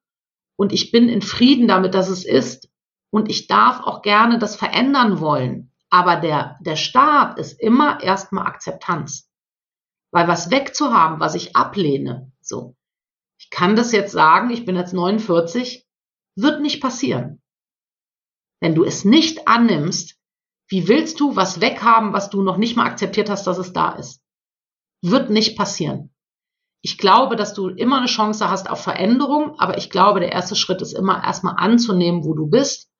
und 0.56 0.74
ich 0.74 0.92
bin 0.92 1.08
in 1.08 1.22
Frieden 1.22 1.68
damit, 1.68 1.94
dass 1.94 2.10
es 2.10 2.26
ist 2.26 2.68
und 3.10 3.30
ich 3.30 3.46
darf 3.46 3.80
auch 3.80 4.02
gerne 4.02 4.38
das 4.38 4.54
verändern 4.54 5.18
wollen. 5.18 5.72
Aber 5.88 6.16
der, 6.16 6.58
der 6.60 6.76
Start 6.76 7.38
ist 7.38 7.58
immer 7.58 8.02
erstmal 8.02 8.46
Akzeptanz. 8.46 9.30
Weil 10.10 10.28
was 10.28 10.50
wegzuhaben, 10.50 11.18
was 11.18 11.34
ich 11.34 11.56
ablehne, 11.56 12.30
so. 12.42 12.76
Ich 13.38 13.50
kann 13.50 13.76
das 13.76 13.92
jetzt 13.92 14.12
sagen, 14.12 14.50
ich 14.50 14.64
bin 14.64 14.76
jetzt 14.76 14.92
49, 14.92 15.85
wird 16.36 16.60
nicht 16.60 16.80
passieren. 16.80 17.42
Wenn 18.60 18.74
du 18.74 18.84
es 18.84 19.04
nicht 19.04 19.48
annimmst, 19.48 20.16
wie 20.68 20.88
willst 20.88 21.20
du 21.20 21.36
was 21.36 21.60
weghaben, 21.60 22.12
was 22.12 22.30
du 22.30 22.42
noch 22.42 22.56
nicht 22.56 22.76
mal 22.76 22.86
akzeptiert 22.86 23.30
hast, 23.30 23.46
dass 23.46 23.58
es 23.58 23.72
da 23.72 23.92
ist? 23.92 24.22
Wird 25.02 25.30
nicht 25.30 25.56
passieren. 25.56 26.14
Ich 26.82 26.98
glaube, 26.98 27.36
dass 27.36 27.54
du 27.54 27.68
immer 27.68 27.98
eine 27.98 28.06
Chance 28.06 28.48
hast 28.50 28.70
auf 28.70 28.80
Veränderung, 28.80 29.58
aber 29.58 29.78
ich 29.78 29.90
glaube, 29.90 30.20
der 30.20 30.32
erste 30.32 30.56
Schritt 30.56 30.82
ist 30.82 30.92
immer 30.92 31.22
erstmal 31.22 31.54
anzunehmen, 31.56 32.24
wo 32.24 32.34
du 32.34 32.46
bist 32.46 32.90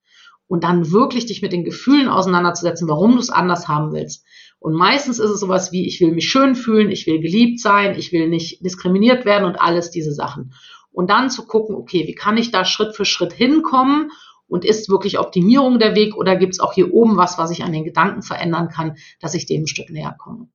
und 0.48 0.64
dann 0.64 0.90
wirklich 0.92 1.26
dich 1.26 1.42
mit 1.42 1.52
den 1.52 1.64
Gefühlen 1.64 2.08
auseinanderzusetzen, 2.08 2.88
warum 2.88 3.12
du 3.12 3.18
es 3.18 3.30
anders 3.30 3.68
haben 3.68 3.92
willst. 3.92 4.24
Und 4.58 4.74
meistens 4.74 5.18
ist 5.18 5.30
es 5.30 5.40
sowas 5.40 5.72
wie, 5.72 5.86
ich 5.86 6.00
will 6.00 6.12
mich 6.12 6.28
schön 6.28 6.54
fühlen, 6.54 6.90
ich 6.90 7.06
will 7.06 7.20
geliebt 7.20 7.60
sein, 7.60 7.98
ich 7.98 8.12
will 8.12 8.28
nicht 8.28 8.64
diskriminiert 8.64 9.24
werden 9.24 9.44
und 9.44 9.60
alles 9.60 9.90
diese 9.90 10.12
Sachen 10.12 10.52
und 10.96 11.10
dann 11.10 11.28
zu 11.28 11.46
gucken, 11.46 11.76
okay, 11.76 12.06
wie 12.06 12.14
kann 12.14 12.38
ich 12.38 12.50
da 12.52 12.64
Schritt 12.64 12.96
für 12.96 13.04
Schritt 13.04 13.34
hinkommen 13.34 14.12
und 14.48 14.64
ist 14.64 14.88
wirklich 14.88 15.18
Optimierung 15.18 15.78
der 15.78 15.94
Weg 15.94 16.16
oder 16.16 16.36
gibt 16.36 16.54
es 16.54 16.60
auch 16.60 16.72
hier 16.72 16.94
oben 16.94 17.18
was, 17.18 17.36
was 17.36 17.50
ich 17.50 17.62
an 17.62 17.72
den 17.72 17.84
Gedanken 17.84 18.22
verändern 18.22 18.70
kann, 18.70 18.96
dass 19.20 19.34
ich 19.34 19.44
dem 19.44 19.64
ein 19.64 19.66
Stück 19.66 19.90
näher 19.90 20.16
komme? 20.18 20.48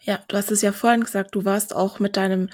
Ja, 0.00 0.18
du 0.26 0.36
hast 0.36 0.50
es 0.50 0.60
ja 0.60 0.72
vorhin 0.72 1.04
gesagt, 1.04 1.36
du 1.36 1.44
warst 1.44 1.74
auch 1.74 2.00
mit 2.00 2.16
deinem 2.16 2.48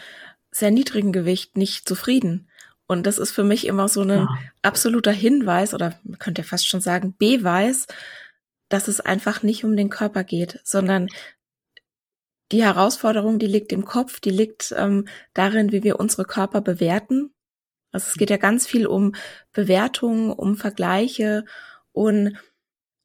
sehr 0.50 0.70
niedrigen 0.70 1.10
Gewicht 1.10 1.56
nicht 1.56 1.88
zufrieden. 1.88 2.50
Und 2.86 3.06
das 3.06 3.16
ist 3.16 3.30
für 3.30 3.44
mich 3.44 3.66
immer 3.66 3.88
so 3.88 4.02
ein 4.02 4.10
ja. 4.10 4.28
absoluter 4.60 5.12
Hinweis 5.12 5.72
oder 5.72 5.98
man 6.04 6.18
könnte 6.18 6.42
ja 6.42 6.46
fast 6.46 6.68
schon 6.68 6.82
sagen 6.82 7.14
Beweis, 7.16 7.86
dass 8.68 8.88
es 8.88 9.00
einfach 9.00 9.42
nicht 9.42 9.64
um 9.64 9.74
den 9.74 9.88
Körper 9.88 10.22
geht, 10.22 10.60
sondern 10.64 11.08
die 12.54 12.62
Herausforderung, 12.62 13.40
die 13.40 13.48
liegt 13.48 13.72
im 13.72 13.84
Kopf, 13.84 14.20
die 14.20 14.30
liegt 14.30 14.72
ähm, 14.76 15.06
darin, 15.34 15.72
wie 15.72 15.82
wir 15.82 15.98
unsere 15.98 16.24
Körper 16.24 16.60
bewerten. 16.60 17.34
Also 17.90 18.06
es 18.08 18.14
geht 18.14 18.30
ja 18.30 18.36
ganz 18.36 18.64
viel 18.66 18.86
um 18.86 19.14
Bewertungen, 19.52 20.30
um 20.30 20.56
Vergleiche 20.56 21.44
und 21.92 22.36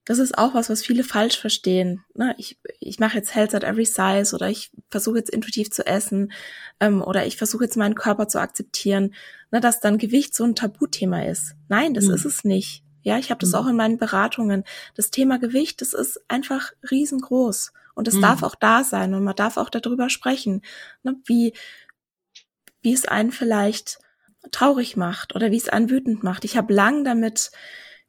das 0.05 0.19
ist 0.19 0.37
auch 0.37 0.53
was, 0.53 0.69
was 0.69 0.83
viele 0.83 1.03
falsch 1.03 1.39
verstehen. 1.39 2.03
Ne? 2.15 2.35
Ich, 2.37 2.59
ich 2.79 2.99
mache 2.99 3.17
jetzt 3.17 3.33
Health 3.33 3.53
at 3.53 3.63
Every 3.63 3.85
Size 3.85 4.35
oder 4.35 4.49
ich 4.49 4.71
versuche 4.89 5.17
jetzt 5.17 5.29
intuitiv 5.29 5.71
zu 5.71 5.85
essen 5.85 6.31
ähm, 6.79 7.01
oder 7.01 7.25
ich 7.25 7.37
versuche 7.37 7.63
jetzt 7.63 7.77
meinen 7.77 7.95
Körper 7.95 8.27
zu 8.27 8.39
akzeptieren, 8.39 9.15
ne, 9.51 9.59
dass 9.59 9.79
dann 9.79 9.97
Gewicht 9.97 10.35
so 10.35 10.43
ein 10.43 10.55
Tabuthema 10.55 11.23
ist. 11.23 11.55
Nein, 11.69 11.95
das 11.95 12.05
mhm. 12.05 12.13
ist 12.13 12.25
es 12.25 12.43
nicht. 12.43 12.83
Ja, 13.01 13.17
ich 13.17 13.31
habe 13.31 13.39
das 13.39 13.51
mhm. 13.51 13.55
auch 13.55 13.67
in 13.67 13.75
meinen 13.75 13.97
Beratungen. 13.97 14.63
Das 14.95 15.09
Thema 15.09 15.39
Gewicht, 15.39 15.81
das 15.81 15.93
ist 15.93 16.21
einfach 16.27 16.71
riesengroß 16.89 17.71
und 17.99 18.07
es 18.07 18.15
mhm. 18.15 18.21
darf 18.21 18.43
auch 18.43 18.55
da 18.55 18.83
sein 18.83 19.13
und 19.13 19.23
man 19.23 19.35
darf 19.35 19.57
auch 19.57 19.69
darüber 19.69 20.09
sprechen, 20.09 20.61
ne, 21.03 21.15
wie 21.25 21.53
wie 22.81 22.93
es 22.93 23.05
einen 23.05 23.31
vielleicht 23.31 23.99
traurig 24.51 24.95
macht 24.95 25.35
oder 25.35 25.51
wie 25.51 25.57
es 25.57 25.69
einen 25.69 25.89
wütend 25.89 26.23
macht. 26.23 26.45
Ich 26.45 26.57
habe 26.57 26.73
lang 26.73 27.03
damit 27.03 27.51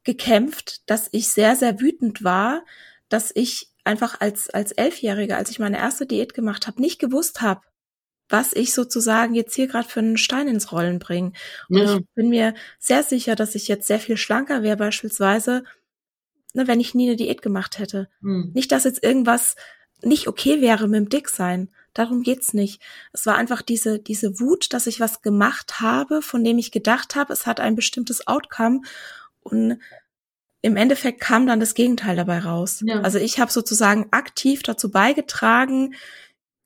gekämpft, 0.03 0.89
dass 0.89 1.09
ich 1.11 1.27
sehr, 1.27 1.55
sehr 1.55 1.79
wütend 1.79 2.23
war, 2.23 2.63
dass 3.09 3.31
ich 3.35 3.69
einfach 3.83 4.21
als, 4.21 4.49
als 4.49 4.71
Elfjährige, 4.71 5.35
als 5.35 5.49
ich 5.51 5.59
meine 5.59 5.77
erste 5.77 6.05
Diät 6.05 6.33
gemacht 6.33 6.67
habe, 6.67 6.81
nicht 6.81 6.99
gewusst 6.99 7.41
habe, 7.41 7.61
was 8.29 8.53
ich 8.53 8.73
sozusagen 8.73 9.35
jetzt 9.35 9.55
hier 9.55 9.67
gerade 9.67 9.87
für 9.87 9.99
einen 9.99 10.17
Stein 10.17 10.47
ins 10.47 10.71
Rollen 10.71 10.99
bringe. 10.99 11.33
Und 11.69 11.77
ja. 11.77 11.97
ich 11.97 12.05
bin 12.15 12.29
mir 12.29 12.53
sehr 12.79 13.03
sicher, 13.03 13.35
dass 13.35 13.55
ich 13.55 13.67
jetzt 13.67 13.87
sehr 13.87 13.99
viel 13.99 14.17
schlanker 14.17 14.63
wäre, 14.63 14.77
beispielsweise, 14.77 15.63
ne, 16.53 16.67
wenn 16.67 16.79
ich 16.79 16.95
nie 16.95 17.09
eine 17.09 17.17
Diät 17.17 17.41
gemacht 17.41 17.77
hätte. 17.77 18.07
Hm. 18.21 18.51
Nicht, 18.53 18.71
dass 18.71 18.85
jetzt 18.85 19.03
irgendwas 19.03 19.57
nicht 20.03 20.27
okay 20.27 20.61
wäre 20.61 20.87
mit 20.87 20.99
dem 20.99 21.09
Dicksein. 21.09 21.69
Darum 21.93 22.23
geht's 22.23 22.53
nicht. 22.53 22.81
Es 23.11 23.25
war 23.25 23.35
einfach 23.35 23.61
diese, 23.61 23.99
diese 23.99 24.39
Wut, 24.39 24.73
dass 24.73 24.87
ich 24.87 24.99
was 24.99 25.21
gemacht 25.21 25.81
habe, 25.81 26.21
von 26.21 26.43
dem 26.43 26.57
ich 26.57 26.71
gedacht 26.71 27.15
habe, 27.15 27.33
es 27.33 27.45
hat 27.45 27.59
ein 27.59 27.75
bestimmtes 27.75 28.27
Outcome 28.27 28.81
und 29.41 29.79
im 30.61 30.77
Endeffekt 30.77 31.19
kam 31.19 31.47
dann 31.47 31.59
das 31.59 31.73
Gegenteil 31.73 32.15
dabei 32.15 32.39
raus. 32.39 32.83
Ja. 32.85 33.01
Also 33.01 33.17
ich 33.17 33.39
habe 33.39 33.51
sozusagen 33.51 34.07
aktiv 34.11 34.61
dazu 34.63 34.91
beigetragen, 34.91 35.95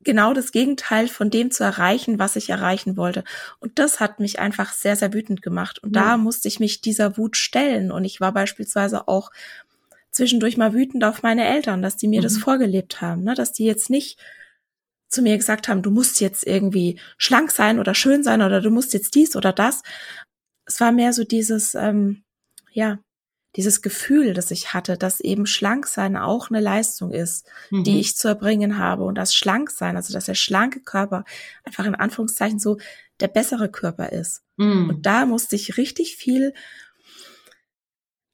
genau 0.01 0.33
das 0.33 0.51
Gegenteil 0.51 1.07
von 1.07 1.29
dem 1.29 1.49
zu 1.49 1.63
erreichen, 1.63 2.19
was 2.19 2.35
ich 2.35 2.49
erreichen 2.49 2.95
wollte. 2.95 3.23
Und 3.59 3.79
das 3.79 3.99
hat 3.99 4.19
mich 4.19 4.39
einfach 4.39 4.71
sehr, 4.71 4.95
sehr 4.95 5.13
wütend 5.13 5.41
gemacht. 5.41 5.79
Und 5.79 5.95
ja. 5.95 6.03
da 6.03 6.17
musste 6.17 6.47
ich 6.47 6.59
mich 6.59 6.81
dieser 6.81 7.17
Wut 7.17 7.35
stellen. 7.37 7.91
Und 7.91 8.05
ich 8.05 8.21
war 8.21 8.31
beispielsweise 8.31 9.07
auch 9.07 9.31
zwischendurch 10.15 10.55
mal 10.55 10.73
wütend 10.73 11.03
auf 11.03 11.23
meine 11.23 11.45
Eltern, 11.45 11.81
dass 11.81 11.97
die 11.97 12.07
mir 12.07 12.21
mhm. 12.21 12.23
das 12.23 12.37
vorgelebt 12.37 13.01
haben, 13.01 13.23
ne? 13.23 13.35
dass 13.35 13.51
die 13.51 13.65
jetzt 13.65 13.89
nicht 13.89 14.17
zu 15.09 15.21
mir 15.21 15.37
gesagt 15.37 15.67
haben, 15.67 15.81
du 15.81 15.91
musst 15.91 16.21
jetzt 16.21 16.47
irgendwie 16.47 16.99
schlank 17.17 17.51
sein 17.51 17.79
oder 17.79 17.93
schön 17.93 18.23
sein 18.23 18.41
oder 18.41 18.61
du 18.61 18.71
musst 18.71 18.93
jetzt 18.93 19.13
dies 19.15 19.35
oder 19.35 19.53
das. 19.53 19.83
Es 20.65 20.79
war 20.79 20.91
mehr 20.91 21.13
so 21.13 21.23
dieses, 21.23 21.75
ähm, 21.75 22.23
ja, 22.71 22.99
dieses 23.55 23.81
Gefühl, 23.81 24.33
das 24.33 24.51
ich 24.51 24.73
hatte, 24.73 24.97
dass 24.97 25.19
eben 25.19 25.45
schlank 25.45 25.87
sein 25.87 26.17
auch 26.17 26.49
eine 26.49 26.59
Leistung 26.59 27.11
ist, 27.11 27.47
mhm. 27.69 27.83
die 27.83 27.99
ich 27.99 28.15
zu 28.15 28.27
erbringen 28.27 28.77
habe 28.77 29.03
und 29.03 29.15
das 29.15 29.35
schlank 29.35 29.69
sein, 29.69 29.95
also 29.95 30.13
dass 30.13 30.25
der 30.25 30.35
schlanke 30.35 30.81
Körper 30.81 31.25
einfach 31.63 31.85
in 31.85 31.95
Anführungszeichen 31.95 32.59
so 32.59 32.77
der 33.19 33.27
bessere 33.27 33.69
Körper 33.69 34.11
ist. 34.11 34.43
Mhm. 34.57 34.89
Und 34.89 35.05
da 35.05 35.25
musste 35.25 35.55
ich 35.55 35.77
richtig 35.77 36.15
viel 36.15 36.53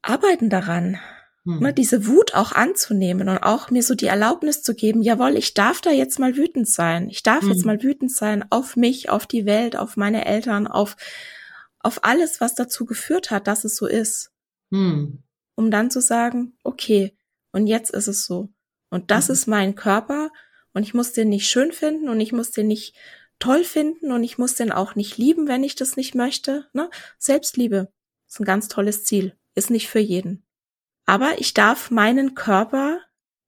arbeiten 0.04 0.50
daran. 0.50 1.00
Ne, 1.44 1.74
diese 1.74 2.08
Wut 2.08 2.36
auch 2.36 2.52
anzunehmen 2.52 3.28
und 3.30 3.40
auch 3.40 3.72
mir 3.72 3.84
so 3.84 3.96
die 3.96 4.08
Erlaubnis 4.08 4.62
zu 4.62 4.76
geben, 4.76 5.02
jawohl, 5.02 5.38
ich 5.38 5.54
darf 5.54 5.82
da 5.82 5.92
jetzt 5.92 6.20
mal 6.20 6.38
wütend 6.38 6.68
sein. 6.68 7.10
Ich 7.10 7.24
darf 7.24 7.44
jetzt 7.44 7.62
mhm. 7.62 7.66
mal 7.66 7.84
wütend 7.84 8.12
sein 8.12 8.46
auf 8.52 8.76
mich, 8.76 9.10
auf 9.10 9.26
die 9.26 9.46
Welt, 9.46 9.76
auf 9.76 9.98
meine 9.98 10.26
Eltern, 10.26 10.68
auf 10.68 10.96
auf 11.84 12.04
alles, 12.04 12.42
was 12.42 12.56
dazu 12.56 12.86
geführt 12.86 13.32
hat, 13.32 13.48
dass 13.48 13.64
es 13.64 13.76
so 13.76 13.88
ist. 13.88 14.32
Hm. 14.72 15.24
Um 15.56 15.72
dann 15.72 15.92
zu 15.92 16.02
sagen, 16.02 16.54
okay, 16.64 17.16
und 17.52 17.68
jetzt 17.68 17.92
ist 17.92 18.08
es 18.08 18.26
so. 18.26 18.50
Und 18.90 19.12
das 19.12 19.28
mhm. 19.28 19.34
ist 19.34 19.48
mein 19.48 19.76
Körper 19.76 20.32
und 20.74 20.84
ich 20.84 20.94
muss 20.94 21.14
den 21.14 21.30
nicht 21.30 21.50
schön 21.50 21.72
finden 21.72 22.10
und 22.10 22.20
ich 22.20 22.32
muss 22.32 22.52
den 22.52 22.68
nicht 22.68 22.96
toll 23.40 23.64
finden 23.64 24.12
und 24.12 24.24
ich 24.24 24.38
muss 24.38 24.56
den 24.56 24.72
auch 24.72 24.96
nicht 24.96 25.18
lieben, 25.18 25.48
wenn 25.48 25.64
ich 25.64 25.76
das 25.76 25.98
nicht 25.98 26.16
möchte. 26.16 26.68
Ne? 26.74 26.90
Selbstliebe 27.18 27.92
ist 28.28 28.40
ein 28.40 28.46
ganz 28.46 28.68
tolles 28.68 29.04
Ziel, 29.04 29.36
ist 29.56 29.70
nicht 29.70 29.90
für 29.90 30.00
jeden. 30.00 30.46
Aber 31.12 31.42
ich 31.42 31.54
darf 31.54 31.92
meinen 31.92 32.36
Körper 32.36 33.00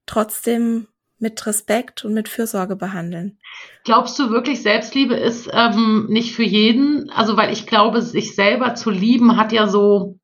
trotzdem 0.05 0.89
mit 1.17 1.45
Respekt 1.45 2.03
und 2.03 2.13
mit 2.13 2.27
Fürsorge 2.27 2.75
behandeln. 2.75 3.39
Glaubst 3.85 4.19
du 4.19 4.31
wirklich, 4.31 4.61
Selbstliebe 4.61 5.15
ist 5.15 5.49
ähm, 5.49 6.07
nicht 6.09 6.35
für 6.35 6.43
jeden? 6.43 7.09
Also, 7.09 7.37
weil 7.37 7.53
ich 7.53 7.65
glaube, 7.65 8.01
sich 8.01 8.35
selber 8.35 8.75
zu 8.75 8.89
lieben 8.89 9.37
hat 9.37 9.53
ja 9.53 9.67
so, 9.67 10.19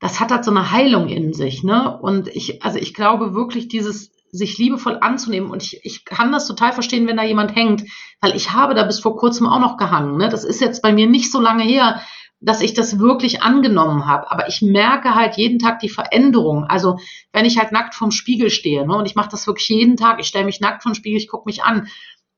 das 0.00 0.18
hat 0.18 0.32
halt 0.32 0.44
so 0.44 0.50
eine 0.50 0.72
Heilung 0.72 1.08
in 1.08 1.32
sich, 1.32 1.62
ne? 1.62 1.96
Und 1.96 2.26
ich, 2.26 2.60
also 2.64 2.80
ich 2.80 2.92
glaube 2.92 3.32
wirklich, 3.32 3.68
dieses 3.68 4.10
sich 4.32 4.58
liebevoll 4.58 4.98
anzunehmen. 5.00 5.48
Und 5.48 5.62
ich, 5.62 5.78
ich 5.84 6.04
kann 6.04 6.32
das 6.32 6.48
total 6.48 6.72
verstehen, 6.72 7.06
wenn 7.06 7.16
da 7.16 7.22
jemand 7.22 7.54
hängt, 7.54 7.84
weil 8.20 8.34
ich 8.34 8.52
habe 8.52 8.74
da 8.74 8.82
bis 8.82 8.98
vor 8.98 9.16
kurzem 9.16 9.46
auch 9.46 9.60
noch 9.60 9.76
gehangen. 9.76 10.16
Ne? 10.16 10.28
Das 10.28 10.42
ist 10.42 10.60
jetzt 10.60 10.82
bei 10.82 10.92
mir 10.92 11.06
nicht 11.06 11.30
so 11.30 11.40
lange 11.40 11.62
her, 11.62 12.00
dass 12.40 12.60
ich 12.60 12.74
das 12.74 12.98
wirklich 12.98 13.42
angenommen 13.42 14.06
habe. 14.06 14.30
Aber 14.30 14.48
ich 14.48 14.62
merke 14.62 15.14
halt 15.14 15.36
jeden 15.36 15.58
Tag 15.58 15.80
die 15.80 15.88
Veränderung. 15.88 16.64
Also 16.64 16.98
wenn 17.32 17.44
ich 17.44 17.58
halt 17.58 17.72
nackt 17.72 17.94
vorm 17.94 18.10
Spiegel 18.10 18.50
stehe, 18.50 18.86
ne, 18.86 18.96
und 18.96 19.06
ich 19.06 19.14
mache 19.14 19.30
das 19.30 19.46
wirklich 19.46 19.68
jeden 19.68 19.96
Tag, 19.96 20.20
ich 20.20 20.26
stelle 20.26 20.44
mich 20.44 20.60
nackt 20.60 20.82
vorm 20.82 20.94
Spiegel, 20.94 21.18
ich 21.18 21.28
gucke 21.28 21.48
mich 21.48 21.64
an. 21.64 21.88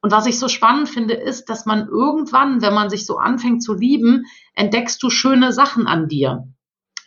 Und 0.00 0.12
was 0.12 0.26
ich 0.26 0.38
so 0.38 0.48
spannend 0.48 0.88
finde, 0.88 1.14
ist, 1.14 1.46
dass 1.46 1.66
man 1.66 1.88
irgendwann, 1.88 2.62
wenn 2.62 2.74
man 2.74 2.88
sich 2.88 3.04
so 3.04 3.18
anfängt 3.18 3.62
zu 3.62 3.74
lieben, 3.74 4.26
entdeckst 4.54 5.02
du 5.02 5.10
schöne 5.10 5.52
Sachen 5.52 5.88
an 5.88 6.06
dir. 6.08 6.44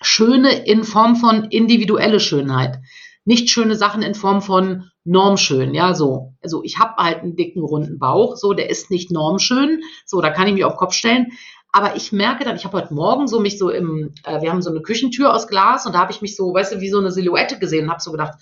Schöne 0.01 0.65
in 0.65 0.83
Form 0.83 1.15
von 1.15 1.45
individuelle 1.45 2.19
Schönheit. 2.19 2.79
Nicht 3.23 3.49
schöne 3.49 3.75
Sachen 3.75 4.01
in 4.01 4.15
Form 4.15 4.41
von 4.41 4.89
normschön, 5.05 5.73
ja, 5.73 5.93
so. 5.93 6.33
Also 6.41 6.63
ich 6.63 6.79
habe 6.79 7.01
halt 7.01 7.19
einen 7.19 7.35
dicken, 7.35 7.61
runden 7.61 7.97
Bauch, 7.99 8.35
so, 8.35 8.53
der 8.53 8.69
ist 8.69 8.91
nicht 8.91 9.11
normschön, 9.11 9.81
so, 10.05 10.21
da 10.21 10.31
kann 10.31 10.47
ich 10.47 10.53
mich 10.53 10.65
auf 10.65 10.73
den 10.73 10.79
Kopf 10.79 10.93
stellen. 10.93 11.27
Aber 11.71 11.95
ich 11.95 12.11
merke 12.11 12.43
dann, 12.43 12.55
ich 12.55 12.65
habe 12.65 12.77
heute 12.77 12.93
Morgen 12.93 13.27
so 13.27 13.39
mich 13.39 13.57
so 13.57 13.69
im, 13.69 14.13
äh, 14.23 14.41
wir 14.41 14.51
haben 14.51 14.61
so 14.61 14.69
eine 14.69 14.81
Küchentür 14.81 15.33
aus 15.33 15.47
Glas 15.47 15.85
und 15.85 15.93
da 15.93 15.99
habe 15.99 16.11
ich 16.11 16.21
mich 16.21 16.35
so, 16.35 16.53
weißt 16.53 16.73
du, 16.73 16.81
wie 16.81 16.89
so 16.89 16.99
eine 16.99 17.11
Silhouette 17.11 17.59
gesehen 17.59 17.85
und 17.85 17.91
habe 17.91 18.01
so 18.01 18.11
gedacht, 18.11 18.33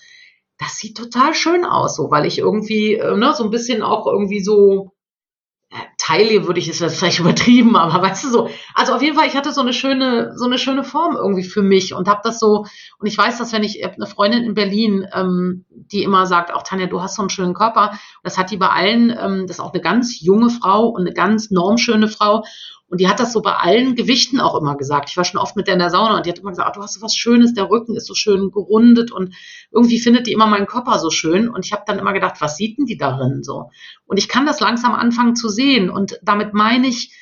das 0.58 0.78
sieht 0.78 0.98
total 0.98 1.34
schön 1.34 1.64
aus, 1.64 1.96
so, 1.96 2.12
weil 2.12 2.26
ich 2.26 2.40
irgendwie, 2.40 2.96
äh, 2.96 3.16
ne, 3.16 3.34
so 3.34 3.44
ein 3.44 3.52
bisschen 3.52 3.82
auch 3.82 4.08
irgendwie 4.08 4.42
so, 4.42 4.92
Teile 5.98 6.48
würde 6.48 6.60
ich 6.60 6.68
es 6.68 6.78
vielleicht 6.78 7.20
übertrieben, 7.20 7.76
aber 7.76 8.02
weißt 8.02 8.24
du 8.24 8.30
so. 8.30 8.50
Also 8.74 8.94
auf 8.94 9.02
jeden 9.02 9.16
Fall, 9.16 9.28
ich 9.28 9.36
hatte 9.36 9.52
so 9.52 9.62
eine 9.62 9.74
schöne, 9.74 10.34
so 10.36 10.46
eine 10.46 10.58
schöne 10.58 10.84
Form 10.84 11.16
irgendwie 11.16 11.44
für 11.44 11.62
mich 11.62 11.94
und 11.94 12.08
habe 12.08 12.22
das 12.24 12.40
so. 12.40 12.66
Und 12.98 13.08
ich 13.08 13.18
weiß, 13.18 13.38
dass 13.38 13.54
wenn 13.54 13.64
ich, 13.64 13.80
ich 13.80 13.86
eine 13.86 14.08
Freundin 14.08 14.44
in 14.44 14.56
Berlin, 14.56 15.08
ähm, 15.14 15.66
die 15.70 16.04
immer 16.04 16.26
sagt, 16.26 16.52
auch 16.52 16.64
Tanja, 16.64 16.88
du 16.88 17.02
hast 17.02 17.16
so 17.16 17.22
einen 17.22 17.30
schönen 17.30 17.54
Körper. 17.54 17.92
Das 18.24 18.38
hat 18.38 18.50
die 18.50 18.58
bei 18.58 18.70
allen. 18.70 19.12
Ähm, 19.12 19.46
das 19.46 19.58
ist 19.58 19.60
auch 19.60 19.74
eine 19.74 19.82
ganz 19.82 20.20
junge 20.20 20.50
Frau 20.50 20.88
und 20.88 21.02
eine 21.02 21.14
ganz 21.14 21.52
normschöne 21.52 22.08
Frau. 22.08 22.44
Und 22.90 23.00
die 23.00 23.08
hat 23.08 23.20
das 23.20 23.34
so 23.34 23.42
bei 23.42 23.54
allen 23.54 23.96
Gewichten 23.96 24.40
auch 24.40 24.60
immer 24.60 24.76
gesagt. 24.76 25.10
Ich 25.10 25.18
war 25.18 25.24
schon 25.24 25.40
oft 25.40 25.56
mit 25.56 25.68
der 25.68 25.76
in 25.76 25.80
der 25.80 25.92
Sauna 25.92 26.18
und 26.18 26.26
die 26.26 26.32
hat 26.32 26.40
immer 26.40 26.50
gesagt, 26.50 26.70
oh, 26.70 26.80
du 26.80 26.84
hast 26.84 26.96
so 26.96 27.02
was 27.02 27.16
Schönes, 27.16 27.54
der 27.54 27.70
Rücken 27.70 27.96
ist 27.96 28.08
so 28.08 28.16
schön 28.16 28.52
gerundet 28.52 29.12
und 29.12 29.36
irgendwie 29.72 30.00
findet 30.00 30.26
die 30.26 30.32
immer 30.32 30.48
meinen 30.48 30.66
Körper 30.66 30.98
so 30.98 31.12
schön. 31.12 31.50
Und 31.50 31.66
ich 31.66 31.72
habe 31.72 31.84
dann 31.86 32.00
immer 32.00 32.14
gedacht, 32.14 32.36
was 32.40 32.58
sieht 32.58 32.78
denn 32.78 32.86
die 32.86 32.98
darin 32.98 33.44
so? 33.44 33.70
Und 34.08 34.18
ich 34.18 34.28
kann 34.28 34.48
das 34.48 34.60
langsam 34.60 34.94
anfangen 34.94 35.36
zu 35.36 35.50
sehen. 35.50 35.92
Und 35.92 36.20
damit 36.24 36.54
meine 36.56 36.88
ich, 36.88 37.14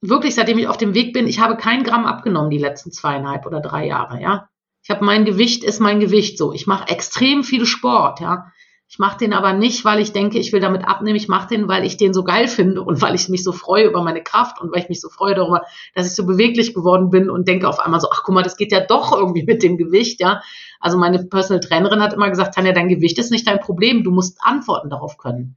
wirklich, 0.00 0.34
seitdem 0.34 0.58
ich 0.58 0.66
auf 0.66 0.78
dem 0.78 0.94
Weg 0.94 1.12
bin, 1.12 1.28
ich 1.28 1.38
habe 1.38 1.56
kein 1.56 1.84
Gramm 1.84 2.04
abgenommen 2.04 2.50
die 2.50 2.58
letzten 2.58 2.90
zweieinhalb 2.90 3.46
oder 3.46 3.60
drei 3.60 3.86
Jahre, 3.86 4.20
ja. 4.20 4.48
Ich 4.82 4.90
habe 4.90 5.04
mein 5.04 5.24
Gewicht 5.24 5.62
ist 5.62 5.78
mein 5.78 6.00
Gewicht 6.00 6.36
so. 6.36 6.52
Ich 6.52 6.66
mache 6.66 6.88
extrem 6.88 7.44
viel 7.44 7.66
Sport, 7.66 8.18
ja. 8.18 8.46
Ich 8.92 8.98
mache 8.98 9.16
den 9.16 9.32
aber 9.32 9.54
nicht, 9.54 9.86
weil 9.86 10.00
ich 10.00 10.12
denke, 10.12 10.38
ich 10.38 10.52
will 10.52 10.60
damit 10.60 10.86
abnehmen. 10.86 11.16
Ich 11.16 11.26
mache 11.26 11.48
den, 11.48 11.66
weil 11.66 11.86
ich 11.86 11.96
den 11.96 12.12
so 12.12 12.24
geil 12.24 12.46
finde 12.46 12.82
und 12.82 13.00
weil 13.00 13.14
ich 13.14 13.30
mich 13.30 13.42
so 13.42 13.50
freue 13.50 13.86
über 13.86 14.02
meine 14.02 14.22
Kraft 14.22 14.60
und 14.60 14.70
weil 14.70 14.80
ich 14.80 14.90
mich 14.90 15.00
so 15.00 15.08
freue 15.08 15.34
darüber, 15.34 15.62
dass 15.94 16.06
ich 16.06 16.14
so 16.14 16.26
beweglich 16.26 16.74
geworden 16.74 17.08
bin 17.08 17.30
und 17.30 17.48
denke 17.48 17.66
auf 17.66 17.80
einmal 17.80 18.00
so, 18.00 18.08
ach 18.12 18.22
guck 18.22 18.34
mal, 18.34 18.42
das 18.42 18.58
geht 18.58 18.70
ja 18.70 18.84
doch 18.84 19.16
irgendwie 19.16 19.44
mit 19.44 19.62
dem 19.62 19.78
Gewicht, 19.78 20.20
ja. 20.20 20.42
Also 20.78 20.98
meine 20.98 21.24
Personal 21.24 21.60
Trainerin 21.60 22.02
hat 22.02 22.12
immer 22.12 22.28
gesagt, 22.28 22.54
Tanja, 22.54 22.72
dein 22.72 22.88
Gewicht 22.88 23.18
ist 23.18 23.30
nicht 23.30 23.46
dein 23.46 23.60
Problem. 23.60 24.04
Du 24.04 24.10
musst 24.10 24.36
Antworten 24.42 24.90
darauf 24.90 25.16
können. 25.16 25.56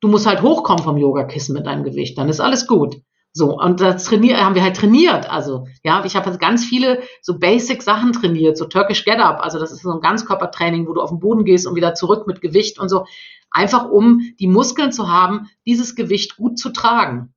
Du 0.00 0.08
musst 0.08 0.24
halt 0.26 0.40
hochkommen 0.40 0.82
vom 0.82 0.96
Yogakissen 0.96 1.54
mit 1.54 1.66
deinem 1.66 1.84
Gewicht, 1.84 2.16
dann 2.16 2.30
ist 2.30 2.40
alles 2.40 2.66
gut. 2.66 3.02
So, 3.34 3.58
und 3.58 3.80
das 3.80 4.04
trainiert, 4.04 4.38
haben 4.38 4.54
wir 4.54 4.62
halt 4.62 4.76
trainiert. 4.76 5.30
Also, 5.30 5.66
ja, 5.82 6.04
ich 6.04 6.16
habe 6.16 6.26
halt 6.26 6.38
ganz 6.38 6.64
viele 6.64 7.02
so 7.22 7.38
Basic 7.38 7.82
Sachen 7.82 8.12
trainiert, 8.12 8.58
so 8.58 8.66
Turkish 8.66 9.04
Get 9.04 9.20
Up. 9.20 9.40
Also, 9.40 9.58
das 9.58 9.72
ist 9.72 9.82
so 9.82 9.90
ein 9.90 10.00
Ganzkörpertraining, 10.00 10.86
wo 10.86 10.92
du 10.92 11.00
auf 11.00 11.10
den 11.10 11.18
Boden 11.18 11.44
gehst 11.44 11.66
und 11.66 11.74
wieder 11.74 11.94
zurück 11.94 12.26
mit 12.26 12.42
Gewicht 12.42 12.78
und 12.78 12.90
so. 12.90 13.06
Einfach 13.50 13.88
um 13.88 14.20
die 14.38 14.46
Muskeln 14.48 14.92
zu 14.92 15.08
haben, 15.08 15.48
dieses 15.66 15.94
Gewicht 15.94 16.36
gut 16.36 16.58
zu 16.58 16.70
tragen. 16.70 17.34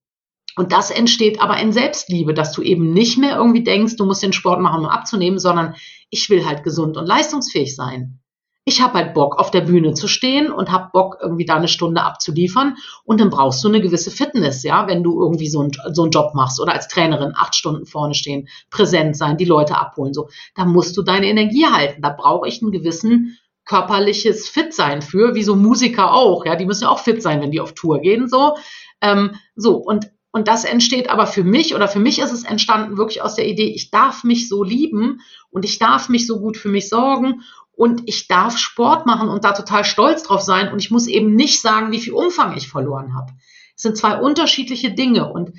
Und 0.57 0.71
das 0.71 0.91
entsteht 0.91 1.41
aber 1.41 1.57
in 1.57 1.71
Selbstliebe, 1.71 2.33
dass 2.33 2.53
du 2.53 2.61
eben 2.61 2.93
nicht 2.93 3.17
mehr 3.17 3.35
irgendwie 3.37 3.63
denkst, 3.63 3.97
du 3.97 4.05
musst 4.05 4.23
den 4.23 4.33
Sport 4.33 4.61
machen, 4.61 4.81
um 4.81 4.89
abzunehmen, 4.89 5.39
sondern 5.39 5.75
ich 6.09 6.29
will 6.29 6.45
halt 6.45 6.63
gesund 6.63 6.97
und 6.97 7.05
leistungsfähig 7.05 7.75
sein. 7.75 8.19
Ich 8.67 8.81
habe 8.81 8.95
halt 8.95 9.13
Bock, 9.13 9.37
auf 9.37 9.51
der 9.51 9.61
Bühne 9.61 9.93
zu 9.93 10.07
stehen 10.07 10.51
und 10.51 10.71
habe 10.71 10.89
Bock, 10.91 11.19
irgendwie 11.21 11.45
da 11.45 11.55
eine 11.55 11.67
Stunde 11.67 12.01
abzuliefern. 12.01 12.75
Und 13.03 13.21
dann 13.21 13.29
brauchst 13.29 13.63
du 13.63 13.67
eine 13.67 13.79
gewisse 13.79 14.09
Fitness, 14.09 14.63
ja, 14.63 14.87
wenn 14.87 15.03
du 15.03 15.21
irgendwie 15.21 15.47
so, 15.47 15.61
ein, 15.61 15.71
so 15.93 16.01
einen 16.01 16.11
Job 16.11 16.33
machst 16.33 16.59
oder 16.59 16.73
als 16.73 16.87
Trainerin 16.87 17.33
acht 17.35 17.53
Stunden 17.53 17.85
vorne 17.85 18.15
stehen, 18.15 18.47
präsent 18.71 19.15
sein, 19.15 19.37
die 19.37 19.45
Leute 19.45 19.77
abholen, 19.77 20.13
so. 20.13 20.29
Da 20.55 20.65
musst 20.65 20.97
du 20.97 21.03
deine 21.03 21.27
Energie 21.27 21.67
halten. 21.67 22.01
Da 22.01 22.09
brauche 22.09 22.47
ich 22.47 22.63
einen 22.63 22.71
gewissen 22.71 23.37
körperliches 23.65 24.49
Fitsein 24.49 25.03
für, 25.03 25.35
wie 25.35 25.43
so 25.43 25.55
Musiker 25.55 26.13
auch, 26.13 26.45
ja, 26.45 26.55
die 26.55 26.65
müssen 26.65 26.83
ja 26.83 26.89
auch 26.89 26.99
fit 26.99 27.21
sein, 27.21 27.41
wenn 27.41 27.51
die 27.51 27.61
auf 27.61 27.73
Tour 27.73 27.99
gehen, 27.99 28.27
so. 28.27 28.55
Ähm, 29.01 29.35
so, 29.55 29.77
und 29.77 30.09
und 30.31 30.49
das 30.49 30.65
entsteht 30.65 31.09
aber 31.09 31.27
für 31.27 31.45
mich 31.45 31.75
oder 31.75 31.87
für 31.87 32.01
mich 32.01 32.19
ist 32.19 32.33
es 32.33 32.43
entstanden 32.43 32.97
wirklich 32.97 33.21
aus 33.21 33.35
der 33.35 33.47
Idee, 33.47 33.69
ich 33.73 33.89
darf 33.89 34.25
mich 34.25 34.49
so 34.49 34.65
lieben 34.65 35.21
und 35.49 35.63
ich 35.63 35.79
darf 35.79 36.09
mich 36.09 36.27
so 36.27 36.41
gut 36.41 36.57
für 36.57 36.67
mich 36.67 36.89
sorgen 36.89 37.43
und 37.75 38.03
ich 38.05 38.27
darf 38.27 38.57
Sport 38.57 39.05
machen 39.05 39.29
und 39.29 39.43
da 39.43 39.51
total 39.51 39.83
stolz 39.83 40.23
drauf 40.23 40.41
sein 40.41 40.71
und 40.71 40.79
ich 40.79 40.91
muss 40.91 41.07
eben 41.07 41.35
nicht 41.35 41.61
sagen, 41.61 41.91
wie 41.91 41.99
viel 41.99 42.13
Umfang 42.13 42.55
ich 42.55 42.69
verloren 42.69 43.15
habe. 43.15 43.33
Es 43.75 43.83
sind 43.83 43.97
zwei 43.97 44.17
unterschiedliche 44.19 44.93
Dinge 44.93 45.31
und 45.31 45.51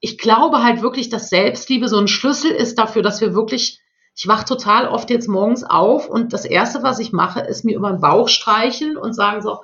ich 0.00 0.18
glaube 0.18 0.62
halt 0.62 0.82
wirklich, 0.82 1.08
dass 1.08 1.30
Selbstliebe 1.30 1.88
so 1.88 1.98
ein 1.98 2.08
Schlüssel 2.08 2.50
ist 2.50 2.78
dafür, 2.78 3.02
dass 3.02 3.20
wir 3.20 3.34
wirklich, 3.34 3.80
ich 4.16 4.26
wach 4.26 4.44
total 4.44 4.88
oft 4.88 5.08
jetzt 5.10 5.28
morgens 5.28 5.64
auf 5.64 6.08
und 6.08 6.32
das 6.32 6.44
erste, 6.44 6.82
was 6.82 6.98
ich 6.98 7.12
mache, 7.12 7.40
ist 7.40 7.64
mir 7.64 7.76
über 7.76 7.90
den 7.90 8.00
Bauch 8.00 8.28
streicheln 8.28 8.96
und 8.96 9.14
sagen 9.14 9.40
so, 9.40 9.62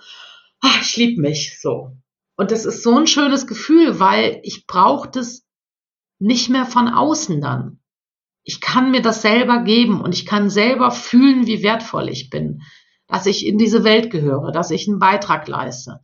ach, 0.61 0.83
ich 0.83 0.97
liebe 0.97 1.21
mich 1.21 1.61
so. 1.61 1.93
Und 2.37 2.53
das 2.53 2.65
ist 2.65 2.83
so 2.83 2.97
ein 2.97 3.07
schönes 3.07 3.47
Gefühl, 3.47 4.01
weil 4.01 4.41
ich 4.45 4.67
brauche 4.67 5.11
das 5.11 5.45
nicht 6.19 6.49
mehr 6.49 6.65
von 6.65 6.89
außen 6.89 7.41
dann 7.41 7.80
ich 8.45 8.61
kann 8.61 8.91
mir 8.91 9.03
das 9.03 9.23
selber 9.23 9.61
geben 9.61 10.01
und 10.01 10.15
ich 10.15 10.27
kann 10.27 10.51
selber 10.51 10.91
fühlen, 10.91 11.47
wie 11.47 11.63
wertvoll 11.63 12.09
ich 12.09 12.31
bin, 12.31 12.63
dass 13.07 13.27
ich 13.27 13.47
in 13.47 13.59
diese 13.59 13.85
Welt 13.85 14.11
gehöre, 14.11 14.53
dass 14.53 14.71
ich 14.71 14.89
einen 14.89 14.99
Beitrag 14.99 15.47
leiste. 15.49 16.01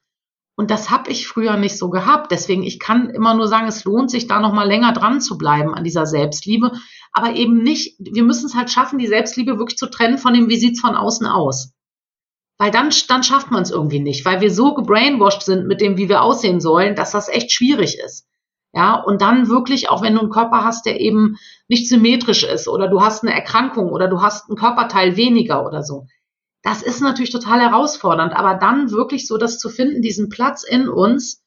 Und 0.59 0.70
das 0.70 0.91
habe 0.91 1.11
ich 1.11 1.28
früher 1.28 1.59
nicht 1.59 1.76
so 1.76 1.91
gehabt. 1.91 2.32
Deswegen, 2.32 2.62
ich 2.62 2.78
kann 2.78 3.11
immer 3.11 3.34
nur 3.34 3.47
sagen, 3.47 3.68
es 3.68 3.84
lohnt 3.84 4.11
sich, 4.11 4.26
da 4.26 4.41
noch 4.41 4.55
mal 4.55 4.66
länger 4.66 4.93
dran 4.93 5.20
zu 5.20 5.37
bleiben 5.37 5.74
an 5.74 5.84
dieser 5.84 6.07
Selbstliebe. 6.07 6.72
Aber 7.12 7.34
eben 7.34 7.62
nicht, 7.62 7.97
wir 7.99 8.24
müssen 8.24 8.47
es 8.47 8.55
halt 8.55 8.70
schaffen, 8.70 8.99
die 8.99 9.07
Selbstliebe 9.07 9.59
wirklich 9.59 9.76
zu 9.76 9.87
trennen 9.87 10.16
von 10.16 10.32
dem, 10.32 10.49
wie 10.49 10.57
sieht's 10.57 10.80
von 10.80 10.97
außen 10.97 11.26
aus. 11.26 11.72
Weil 12.59 12.70
dann, 12.70 12.91
dann 13.09 13.22
schafft 13.22 13.51
man 13.51 13.62
es 13.62 13.70
irgendwie 13.70 14.01
nicht, 14.01 14.24
weil 14.24 14.41
wir 14.41 14.51
so 14.51 14.72
gebrainwashed 14.72 15.43
sind 15.43 15.66
mit 15.66 15.82
dem, 15.82 15.99
wie 15.99 16.09
wir 16.09 16.22
aussehen 16.22 16.61
sollen, 16.61 16.95
dass 16.95 17.12
das 17.12 17.28
echt 17.28 17.53
schwierig 17.53 17.99
ist. 17.99 18.26
Ja, 18.72 18.94
und 19.00 19.22
dann 19.22 19.48
wirklich, 19.48 19.88
auch 19.88 20.02
wenn 20.02 20.14
du 20.14 20.20
einen 20.20 20.30
Körper 20.30 20.64
hast, 20.64 20.84
der 20.86 21.00
eben 21.00 21.36
nicht 21.68 21.88
symmetrisch 21.88 22.44
ist 22.44 22.68
oder 22.68 22.88
du 22.88 23.00
hast 23.00 23.22
eine 23.22 23.32
Erkrankung 23.32 23.90
oder 23.90 24.08
du 24.08 24.20
hast 24.20 24.48
einen 24.48 24.58
Körperteil 24.58 25.16
weniger 25.16 25.66
oder 25.66 25.82
so. 25.82 26.06
Das 26.62 26.82
ist 26.82 27.00
natürlich 27.00 27.30
total 27.30 27.60
herausfordernd, 27.60 28.34
aber 28.34 28.54
dann 28.54 28.90
wirklich 28.90 29.26
so 29.26 29.38
das 29.38 29.58
zu 29.58 29.70
finden, 29.70 30.02
diesen 30.02 30.28
Platz 30.28 30.64
in 30.64 30.88
uns, 30.88 31.42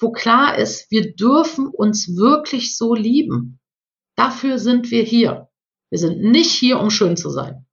wo 0.00 0.10
klar 0.10 0.58
ist, 0.58 0.90
wir 0.90 1.14
dürfen 1.14 1.68
uns 1.68 2.16
wirklich 2.16 2.76
so 2.76 2.94
lieben. 2.94 3.60
Dafür 4.16 4.58
sind 4.58 4.90
wir 4.90 5.02
hier. 5.02 5.48
Wir 5.90 5.98
sind 5.98 6.22
nicht 6.22 6.50
hier, 6.50 6.80
um 6.80 6.90
schön 6.90 7.16
zu 7.16 7.30
sein. 7.30 7.66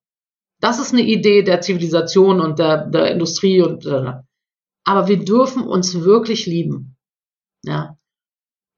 Das 0.60 0.80
ist 0.80 0.94
eine 0.94 1.04
Idee 1.04 1.42
der 1.42 1.62
Zivilisation 1.62 2.42
und 2.42 2.60
der, 2.60 2.86
der 2.88 3.12
Industrie 3.12 3.62
und, 3.62 3.86
äh, 3.86 4.14
aber 4.84 5.08
wir 5.08 5.24
dürfen 5.24 5.64
uns 5.64 6.02
wirklich 6.02 6.46
lieben. 6.46 6.98
Ja. 7.64 7.99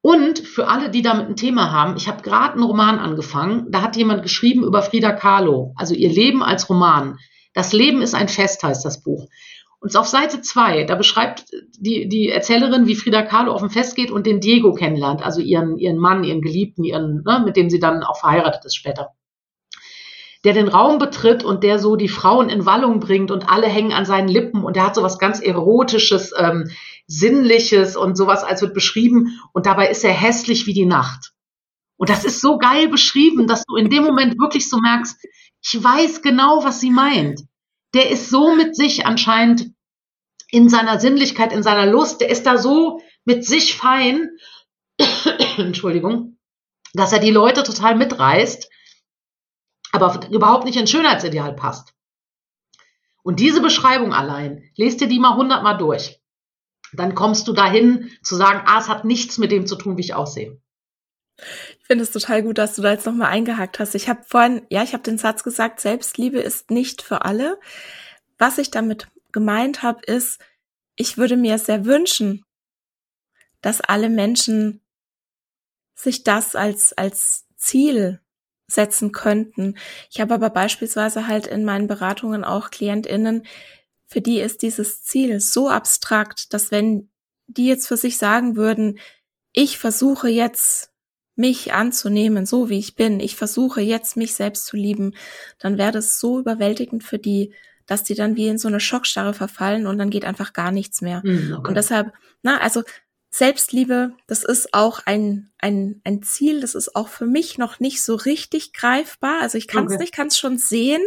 Und 0.02 0.40
für 0.40 0.66
alle, 0.66 0.90
die 0.90 1.00
damit 1.00 1.28
ein 1.28 1.36
Thema 1.36 1.70
haben, 1.70 1.96
ich 1.96 2.08
habe 2.08 2.22
gerade 2.22 2.54
einen 2.54 2.64
Roman 2.64 2.98
angefangen, 2.98 3.70
da 3.70 3.82
hat 3.82 3.96
jemand 3.96 4.24
geschrieben 4.24 4.64
über 4.64 4.82
Frida 4.82 5.12
Kahlo, 5.12 5.74
also 5.76 5.94
ihr 5.94 6.10
Leben 6.10 6.42
als 6.42 6.68
Roman. 6.68 7.18
Das 7.54 7.72
Leben 7.72 8.02
ist 8.02 8.14
ein 8.14 8.28
Fest, 8.28 8.64
heißt 8.64 8.84
das 8.84 9.02
Buch. 9.02 9.28
Und 9.78 9.96
auf 9.96 10.08
Seite 10.08 10.40
zwei, 10.42 10.84
da 10.84 10.96
beschreibt 10.96 11.44
die, 11.78 12.08
die 12.08 12.28
Erzählerin, 12.28 12.88
wie 12.88 12.96
Frida 12.96 13.22
Kahlo 13.22 13.52
auf 13.52 13.60
dem 13.60 13.70
Fest 13.70 13.94
geht 13.94 14.10
und 14.10 14.26
den 14.26 14.40
Diego 14.40 14.74
kennenlernt, 14.74 15.22
also 15.22 15.40
ihren, 15.40 15.78
ihren 15.78 15.98
Mann, 15.98 16.24
ihren 16.24 16.40
Geliebten, 16.40 16.82
ihren, 16.82 17.22
ne, 17.24 17.40
mit 17.44 17.56
dem 17.56 17.70
sie 17.70 17.78
dann 17.78 18.02
auch 18.02 18.18
verheiratet 18.18 18.64
ist 18.64 18.76
später 18.76 19.10
der 20.44 20.54
den 20.54 20.68
Raum 20.68 20.98
betritt 20.98 21.44
und 21.44 21.62
der 21.62 21.78
so 21.78 21.96
die 21.96 22.08
Frauen 22.08 22.48
in 22.48 22.66
Wallung 22.66 23.00
bringt 23.00 23.30
und 23.30 23.48
alle 23.48 23.68
hängen 23.68 23.92
an 23.92 24.04
seinen 24.04 24.28
Lippen 24.28 24.64
und 24.64 24.76
der 24.76 24.86
hat 24.86 24.94
so 24.94 25.02
was 25.02 25.18
ganz 25.18 25.40
Erotisches, 25.40 26.32
ähm, 26.36 26.70
Sinnliches 27.06 27.96
und 27.96 28.16
sowas 28.16 28.42
als 28.42 28.62
wird 28.62 28.74
beschrieben 28.74 29.40
und 29.52 29.66
dabei 29.66 29.88
ist 29.88 30.04
er 30.04 30.12
hässlich 30.12 30.66
wie 30.66 30.72
die 30.72 30.86
Nacht. 30.86 31.32
Und 31.96 32.10
das 32.10 32.24
ist 32.24 32.40
so 32.40 32.58
geil 32.58 32.88
beschrieben, 32.88 33.46
dass 33.46 33.64
du 33.64 33.76
in 33.76 33.88
dem 33.88 34.02
Moment 34.02 34.38
wirklich 34.40 34.68
so 34.68 34.78
merkst, 34.78 35.24
ich 35.62 35.82
weiß 35.82 36.22
genau, 36.22 36.64
was 36.64 36.80
sie 36.80 36.90
meint. 36.90 37.42
Der 37.94 38.10
ist 38.10 38.30
so 38.30 38.54
mit 38.56 38.74
sich 38.74 39.06
anscheinend 39.06 39.70
in 40.50 40.68
seiner 40.68 40.98
Sinnlichkeit, 40.98 41.52
in 41.52 41.62
seiner 41.62 41.86
Lust, 41.86 42.20
der 42.20 42.30
ist 42.30 42.46
da 42.46 42.58
so 42.58 43.00
mit 43.24 43.44
sich 43.44 43.76
fein, 43.76 44.30
Entschuldigung, 45.56 46.38
dass 46.94 47.12
er 47.12 47.20
die 47.20 47.30
Leute 47.30 47.62
total 47.62 47.94
mitreißt 47.94 48.71
aber 49.92 50.28
überhaupt 50.30 50.64
nicht 50.64 50.78
ins 50.78 50.90
Schönheitsideal 50.90 51.54
passt. 51.54 51.94
Und 53.22 53.38
diese 53.38 53.60
Beschreibung 53.60 54.12
allein, 54.12 54.68
lest 54.76 55.00
dir 55.00 55.06
die 55.06 55.20
mal 55.20 55.36
hundertmal 55.36 55.78
durch. 55.78 56.20
Dann 56.92 57.14
kommst 57.14 57.46
du 57.46 57.52
dahin 57.52 58.10
zu 58.22 58.34
sagen, 58.34 58.62
ah, 58.66 58.80
es 58.80 58.88
hat 58.88 59.04
nichts 59.04 59.38
mit 59.38 59.52
dem 59.52 59.66
zu 59.66 59.76
tun, 59.76 59.96
wie 59.96 60.02
ich 60.02 60.14
aussehe. 60.14 60.60
Ich 61.38 61.86
finde 61.86 62.04
es 62.04 62.10
total 62.10 62.42
gut, 62.42 62.58
dass 62.58 62.74
du 62.74 62.82
da 62.82 62.92
jetzt 62.92 63.06
nochmal 63.06 63.28
eingehakt 63.28 63.78
hast. 63.78 63.94
Ich 63.94 64.08
habe 64.08 64.22
vorhin, 64.26 64.66
ja, 64.70 64.82
ich 64.82 64.92
habe 64.92 65.02
den 65.02 65.18
Satz 65.18 65.44
gesagt, 65.44 65.80
Selbstliebe 65.80 66.38
ist 66.38 66.70
nicht 66.70 67.02
für 67.02 67.24
alle. 67.24 67.58
Was 68.38 68.58
ich 68.58 68.70
damit 68.70 69.08
gemeint 69.30 69.82
habe, 69.82 70.02
ist, 70.04 70.40
ich 70.96 71.16
würde 71.16 71.36
mir 71.36 71.58
sehr 71.58 71.84
wünschen, 71.84 72.44
dass 73.60 73.80
alle 73.80 74.10
Menschen 74.10 74.80
sich 75.94 76.24
das 76.24 76.56
als, 76.56 76.92
als 76.92 77.46
Ziel 77.56 78.21
setzen 78.72 79.12
könnten. 79.12 79.76
Ich 80.10 80.20
habe 80.20 80.34
aber 80.34 80.50
beispielsweise 80.50 81.26
halt 81.28 81.46
in 81.46 81.64
meinen 81.64 81.86
Beratungen 81.86 82.44
auch 82.44 82.70
KlientInnen, 82.70 83.44
für 84.06 84.20
die 84.20 84.40
ist 84.40 84.60
dieses 84.60 85.02
Ziel 85.02 85.40
so 85.40 85.70
abstrakt, 85.70 86.52
dass 86.52 86.70
wenn 86.70 87.08
die 87.46 87.66
jetzt 87.66 87.88
für 87.88 87.96
sich 87.96 88.18
sagen 88.18 88.56
würden, 88.56 88.98
ich 89.52 89.78
versuche 89.78 90.28
jetzt 90.28 90.90
mich 91.34 91.72
anzunehmen, 91.72 92.44
so 92.44 92.68
wie 92.68 92.78
ich 92.78 92.94
bin, 92.94 93.20
ich 93.20 93.36
versuche 93.36 93.80
jetzt 93.80 94.16
mich 94.18 94.34
selbst 94.34 94.66
zu 94.66 94.76
lieben, 94.76 95.14
dann 95.58 95.78
wäre 95.78 95.92
das 95.92 96.20
so 96.20 96.38
überwältigend 96.38 97.04
für 97.04 97.18
die, 97.18 97.54
dass 97.86 98.02
die 98.02 98.14
dann 98.14 98.36
wie 98.36 98.48
in 98.48 98.58
so 98.58 98.68
eine 98.68 98.80
Schockstarre 98.80 99.34
verfallen 99.34 99.86
und 99.86 99.98
dann 99.98 100.10
geht 100.10 100.24
einfach 100.24 100.52
gar 100.52 100.72
nichts 100.72 101.00
mehr. 101.00 101.22
Mhm, 101.24 101.54
okay. 101.58 101.68
Und 101.68 101.74
deshalb, 101.74 102.12
na, 102.42 102.58
also 102.60 102.82
Selbstliebe, 103.34 104.12
das 104.26 104.44
ist 104.44 104.74
auch 104.74 105.00
ein, 105.06 105.50
ein, 105.56 106.02
ein 106.04 106.22
Ziel, 106.22 106.60
das 106.60 106.74
ist 106.74 106.94
auch 106.94 107.08
für 107.08 107.24
mich 107.24 107.56
noch 107.56 107.80
nicht 107.80 108.02
so 108.02 108.14
richtig 108.14 108.74
greifbar. 108.74 109.40
Also 109.40 109.56
ich 109.56 109.68
kann 109.68 109.86
es 109.86 109.94
okay. 109.94 110.02
nicht, 110.02 110.14
kann 110.14 110.26
es 110.26 110.38
schon 110.38 110.58
sehen. 110.58 111.02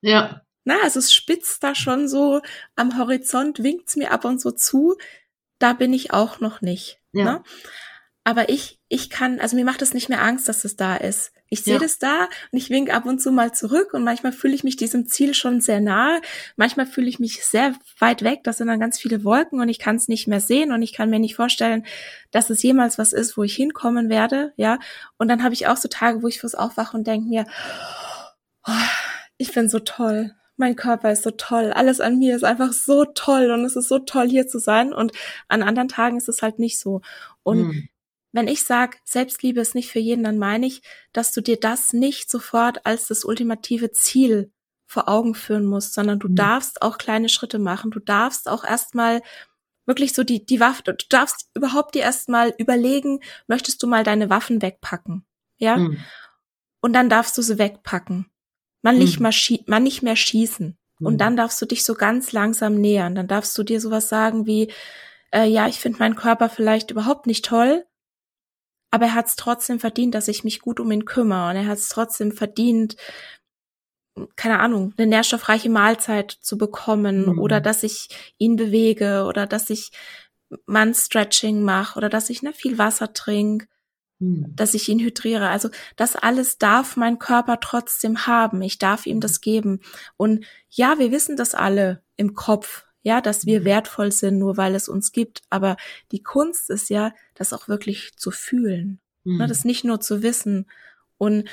Ja. 0.00 0.42
Na, 0.62 0.76
also 0.84 1.00
es 1.00 1.12
spitzt 1.12 1.64
da 1.64 1.74
schon 1.74 2.06
so 2.06 2.42
am 2.76 2.96
Horizont, 2.96 3.64
winkt's 3.64 3.96
mir 3.96 4.12
ab 4.12 4.24
und 4.24 4.40
so 4.40 4.52
zu. 4.52 4.96
Da 5.58 5.72
bin 5.72 5.92
ich 5.92 6.12
auch 6.12 6.38
noch 6.38 6.60
nicht. 6.60 7.00
Ja. 7.12 7.24
Ne? 7.24 7.42
Aber 8.26 8.48
ich, 8.48 8.80
ich 8.88 9.10
kann, 9.10 9.38
also 9.38 9.54
mir 9.54 9.66
macht 9.66 9.82
es 9.82 9.92
nicht 9.92 10.08
mehr 10.08 10.22
Angst, 10.22 10.48
dass 10.48 10.64
es 10.64 10.76
da 10.76 10.96
ist. 10.96 11.32
Ich 11.50 11.62
sehe 11.62 11.74
ja. 11.74 11.78
das 11.78 11.98
da 11.98 12.28
und 12.50 12.58
ich 12.58 12.70
wink 12.70 12.92
ab 12.92 13.04
und 13.04 13.20
zu 13.20 13.30
mal 13.30 13.52
zurück 13.52 13.92
und 13.92 14.02
manchmal 14.02 14.32
fühle 14.32 14.54
ich 14.54 14.64
mich 14.64 14.76
diesem 14.76 15.06
Ziel 15.06 15.34
schon 15.34 15.60
sehr 15.60 15.80
nahe. 15.80 16.22
Manchmal 16.56 16.86
fühle 16.86 17.06
ich 17.06 17.18
mich 17.18 17.44
sehr 17.44 17.74
weit 17.98 18.22
weg. 18.22 18.40
Das 18.42 18.56
sind 18.56 18.68
dann 18.68 18.80
ganz 18.80 18.98
viele 18.98 19.24
Wolken 19.24 19.60
und 19.60 19.68
ich 19.68 19.78
kann 19.78 19.96
es 19.96 20.08
nicht 20.08 20.26
mehr 20.26 20.40
sehen 20.40 20.72
und 20.72 20.80
ich 20.80 20.94
kann 20.94 21.10
mir 21.10 21.18
nicht 21.18 21.36
vorstellen, 21.36 21.84
dass 22.30 22.48
es 22.48 22.62
jemals 22.62 22.96
was 22.96 23.12
ist, 23.12 23.36
wo 23.36 23.42
ich 23.42 23.54
hinkommen 23.54 24.08
werde. 24.08 24.54
Ja. 24.56 24.78
Und 25.18 25.28
dann 25.28 25.44
habe 25.44 25.52
ich 25.52 25.66
auch 25.66 25.76
so 25.76 25.88
Tage, 25.88 26.22
wo 26.22 26.28
ich 26.28 26.40
fürs 26.40 26.54
Aufwachen 26.54 27.00
und 27.00 27.06
denke 27.06 27.28
mir, 27.28 27.44
oh, 28.66 28.72
ich 29.36 29.52
bin 29.52 29.68
so 29.68 29.80
toll 29.80 30.34
mein 30.56 30.76
Körper 30.76 31.10
ist 31.10 31.24
so 31.24 31.32
toll, 31.32 31.72
alles 31.72 32.00
an 32.00 32.18
mir 32.18 32.36
ist 32.36 32.44
einfach 32.44 32.72
so 32.72 33.04
toll 33.04 33.50
und 33.50 33.64
es 33.64 33.74
ist 33.74 33.88
so 33.88 33.98
toll 33.98 34.28
hier 34.28 34.46
zu 34.46 34.60
sein 34.60 34.92
und 34.92 35.10
an 35.48 35.64
anderen 35.64 35.88
Tagen 35.88 36.16
ist 36.16 36.28
es 36.28 36.42
halt 36.42 36.60
nicht 36.60 36.78
so. 36.78 37.00
Und 37.42 37.70
hm. 37.70 37.88
Wenn 38.34 38.48
ich 38.48 38.64
sage, 38.64 38.98
Selbstliebe 39.04 39.60
ist 39.60 39.76
nicht 39.76 39.92
für 39.92 40.00
jeden, 40.00 40.24
dann 40.24 40.38
meine 40.38 40.66
ich, 40.66 40.82
dass 41.12 41.30
du 41.30 41.40
dir 41.40 41.56
das 41.56 41.92
nicht 41.92 42.28
sofort 42.28 42.84
als 42.84 43.06
das 43.06 43.24
ultimative 43.24 43.92
Ziel 43.92 44.52
vor 44.86 45.08
Augen 45.08 45.36
führen 45.36 45.64
musst, 45.64 45.94
sondern 45.94 46.18
du 46.18 46.28
mhm. 46.28 46.34
darfst 46.34 46.82
auch 46.82 46.98
kleine 46.98 47.28
Schritte 47.28 47.60
machen. 47.60 47.92
Du 47.92 48.00
darfst 48.00 48.48
auch 48.48 48.64
erstmal 48.64 49.22
wirklich 49.86 50.14
so 50.14 50.24
die, 50.24 50.44
die 50.44 50.58
Waffe, 50.58 50.82
du 50.82 50.94
darfst 51.08 51.48
überhaupt 51.54 51.94
dir 51.94 52.02
erstmal 52.02 52.52
überlegen, 52.58 53.20
möchtest 53.46 53.80
du 53.84 53.86
mal 53.86 54.02
deine 54.02 54.30
Waffen 54.30 54.60
wegpacken? 54.62 55.24
Ja? 55.58 55.76
Mhm. 55.76 55.98
Und 56.80 56.92
dann 56.92 57.08
darfst 57.08 57.38
du 57.38 57.42
sie 57.42 57.58
wegpacken. 57.58 58.26
Man 58.82 58.98
nicht, 58.98 59.20
mhm. 59.20 59.22
mal 59.22 59.32
man 59.66 59.84
nicht 59.84 60.02
mehr 60.02 60.16
schießen. 60.16 60.76
Und 60.98 61.12
mhm. 61.14 61.18
dann 61.18 61.36
darfst 61.36 61.62
du 61.62 61.66
dich 61.66 61.84
so 61.84 61.94
ganz 61.94 62.32
langsam 62.32 62.74
nähern. 62.74 63.14
Dann 63.14 63.28
darfst 63.28 63.56
du 63.56 63.62
dir 63.62 63.80
sowas 63.80 64.08
sagen 64.08 64.44
wie, 64.46 64.72
äh, 65.32 65.46
ja, 65.46 65.68
ich 65.68 65.78
finde 65.78 66.00
meinen 66.00 66.16
Körper 66.16 66.48
vielleicht 66.48 66.90
überhaupt 66.90 67.28
nicht 67.28 67.44
toll, 67.44 67.86
aber 68.94 69.06
er 69.06 69.14
hat 69.14 69.26
es 69.26 69.34
trotzdem 69.34 69.80
verdient, 69.80 70.14
dass 70.14 70.28
ich 70.28 70.44
mich 70.44 70.60
gut 70.60 70.78
um 70.78 70.88
ihn 70.92 71.04
kümmere 71.04 71.50
und 71.50 71.56
er 71.56 71.66
hat 71.66 71.78
es 71.78 71.88
trotzdem 71.88 72.30
verdient, 72.30 72.94
keine 74.36 74.60
Ahnung, 74.60 74.94
eine 74.96 75.08
nährstoffreiche 75.08 75.68
Mahlzeit 75.68 76.30
zu 76.30 76.56
bekommen 76.56 77.32
mhm. 77.32 77.38
oder 77.40 77.60
dass 77.60 77.82
ich 77.82 78.08
ihn 78.38 78.54
bewege 78.54 79.24
oder 79.24 79.48
dass 79.48 79.68
ich 79.68 79.90
man 80.66 80.94
Stretching 80.94 81.64
mache 81.64 81.98
oder 81.98 82.08
dass 82.08 82.30
ich 82.30 82.42
ne, 82.42 82.52
viel 82.52 82.78
Wasser 82.78 83.12
trinke, 83.12 83.66
mhm. 84.20 84.54
dass 84.54 84.74
ich 84.74 84.88
ihn 84.88 85.00
hydriere. 85.00 85.48
Also 85.48 85.70
das 85.96 86.14
alles 86.14 86.58
darf 86.58 86.96
mein 86.96 87.18
Körper 87.18 87.58
trotzdem 87.58 88.28
haben. 88.28 88.62
Ich 88.62 88.78
darf 88.78 89.06
ihm 89.06 89.18
das 89.18 89.40
geben. 89.40 89.80
Und 90.16 90.46
ja, 90.70 91.00
wir 91.00 91.10
wissen 91.10 91.36
das 91.36 91.56
alle 91.56 92.00
im 92.16 92.34
Kopf, 92.34 92.83
ja, 93.04 93.20
dass 93.20 93.46
wir 93.46 93.60
mhm. 93.60 93.64
wertvoll 93.66 94.10
sind, 94.10 94.38
nur 94.38 94.56
weil 94.56 94.74
es 94.74 94.88
uns 94.88 95.12
gibt. 95.12 95.42
Aber 95.50 95.76
die 96.10 96.22
Kunst 96.22 96.70
ist 96.70 96.90
ja, 96.90 97.12
das 97.34 97.52
auch 97.52 97.68
wirklich 97.68 98.16
zu 98.16 98.32
fühlen. 98.32 98.98
Ne, 99.22 99.32
mhm. 99.32 99.38
Ne, 99.38 99.46
das 99.46 99.64
nicht 99.64 99.84
nur 99.84 100.00
zu 100.00 100.22
wissen. 100.22 100.66
Und 101.18 101.48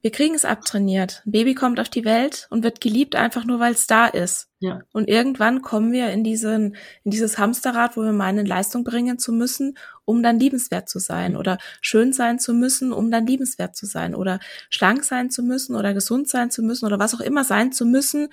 wir 0.00 0.12
kriegen 0.12 0.34
es 0.34 0.44
abtrainiert. 0.44 1.22
Ein 1.26 1.32
Baby 1.32 1.54
kommt 1.54 1.80
auf 1.80 1.88
die 1.88 2.04
Welt 2.04 2.46
und 2.50 2.62
wird 2.62 2.80
geliebt 2.80 3.16
einfach 3.16 3.44
nur, 3.44 3.58
weil 3.58 3.72
es 3.72 3.86
da 3.86 4.06
ist. 4.06 4.48
Ja. 4.60 4.80
Und 4.92 5.08
irgendwann 5.08 5.62
kommen 5.62 5.90
wir 5.90 6.10
in 6.10 6.22
diesen, 6.22 6.76
in 7.02 7.10
dieses 7.10 7.38
Hamsterrad, 7.38 7.96
wo 7.96 8.02
wir 8.02 8.12
meinen, 8.12 8.46
Leistung 8.46 8.84
bringen 8.84 9.18
zu 9.18 9.32
müssen, 9.32 9.76
um 10.04 10.22
dann 10.22 10.38
liebenswert 10.38 10.88
zu 10.88 11.00
sein 11.00 11.36
oder 11.36 11.58
schön 11.80 12.12
sein 12.12 12.38
zu 12.38 12.54
müssen, 12.54 12.92
um 12.92 13.10
dann 13.10 13.26
liebenswert 13.26 13.74
zu 13.74 13.84
sein 13.84 14.14
oder 14.14 14.38
schlank 14.70 15.02
sein 15.02 15.28
zu 15.28 15.42
müssen 15.42 15.74
oder 15.74 15.92
gesund 15.92 16.28
sein 16.28 16.50
zu 16.50 16.62
müssen 16.62 16.86
oder 16.86 16.98
was 16.98 17.14
auch 17.14 17.20
immer 17.20 17.42
sein 17.42 17.72
zu 17.72 17.84
müssen, 17.84 18.28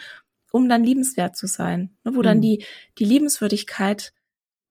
um 0.54 0.70
dann 0.70 0.84
liebenswert 0.84 1.36
zu 1.36 1.48
sein. 1.48 1.98
Ne, 2.04 2.16
wo 2.16 2.20
mhm. 2.20 2.24
dann 2.24 2.42
die, 2.42 2.66
die 2.98 3.06
Liebenswürdigkeit 3.06 4.14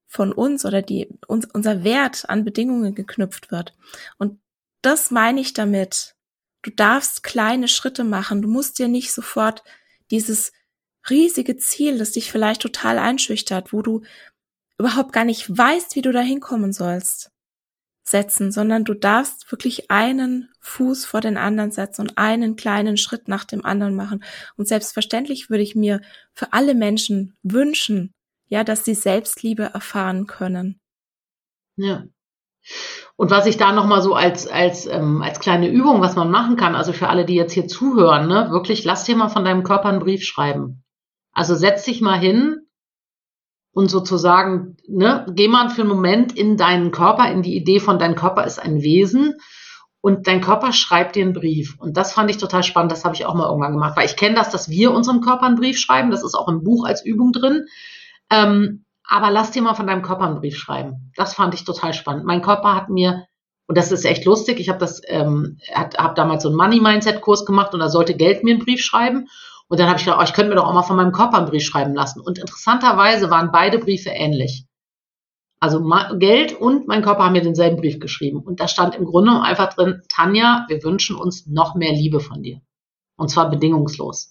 von 0.07 0.33
uns 0.33 0.65
oder 0.65 0.83
die, 0.83 1.09
uns, 1.27 1.47
unser 1.53 1.85
Wert 1.85 2.29
an 2.29 2.45
Bedingungen 2.45 2.95
geknüpft 2.95 3.51
wird. 3.51 3.75
Und 4.19 4.41
das 4.83 5.11
meine 5.11 5.41
ich 5.41 5.53
damit, 5.53 6.17
Du 6.63 6.71
darfst 6.71 7.25
kleine 7.25 7.67
Schritte 7.69 8.05
machen. 8.05 8.41
Du 8.41 8.49
musst 8.49 8.79
dir 8.79 8.89
nicht 8.89 9.13
sofort 9.13 9.65
dieses 10.11 10.53
riesige 11.11 11.57
Ziel, 11.57 11.99
das 11.99 12.13
dich 12.13 12.31
vielleicht 12.31 12.63
total 12.63 12.99
einschüchtert, 12.99 13.73
wo 13.73 13.83
du 13.83 14.03
überhaupt 14.79 15.13
gar 15.13 15.25
nicht 15.25 15.47
weißt, 15.57 15.97
wie 15.97 16.03
du 16.03 16.13
da 16.13 16.21
hinkommen 16.21 16.73
sollst, 16.73 17.32
setzen, 18.03 18.51
sondern 18.51 18.85
du 18.85 18.95
darfst 18.95 19.51
wirklich 19.53 19.91
einen 19.91 20.49
Fuß 20.61 21.05
vor 21.05 21.21
den 21.21 21.37
anderen 21.37 21.71
setzen 21.71 22.03
und 22.03 22.19
einen 22.19 22.57
kleinen 22.57 22.97
Schritt 22.97 23.29
nach 23.29 23.45
dem 23.45 23.65
anderen 23.65 23.95
machen. 23.95 24.25
Und 24.57 24.69
selbstverständlich 24.69 25.51
würde 25.51 25.63
ich 25.63 25.75
mir 25.75 26.01
für 26.33 26.53
alle 26.53 26.75
Menschen 26.75 27.37
wünschen, 27.43 28.13
ja, 28.49 28.65
dass 28.65 28.85
sie 28.85 28.95
Selbstliebe 28.95 29.65
erfahren 29.65 30.27
können. 30.27 30.81
Ja. 31.77 32.05
Und 33.17 33.31
was 33.31 33.47
ich 33.47 33.57
da 33.57 33.73
nochmal 33.73 34.03
so 34.03 34.15
als, 34.15 34.47
als, 34.47 34.87
ähm, 34.87 35.23
als 35.23 35.41
kleine 35.41 35.69
Übung, 35.69 36.01
was 36.01 36.17
man 36.17 36.31
machen 36.31 36.57
kann, 36.57 36.75
also 36.75 36.93
für 36.93 37.09
alle, 37.09 37.25
die 37.25 37.35
jetzt 37.35 37.53
hier 37.53 37.67
zuhören, 37.67 38.29
ne, 38.29 38.49
wirklich, 38.51 38.85
lass 38.85 39.05
dir 39.05 39.17
mal 39.17 39.29
von 39.29 39.45
deinem 39.45 39.63
Körper 39.63 39.89
einen 39.89 40.01
Brief 40.01 40.25
schreiben. 40.25 40.85
Also 41.33 41.55
setz 41.55 41.85
dich 41.85 42.01
mal 42.01 42.19
hin 42.19 42.62
und 43.73 43.91
sozusagen, 43.91 44.77
ne, 44.87 45.27
geh 45.31 45.49
mal 45.49 45.71
für 45.71 45.83
einen 45.83 45.91
Moment 45.91 46.37
in 46.37 46.57
deinen 46.57 46.91
Körper, 46.91 47.31
in 47.31 47.43
die 47.43 47.57
Idee 47.57 47.81
von 47.81 47.99
dein 47.99 48.15
Körper 48.15 48.45
ist 48.45 48.59
ein 48.59 48.83
Wesen 48.83 49.35
und 50.03 50.27
dein 50.27 50.41
Körper 50.41 50.73
schreibt 50.73 51.17
dir 51.17 51.25
einen 51.25 51.33
Brief. 51.33 51.77
Und 51.79 51.97
das 51.97 52.13
fand 52.13 52.31
ich 52.31 52.37
total 52.37 52.63
spannend, 52.63 52.93
das 52.93 53.05
habe 53.05 53.15
ich 53.15 53.25
auch 53.25 53.35
mal 53.35 53.49
irgendwann 53.49 53.73
gemacht, 53.73 53.97
weil 53.97 54.07
ich 54.07 54.17
kenne 54.17 54.35
das, 54.35 54.51
dass 54.51 54.69
wir 54.69 54.93
unserem 54.93 55.21
Körper 55.21 55.47
einen 55.47 55.57
Brief 55.57 55.79
schreiben, 55.79 56.11
das 56.11 56.23
ist 56.23 56.35
auch 56.35 56.49
im 56.49 56.63
Buch 56.63 56.85
als 56.85 57.05
Übung 57.05 57.33
drin. 57.33 57.67
Ähm, 58.31 58.85
aber 59.09 59.31
lass 59.31 59.51
dir 59.51 59.63
mal 59.63 59.75
von 59.75 59.87
deinem 59.87 60.03
Körper 60.03 60.25
einen 60.25 60.41
Brief 60.41 60.57
schreiben. 60.57 61.13
Das 61.17 61.35
fand 61.35 61.55
ich 61.55 61.65
total 61.65 61.95
spannend. 61.95 62.25
Mein 62.25 62.43
Körper 62.43 62.75
hat 62.75 62.89
mir, 62.89 63.27
und 63.67 63.79
das 63.79 63.93
ist 63.93 64.05
echt 64.05 64.25
lustig, 64.25 64.61
ich 64.61 64.69
habe 64.69 64.79
das, 64.79 65.01
ähm, 65.07 65.59
habe 65.75 66.15
damals 66.15 66.43
so 66.43 66.49
einen 66.49 66.59
Money-Mindset-Kurs 66.59 67.47
gemacht 67.47 67.73
und 67.73 67.81
da 67.81 67.89
sollte 67.89 68.15
Geld 68.15 68.45
mir 68.45 68.55
einen 68.55 68.65
Brief 68.65 68.81
schreiben. 68.81 69.29
Und 69.73 69.81
dann 69.81 69.89
habe 69.89 69.99
ich 69.99 70.05
gedacht, 70.05 70.21
oh, 70.21 70.25
ich 70.25 70.35
könnte 70.35 70.51
mir 70.51 70.57
doch 70.57 70.67
auch 70.67 70.75
mal 70.75 70.83
von 70.83 70.97
meinem 70.97 71.13
Körper 71.13 71.39
einen 71.39 71.47
Brief 71.47 71.65
schreiben 71.65 71.95
lassen. 71.95 72.21
Und 72.21 72.37
interessanterweise 72.39 73.31
waren 73.31 73.53
beide 73.53 73.79
Briefe 73.79 74.11
ähnlich. 74.11 74.67
Also 75.61 75.83
Geld 76.19 76.53
und 76.53 76.87
mein 76.89 77.01
Körper 77.01 77.25
haben 77.25 77.33
mir 77.33 77.41
denselben 77.41 77.79
Brief 77.79 77.99
geschrieben. 77.99 78.43
Und 78.43 78.61
da 78.61 78.69
stand 78.69 78.95
im 78.97 79.07
Grunde 79.07 79.41
einfach 79.41 79.73
drin, 79.73 80.03
Tanja, 80.11 80.67
wir 80.69 80.85
wünschen 80.85 81.17
uns 81.17 81.47
noch 81.47 81.75
mehr 81.75 81.93
Liebe 81.93 82.21
von 82.21 82.43
dir. 82.43 82.61
Und 83.17 83.31
zwar 83.31 83.49
bedingungslos. 83.49 84.29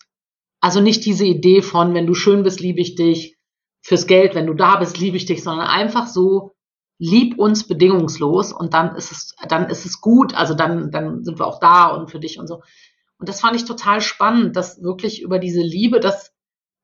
Also 0.59 0.79
nicht 0.79 1.05
diese 1.05 1.25
Idee 1.25 1.63
von, 1.63 1.95
wenn 1.95 2.05
du 2.05 2.13
schön 2.13 2.43
bist, 2.43 2.59
liebe 2.59 2.79
ich 2.79 2.93
dich, 2.93 3.35
fürs 3.81 4.05
Geld, 4.05 4.35
wenn 4.35 4.45
du 4.45 4.53
da 4.53 4.75
bist, 4.75 4.99
liebe 4.99 5.17
ich 5.17 5.25
dich, 5.25 5.41
sondern 5.41 5.65
einfach 5.65 6.05
so, 6.05 6.51
lieb 6.99 7.39
uns 7.39 7.67
bedingungslos 7.67 8.53
und 8.53 8.75
dann 8.75 8.95
ist 8.95 9.11
es, 9.11 9.35
dann 9.47 9.71
ist 9.71 9.87
es 9.87 10.01
gut, 10.01 10.35
also 10.35 10.53
dann, 10.53 10.91
dann 10.91 11.23
sind 11.23 11.39
wir 11.39 11.47
auch 11.47 11.59
da 11.59 11.87
und 11.87 12.11
für 12.11 12.19
dich 12.19 12.37
und 12.37 12.45
so. 12.45 12.61
Und 13.21 13.29
das 13.29 13.39
fand 13.39 13.55
ich 13.55 13.65
total 13.65 14.01
spannend, 14.01 14.55
dass 14.55 14.81
wirklich 14.81 15.21
über 15.21 15.37
diese 15.37 15.61
Liebe, 15.61 15.99
dass 15.99 16.33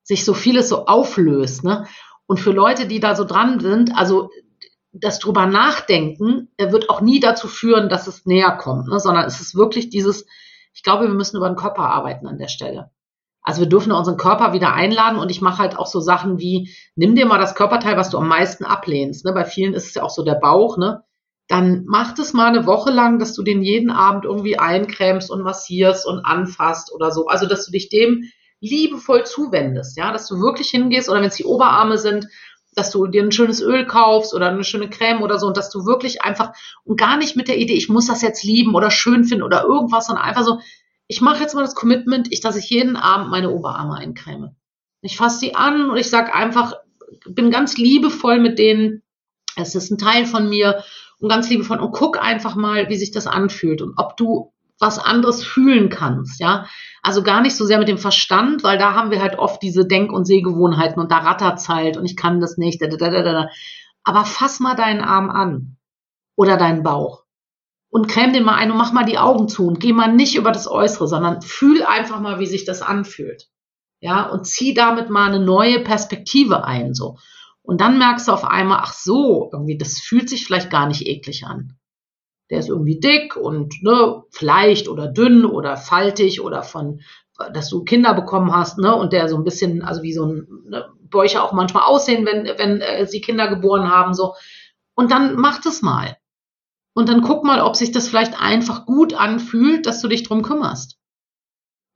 sich 0.04 0.24
so 0.24 0.34
vieles 0.34 0.68
so 0.68 0.86
auflöst, 0.86 1.64
ne? 1.64 1.86
Und 2.26 2.38
für 2.38 2.52
Leute, 2.52 2.86
die 2.86 3.00
da 3.00 3.16
so 3.16 3.24
dran 3.24 3.58
sind, 3.58 3.96
also 3.96 4.30
das 4.92 5.18
drüber 5.18 5.46
nachdenken, 5.46 6.48
wird 6.58 6.90
auch 6.90 7.00
nie 7.00 7.18
dazu 7.18 7.48
führen, 7.48 7.88
dass 7.88 8.06
es 8.06 8.24
näher 8.24 8.52
kommt, 8.52 8.86
ne? 8.86 9.00
sondern 9.00 9.24
es 9.24 9.40
ist 9.40 9.56
wirklich 9.56 9.90
dieses, 9.90 10.26
ich 10.74 10.82
glaube, 10.82 11.06
wir 11.06 11.14
müssen 11.14 11.38
über 11.38 11.48
den 11.48 11.56
Körper 11.56 11.90
arbeiten 11.90 12.26
an 12.26 12.38
der 12.38 12.48
Stelle. 12.48 12.90
Also 13.42 13.62
wir 13.62 13.68
dürfen 13.68 13.92
unseren 13.92 14.16
Körper 14.16 14.52
wieder 14.52 14.74
einladen 14.74 15.18
und 15.18 15.30
ich 15.30 15.40
mache 15.40 15.58
halt 15.58 15.76
auch 15.76 15.86
so 15.86 16.00
Sachen 16.00 16.38
wie, 16.38 16.70
nimm 16.94 17.16
dir 17.16 17.26
mal 17.26 17.38
das 17.38 17.54
Körperteil, 17.54 17.96
was 17.96 18.10
du 18.10 18.18
am 18.18 18.28
meisten 18.28 18.64
ablehnst. 18.64 19.24
Ne? 19.24 19.32
Bei 19.32 19.44
vielen 19.44 19.74
ist 19.74 19.86
es 19.86 19.94
ja 19.94 20.02
auch 20.02 20.10
so 20.10 20.22
der 20.22 20.34
Bauch, 20.34 20.76
ne? 20.76 21.02
Dann 21.48 21.84
mach 21.86 22.14
das 22.14 22.34
mal 22.34 22.46
eine 22.46 22.66
Woche 22.66 22.90
lang, 22.90 23.18
dass 23.18 23.34
du 23.34 23.42
den 23.42 23.62
jeden 23.62 23.90
Abend 23.90 24.24
irgendwie 24.24 24.58
eincremst 24.58 25.30
und 25.30 25.42
massierst 25.42 26.06
und 26.06 26.24
anfasst 26.24 26.92
oder 26.92 27.10
so. 27.10 27.26
Also 27.26 27.46
dass 27.46 27.64
du 27.64 27.72
dich 27.72 27.88
dem 27.88 28.30
liebevoll 28.60 29.24
zuwendest, 29.24 29.96
ja, 29.96 30.12
dass 30.12 30.26
du 30.26 30.40
wirklich 30.40 30.68
hingehst 30.68 31.08
oder 31.08 31.20
wenn 31.20 31.28
es 31.28 31.36
die 31.36 31.44
Oberarme 31.44 31.96
sind, 31.96 32.26
dass 32.74 32.90
du 32.90 33.06
dir 33.06 33.22
ein 33.22 33.32
schönes 33.32 33.60
Öl 33.60 33.86
kaufst 33.86 34.34
oder 34.34 34.48
eine 34.48 34.64
schöne 34.64 34.90
Creme 34.90 35.22
oder 35.22 35.38
so 35.38 35.46
und 35.46 35.56
dass 35.56 35.70
du 35.70 35.86
wirklich 35.86 36.22
einfach 36.22 36.52
und 36.84 36.98
gar 36.98 37.16
nicht 37.16 37.34
mit 37.34 37.48
der 37.48 37.58
Idee, 37.58 37.74
ich 37.74 37.88
muss 37.88 38.06
das 38.06 38.22
jetzt 38.22 38.44
lieben 38.44 38.74
oder 38.74 38.90
schön 38.90 39.24
finden 39.24 39.42
oder 39.42 39.64
irgendwas, 39.64 40.06
sondern 40.06 40.24
einfach 40.24 40.44
so, 40.44 40.60
ich 41.06 41.20
mache 41.20 41.40
jetzt 41.40 41.54
mal 41.54 41.62
das 41.62 41.74
Commitment, 41.74 42.28
ich, 42.30 42.40
dass 42.40 42.56
ich 42.56 42.68
jeden 42.68 42.96
Abend 42.96 43.30
meine 43.30 43.50
Oberarme 43.50 43.96
eincreme. 43.96 44.54
Ich 45.00 45.16
fasse 45.16 45.38
sie 45.38 45.54
an 45.54 45.90
und 45.90 45.96
ich 45.96 46.10
sage 46.10 46.34
einfach, 46.34 46.74
bin 47.26 47.50
ganz 47.50 47.76
liebevoll 47.78 48.38
mit 48.38 48.58
denen. 48.58 49.02
Es 49.56 49.74
ist 49.74 49.90
ein 49.90 49.98
Teil 49.98 50.26
von 50.26 50.48
mir 50.48 50.84
und 51.20 51.28
ganz 51.28 51.48
liebevoll 51.50 51.78
und 51.78 51.92
guck 51.92 52.22
einfach 52.22 52.54
mal, 52.54 52.88
wie 52.88 52.96
sich 52.96 53.10
das 53.10 53.26
anfühlt 53.26 53.82
und 53.82 53.94
ob 53.96 54.16
du 54.16 54.52
was 54.80 54.98
anderes 54.98 55.44
fühlen 55.44 55.88
kannst, 55.88 56.40
ja. 56.40 56.66
Also 57.02 57.22
gar 57.22 57.40
nicht 57.40 57.56
so 57.56 57.64
sehr 57.64 57.78
mit 57.78 57.88
dem 57.88 57.98
Verstand, 57.98 58.62
weil 58.62 58.78
da 58.78 58.94
haben 58.94 59.10
wir 59.10 59.20
halt 59.20 59.38
oft 59.38 59.60
diese 59.62 59.86
Denk- 59.86 60.12
und 60.12 60.24
Sehgewohnheiten 60.24 61.00
und 61.00 61.10
da 61.10 61.18
rattert's 61.18 61.68
halt 61.68 61.96
und 61.96 62.04
ich 62.04 62.16
kann 62.16 62.40
das 62.40 62.58
nicht. 62.58 62.80
Aber 64.04 64.24
fass 64.24 64.60
mal 64.60 64.74
deinen 64.76 65.00
Arm 65.00 65.30
an 65.30 65.76
oder 66.36 66.56
deinen 66.56 66.82
Bauch 66.82 67.24
und 67.90 68.08
creme 68.08 68.32
den 68.32 68.44
mal 68.44 68.54
ein 68.54 68.70
und 68.70 68.78
mach 68.78 68.92
mal 68.92 69.04
die 69.04 69.18
Augen 69.18 69.48
zu 69.48 69.66
und 69.66 69.80
geh 69.80 69.92
mal 69.92 70.12
nicht 70.12 70.36
über 70.36 70.52
das 70.52 70.68
Äußere, 70.68 71.08
sondern 71.08 71.42
fühl 71.42 71.82
einfach 71.82 72.20
mal, 72.20 72.38
wie 72.38 72.46
sich 72.46 72.64
das 72.64 72.82
anfühlt. 72.82 73.48
Ja, 74.00 74.28
und 74.28 74.46
zieh 74.46 74.74
damit 74.74 75.10
mal 75.10 75.26
eine 75.26 75.44
neue 75.44 75.80
Perspektive 75.80 76.64
ein, 76.64 76.94
so. 76.94 77.18
Und 77.68 77.82
dann 77.82 77.98
merkst 77.98 78.26
du 78.26 78.32
auf 78.32 78.46
einmal, 78.46 78.78
ach 78.80 78.94
so, 78.94 79.50
irgendwie, 79.52 79.76
das 79.76 79.98
fühlt 79.98 80.30
sich 80.30 80.46
vielleicht 80.46 80.70
gar 80.70 80.86
nicht 80.86 81.06
eklig 81.06 81.44
an. 81.44 81.74
Der 82.48 82.60
ist 82.60 82.70
irgendwie 82.70 82.98
dick 82.98 83.36
und, 83.36 83.82
ne, 83.82 84.22
vielleicht 84.30 84.88
oder 84.88 85.06
dünn 85.06 85.44
oder 85.44 85.76
faltig 85.76 86.40
oder 86.40 86.62
von, 86.62 87.02
dass 87.52 87.68
du 87.68 87.84
Kinder 87.84 88.14
bekommen 88.14 88.56
hast, 88.56 88.78
ne, 88.78 88.96
und 88.96 89.12
der 89.12 89.28
so 89.28 89.36
ein 89.36 89.44
bisschen, 89.44 89.82
also 89.82 90.02
wie 90.02 90.14
so 90.14 90.24
ein, 90.24 90.46
ne, 90.64 90.86
Bäuche 91.10 91.42
auch 91.42 91.52
manchmal 91.52 91.82
aussehen, 91.82 92.24
wenn, 92.24 92.46
wenn 92.46 92.80
äh, 92.80 93.06
sie 93.06 93.20
Kinder 93.20 93.48
geboren 93.48 93.90
haben, 93.90 94.14
so. 94.14 94.32
Und 94.94 95.10
dann 95.10 95.36
mach 95.36 95.60
das 95.60 95.82
mal. 95.82 96.16
Und 96.94 97.10
dann 97.10 97.20
guck 97.20 97.44
mal, 97.44 97.60
ob 97.60 97.76
sich 97.76 97.92
das 97.92 98.08
vielleicht 98.08 98.40
einfach 98.40 98.86
gut 98.86 99.12
anfühlt, 99.12 99.84
dass 99.84 100.00
du 100.00 100.08
dich 100.08 100.22
drum 100.22 100.40
kümmerst. 100.40 100.97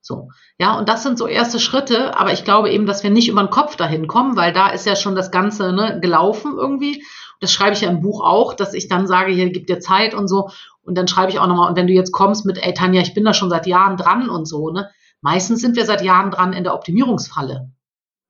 So, 0.04 0.30
ja, 0.58 0.76
und 0.76 0.88
das 0.88 1.04
sind 1.04 1.16
so 1.16 1.28
erste 1.28 1.60
Schritte, 1.60 2.18
aber 2.18 2.32
ich 2.32 2.44
glaube 2.44 2.70
eben, 2.70 2.86
dass 2.86 3.04
wir 3.04 3.10
nicht 3.10 3.28
über 3.28 3.40
den 3.40 3.50
Kopf 3.50 3.76
dahin 3.76 4.08
kommen, 4.08 4.36
weil 4.36 4.52
da 4.52 4.68
ist 4.68 4.84
ja 4.84 4.96
schon 4.96 5.14
das 5.14 5.30
Ganze 5.30 5.72
ne, 5.72 6.00
gelaufen 6.00 6.54
irgendwie. 6.58 7.04
Das 7.38 7.52
schreibe 7.52 7.74
ich 7.74 7.82
ja 7.82 7.88
im 7.88 8.02
Buch 8.02 8.20
auch, 8.20 8.54
dass 8.54 8.74
ich 8.74 8.88
dann 8.88 9.06
sage, 9.06 9.32
hier 9.32 9.50
gibt 9.50 9.68
dir 9.68 9.78
Zeit 9.78 10.14
und 10.14 10.26
so. 10.26 10.50
Und 10.82 10.98
dann 10.98 11.06
schreibe 11.06 11.30
ich 11.30 11.38
auch 11.38 11.46
nochmal, 11.46 11.70
und 11.70 11.76
wenn 11.76 11.86
du 11.86 11.92
jetzt 11.92 12.10
kommst 12.10 12.44
mit, 12.44 12.58
ey 12.58 12.74
Tanja, 12.74 13.00
ich 13.00 13.14
bin 13.14 13.24
da 13.24 13.32
schon 13.32 13.48
seit 13.48 13.68
Jahren 13.68 13.96
dran 13.96 14.28
und 14.28 14.46
so, 14.46 14.70
ne? 14.70 14.90
Meistens 15.20 15.60
sind 15.60 15.76
wir 15.76 15.86
seit 15.86 16.02
Jahren 16.02 16.32
dran 16.32 16.52
in 16.52 16.64
der 16.64 16.74
Optimierungsfalle. 16.74 17.70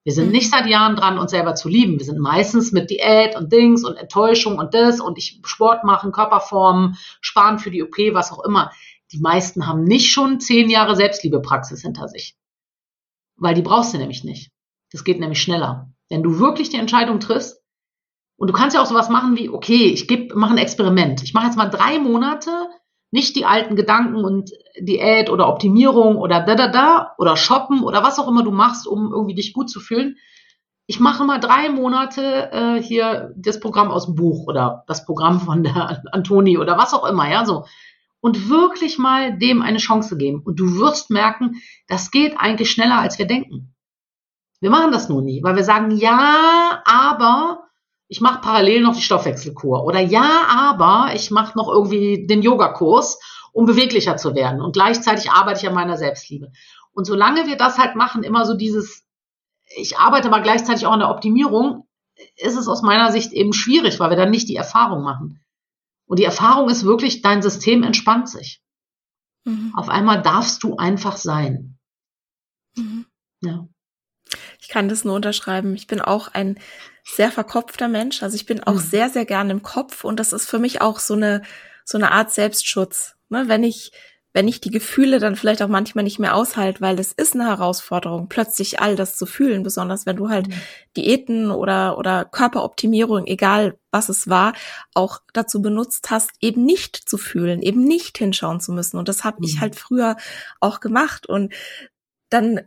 Wir 0.04 0.12
sind 0.12 0.26
mhm. 0.26 0.32
nicht 0.32 0.50
seit 0.50 0.66
Jahren 0.66 0.96
dran, 0.96 1.18
uns 1.18 1.30
selber 1.30 1.54
zu 1.54 1.68
lieben. 1.68 1.98
Wir 1.98 2.04
sind 2.04 2.18
meistens 2.18 2.72
mit 2.72 2.90
Diät 2.90 3.36
und 3.36 3.52
Dings 3.52 3.84
und 3.84 3.96
Enttäuschung 3.96 4.58
und 4.58 4.74
das 4.74 5.00
und 5.00 5.16
ich 5.16 5.40
Sport 5.44 5.84
machen, 5.84 6.12
Körperformen, 6.12 6.96
sparen 7.20 7.58
für 7.58 7.70
die 7.70 7.82
OP, 7.82 7.96
was 8.12 8.32
auch 8.32 8.44
immer. 8.44 8.72
Die 9.12 9.20
meisten 9.20 9.66
haben 9.66 9.84
nicht 9.84 10.10
schon 10.10 10.40
zehn 10.40 10.70
Jahre 10.70 10.96
Selbstliebepraxis 10.96 11.82
hinter 11.82 12.08
sich. 12.08 12.36
Weil 13.36 13.54
die 13.54 13.62
brauchst 13.62 13.94
du 13.94 13.98
nämlich 13.98 14.24
nicht. 14.24 14.50
Das 14.90 15.04
geht 15.04 15.20
nämlich 15.20 15.40
schneller. 15.40 15.90
Wenn 16.08 16.22
du 16.22 16.38
wirklich 16.38 16.70
die 16.70 16.78
Entscheidung 16.78 17.20
triffst, 17.20 17.62
und 18.36 18.48
du 18.48 18.54
kannst 18.54 18.74
ja 18.74 18.82
auch 18.82 18.86
sowas 18.86 19.08
machen 19.08 19.36
wie, 19.36 19.48
okay, 19.48 19.84
ich 19.84 20.08
mache 20.34 20.54
ein 20.54 20.58
Experiment. 20.58 21.22
Ich 21.22 21.32
mache 21.32 21.46
jetzt 21.46 21.56
mal 21.56 21.68
drei 21.68 22.00
Monate 22.00 22.50
nicht 23.12 23.36
die 23.36 23.44
alten 23.44 23.76
Gedanken 23.76 24.24
und 24.24 24.50
Diät 24.80 25.30
oder 25.30 25.48
Optimierung 25.48 26.16
oder 26.16 26.40
da 26.40 26.54
da 26.56 26.66
da 26.66 27.14
oder 27.18 27.36
shoppen 27.36 27.84
oder 27.84 28.02
was 28.02 28.18
auch 28.18 28.26
immer 28.26 28.42
du 28.42 28.50
machst, 28.50 28.88
um 28.88 29.12
irgendwie 29.12 29.34
dich 29.34 29.52
gut 29.52 29.70
zu 29.70 29.78
fühlen. 29.78 30.16
Ich 30.86 30.98
mache 30.98 31.24
mal 31.24 31.38
drei 31.38 31.68
Monate 31.68 32.50
äh, 32.50 32.82
hier 32.82 33.32
das 33.36 33.60
Programm 33.60 33.90
aus 33.90 34.06
dem 34.06 34.16
Buch 34.16 34.48
oder 34.48 34.82
das 34.88 35.04
Programm 35.04 35.40
von 35.40 35.62
der 35.62 36.02
Antoni 36.12 36.58
oder 36.58 36.76
was 36.76 36.94
auch 36.94 37.04
immer, 37.04 37.30
ja, 37.30 37.44
so. 37.44 37.64
Und 38.22 38.48
wirklich 38.48 38.98
mal 38.98 39.36
dem 39.36 39.60
eine 39.60 39.78
Chance 39.78 40.16
geben. 40.16 40.40
Und 40.42 40.58
du 40.58 40.78
wirst 40.78 41.10
merken, 41.10 41.56
das 41.88 42.10
geht 42.10 42.38
eigentlich 42.38 42.70
schneller, 42.70 42.98
als 42.98 43.18
wir 43.18 43.26
denken. 43.26 43.74
Wir 44.60 44.70
machen 44.70 44.92
das 44.92 45.08
nur 45.08 45.22
nie, 45.22 45.42
weil 45.42 45.56
wir 45.56 45.64
sagen, 45.64 45.90
ja, 45.90 46.82
aber 46.86 47.64
ich 48.06 48.20
mache 48.20 48.40
parallel 48.40 48.82
noch 48.82 48.94
die 48.94 49.02
Stoffwechselkur 49.02 49.84
oder 49.84 49.98
ja, 49.98 50.42
aber 50.48 51.14
ich 51.16 51.32
mache 51.32 51.58
noch 51.58 51.66
irgendwie 51.66 52.28
den 52.28 52.42
Yogakurs, 52.42 53.18
um 53.52 53.66
beweglicher 53.66 54.16
zu 54.16 54.36
werden 54.36 54.60
und 54.60 54.74
gleichzeitig 54.74 55.32
arbeite 55.32 55.60
ich 55.60 55.68
an 55.68 55.74
meiner 55.74 55.96
Selbstliebe. 55.96 56.52
Und 56.92 57.06
solange 57.06 57.48
wir 57.48 57.56
das 57.56 57.76
halt 57.76 57.96
machen, 57.96 58.22
immer 58.22 58.46
so 58.46 58.54
dieses, 58.54 59.04
ich 59.76 59.98
arbeite 59.98 60.28
aber 60.28 60.40
gleichzeitig 60.42 60.86
auch 60.86 60.92
an 60.92 61.00
der 61.00 61.10
Optimierung, 61.10 61.88
ist 62.36 62.56
es 62.56 62.68
aus 62.68 62.82
meiner 62.82 63.10
Sicht 63.10 63.32
eben 63.32 63.52
schwierig, 63.52 63.98
weil 63.98 64.10
wir 64.10 64.16
dann 64.16 64.30
nicht 64.30 64.48
die 64.48 64.56
Erfahrung 64.56 65.02
machen. 65.02 65.41
Und 66.06 66.18
die 66.18 66.24
Erfahrung 66.24 66.68
ist 66.68 66.84
wirklich, 66.84 67.22
dein 67.22 67.42
System 67.42 67.82
entspannt 67.82 68.28
sich. 68.28 68.62
Mhm. 69.44 69.72
Auf 69.76 69.88
einmal 69.88 70.22
darfst 70.22 70.62
du 70.62 70.76
einfach 70.76 71.16
sein. 71.16 71.78
Mhm. 72.76 73.06
Ja. 73.40 73.68
Ich 74.60 74.68
kann 74.68 74.88
das 74.88 75.04
nur 75.04 75.14
unterschreiben. 75.14 75.74
Ich 75.74 75.86
bin 75.86 76.00
auch 76.00 76.28
ein 76.28 76.58
sehr 77.04 77.32
verkopfter 77.32 77.88
Mensch. 77.88 78.22
Also 78.22 78.36
ich 78.36 78.46
bin 78.46 78.62
auch 78.62 78.74
mhm. 78.74 78.78
sehr, 78.78 79.10
sehr 79.10 79.24
gern 79.24 79.50
im 79.50 79.62
Kopf 79.62 80.04
und 80.04 80.20
das 80.20 80.32
ist 80.32 80.48
für 80.48 80.58
mich 80.58 80.80
auch 80.80 80.98
so 80.98 81.14
eine, 81.14 81.42
so 81.84 81.98
eine 81.98 82.12
Art 82.12 82.32
Selbstschutz. 82.32 83.16
Ne? 83.28 83.44
Wenn 83.48 83.64
ich, 83.64 83.92
wenn 84.32 84.48
ich 84.48 84.60
die 84.60 84.70
Gefühle 84.70 85.18
dann 85.18 85.36
vielleicht 85.36 85.62
auch 85.62 85.68
manchmal 85.68 86.04
nicht 86.04 86.18
mehr 86.18 86.34
aushalte, 86.34 86.80
weil 86.80 86.98
es 86.98 87.12
ist 87.12 87.34
eine 87.34 87.46
Herausforderung, 87.46 88.28
plötzlich 88.28 88.80
all 88.80 88.96
das 88.96 89.16
zu 89.16 89.26
fühlen, 89.26 89.62
besonders 89.62 90.06
wenn 90.06 90.16
du 90.16 90.30
halt 90.30 90.48
mhm. 90.48 90.54
Diäten 90.96 91.50
oder, 91.50 91.98
oder 91.98 92.24
Körperoptimierung, 92.24 93.26
egal 93.26 93.78
was 93.90 94.08
es 94.08 94.28
war, 94.28 94.54
auch 94.94 95.20
dazu 95.32 95.60
benutzt 95.60 96.10
hast, 96.10 96.30
eben 96.40 96.64
nicht 96.64 96.96
zu 96.96 97.18
fühlen, 97.18 97.60
eben 97.60 97.84
nicht 97.84 98.18
hinschauen 98.18 98.60
zu 98.60 98.72
müssen. 98.72 98.96
Und 98.96 99.08
das 99.08 99.24
habe 99.24 99.38
mhm. 99.40 99.44
ich 99.44 99.60
halt 99.60 99.76
früher 99.76 100.16
auch 100.60 100.80
gemacht. 100.80 101.26
Und 101.26 101.52
dann 102.30 102.62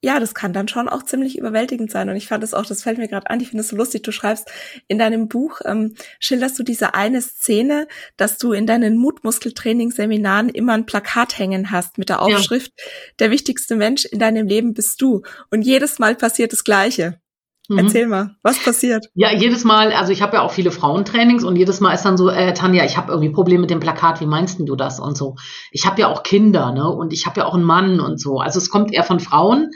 ja, 0.00 0.20
das 0.20 0.34
kann 0.34 0.52
dann 0.52 0.68
schon 0.68 0.88
auch 0.88 1.02
ziemlich 1.02 1.36
überwältigend 1.36 1.90
sein. 1.90 2.08
Und 2.08 2.16
ich 2.16 2.28
fand 2.28 2.44
es 2.44 2.54
auch, 2.54 2.64
das 2.64 2.82
fällt 2.82 2.98
mir 2.98 3.08
gerade 3.08 3.28
an, 3.30 3.40
ich 3.40 3.48
finde 3.48 3.62
es 3.62 3.68
so 3.68 3.76
lustig, 3.76 4.02
du 4.04 4.12
schreibst 4.12 4.50
in 4.86 4.98
deinem 4.98 5.28
Buch, 5.28 5.60
ähm, 5.64 5.94
schilderst 6.20 6.58
du 6.58 6.62
diese 6.62 6.94
eine 6.94 7.20
Szene, 7.20 7.88
dass 8.16 8.38
du 8.38 8.52
in 8.52 8.66
deinen 8.66 8.96
Mutmuskeltraining-Seminaren 8.96 10.50
immer 10.50 10.74
ein 10.74 10.86
Plakat 10.86 11.38
hängen 11.38 11.72
hast 11.72 11.98
mit 11.98 12.10
der 12.10 12.22
Aufschrift, 12.22 12.72
ja. 12.76 12.84
der 13.18 13.30
wichtigste 13.32 13.74
Mensch 13.74 14.04
in 14.04 14.20
deinem 14.20 14.46
Leben 14.46 14.72
bist 14.72 15.02
du. 15.02 15.22
Und 15.50 15.62
jedes 15.62 15.98
Mal 15.98 16.14
passiert 16.14 16.52
das 16.52 16.62
Gleiche. 16.62 17.20
Mhm. 17.68 17.78
Erzähl 17.78 18.06
mal, 18.06 18.34
was 18.42 18.58
passiert? 18.62 19.06
Ja, 19.14 19.30
jedes 19.30 19.64
Mal, 19.64 19.92
also 19.92 20.10
ich 20.10 20.22
habe 20.22 20.36
ja 20.36 20.42
auch 20.42 20.52
viele 20.52 20.70
Frauentrainings 20.70 21.44
und 21.44 21.56
jedes 21.56 21.80
Mal 21.80 21.92
ist 21.92 22.02
dann 22.02 22.16
so, 22.16 22.30
äh, 22.30 22.54
Tanja, 22.54 22.84
ich 22.84 22.96
habe 22.96 23.12
irgendwie 23.12 23.30
Probleme 23.30 23.60
mit 23.60 23.70
dem 23.70 23.80
Plakat, 23.80 24.20
wie 24.22 24.26
meinst 24.26 24.58
du 24.58 24.74
das 24.74 24.98
und 24.98 25.18
so. 25.18 25.36
Ich 25.70 25.84
habe 25.84 26.00
ja 26.00 26.08
auch 26.08 26.22
Kinder, 26.22 26.72
ne? 26.72 26.88
Und 26.88 27.12
ich 27.12 27.26
habe 27.26 27.40
ja 27.40 27.46
auch 27.46 27.54
einen 27.54 27.64
Mann 27.64 28.00
und 28.00 28.18
so. 28.18 28.38
Also 28.38 28.58
es 28.58 28.70
kommt 28.70 28.92
eher 28.92 29.04
von 29.04 29.20
Frauen. 29.20 29.70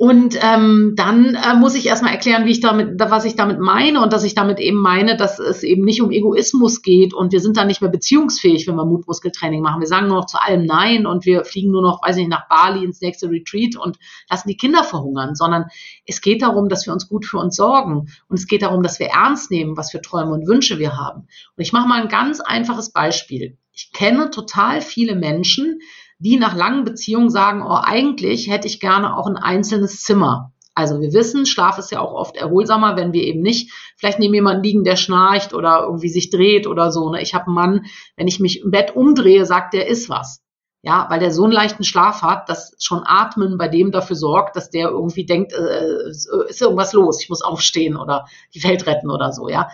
Und 0.00 0.38
ähm, 0.40 0.92
dann 0.94 1.34
äh, 1.34 1.54
muss 1.56 1.74
ich 1.74 1.86
erstmal 1.86 2.12
erklären, 2.12 2.44
wie 2.44 2.52
ich 2.52 2.60
damit, 2.60 3.00
was 3.00 3.24
ich 3.24 3.34
damit 3.34 3.58
meine 3.58 4.00
und 4.00 4.12
dass 4.12 4.22
ich 4.22 4.36
damit 4.36 4.60
eben 4.60 4.78
meine, 4.78 5.16
dass 5.16 5.40
es 5.40 5.64
eben 5.64 5.84
nicht 5.84 6.00
um 6.00 6.12
Egoismus 6.12 6.82
geht 6.82 7.12
und 7.12 7.32
wir 7.32 7.40
sind 7.40 7.56
dann 7.56 7.66
nicht 7.66 7.80
mehr 7.80 7.90
beziehungsfähig, 7.90 8.68
wenn 8.68 8.76
wir 8.76 8.84
Mutmuskeltraining 8.84 9.60
machen. 9.60 9.80
Wir 9.80 9.88
sagen 9.88 10.06
nur 10.06 10.18
noch 10.18 10.26
zu 10.26 10.40
allem 10.40 10.66
Nein 10.66 11.04
und 11.04 11.26
wir 11.26 11.44
fliegen 11.44 11.72
nur 11.72 11.82
noch, 11.82 12.00
weiß 12.00 12.14
ich 12.14 12.20
nicht, 12.20 12.30
nach 12.30 12.46
Bali 12.48 12.84
ins 12.84 13.00
nächste 13.00 13.28
Retreat 13.28 13.74
und 13.74 13.98
lassen 14.30 14.46
die 14.46 14.56
Kinder 14.56 14.84
verhungern, 14.84 15.34
sondern 15.34 15.64
es 16.06 16.20
geht 16.20 16.42
darum, 16.42 16.68
dass 16.68 16.86
wir 16.86 16.92
uns 16.92 17.08
gut 17.08 17.26
für 17.26 17.38
uns 17.38 17.56
sorgen 17.56 18.06
und 18.28 18.38
es 18.38 18.46
geht 18.46 18.62
darum, 18.62 18.84
dass 18.84 19.00
wir 19.00 19.08
ernst 19.08 19.50
nehmen, 19.50 19.76
was 19.76 19.90
für 19.90 20.00
Träume 20.00 20.30
und 20.30 20.46
Wünsche 20.46 20.78
wir 20.78 20.96
haben. 20.96 21.22
Und 21.56 21.62
ich 21.62 21.72
mache 21.72 21.88
mal 21.88 22.00
ein 22.00 22.08
ganz 22.08 22.38
einfaches 22.38 22.92
Beispiel. 22.92 23.58
Ich 23.72 23.90
kenne 23.92 24.30
total 24.30 24.80
viele 24.80 25.16
Menschen, 25.16 25.80
die 26.18 26.36
nach 26.36 26.54
langen 26.54 26.84
Beziehungen 26.84 27.30
sagen, 27.30 27.62
oh, 27.62 27.78
eigentlich 27.80 28.50
hätte 28.50 28.66
ich 28.66 28.80
gerne 28.80 29.16
auch 29.16 29.26
ein 29.26 29.36
einzelnes 29.36 30.02
Zimmer. 30.02 30.52
Also 30.74 31.00
wir 31.00 31.12
wissen, 31.12 31.44
Schlaf 31.44 31.78
ist 31.78 31.90
ja 31.90 32.00
auch 32.00 32.12
oft 32.12 32.36
erholsamer, 32.36 32.96
wenn 32.96 33.12
wir 33.12 33.24
eben 33.24 33.40
nicht 33.40 33.72
vielleicht 33.96 34.20
neben 34.20 34.34
jemanden 34.34 34.62
liegen, 34.62 34.84
der 34.84 34.94
schnarcht 34.94 35.52
oder 35.52 35.82
irgendwie 35.82 36.08
sich 36.08 36.30
dreht 36.30 36.68
oder 36.68 36.92
so. 36.92 37.10
Ne? 37.10 37.20
Ich 37.20 37.34
habe 37.34 37.46
einen 37.46 37.54
Mann, 37.54 37.86
wenn 38.16 38.28
ich 38.28 38.38
mich 38.38 38.62
im 38.62 38.70
Bett 38.70 38.94
umdrehe, 38.94 39.44
sagt 39.44 39.74
der 39.74 39.88
ist 39.88 40.08
was. 40.08 40.40
Ja, 40.82 41.06
weil 41.10 41.18
der 41.18 41.32
so 41.32 41.42
einen 41.42 41.52
leichten 41.52 41.82
Schlaf 41.82 42.22
hat, 42.22 42.48
dass 42.48 42.76
schon 42.78 43.02
Atmen 43.04 43.58
bei 43.58 43.66
dem 43.66 43.90
dafür 43.90 44.14
sorgt, 44.14 44.54
dass 44.54 44.70
der 44.70 44.90
irgendwie 44.90 45.26
denkt, 45.26 45.52
äh, 45.52 46.08
ist 46.08 46.62
irgendwas 46.62 46.92
los, 46.92 47.20
ich 47.20 47.28
muss 47.28 47.42
aufstehen 47.42 47.96
oder 47.96 48.26
die 48.54 48.62
Welt 48.62 48.86
retten 48.86 49.10
oder 49.10 49.32
so, 49.32 49.48
ja. 49.48 49.68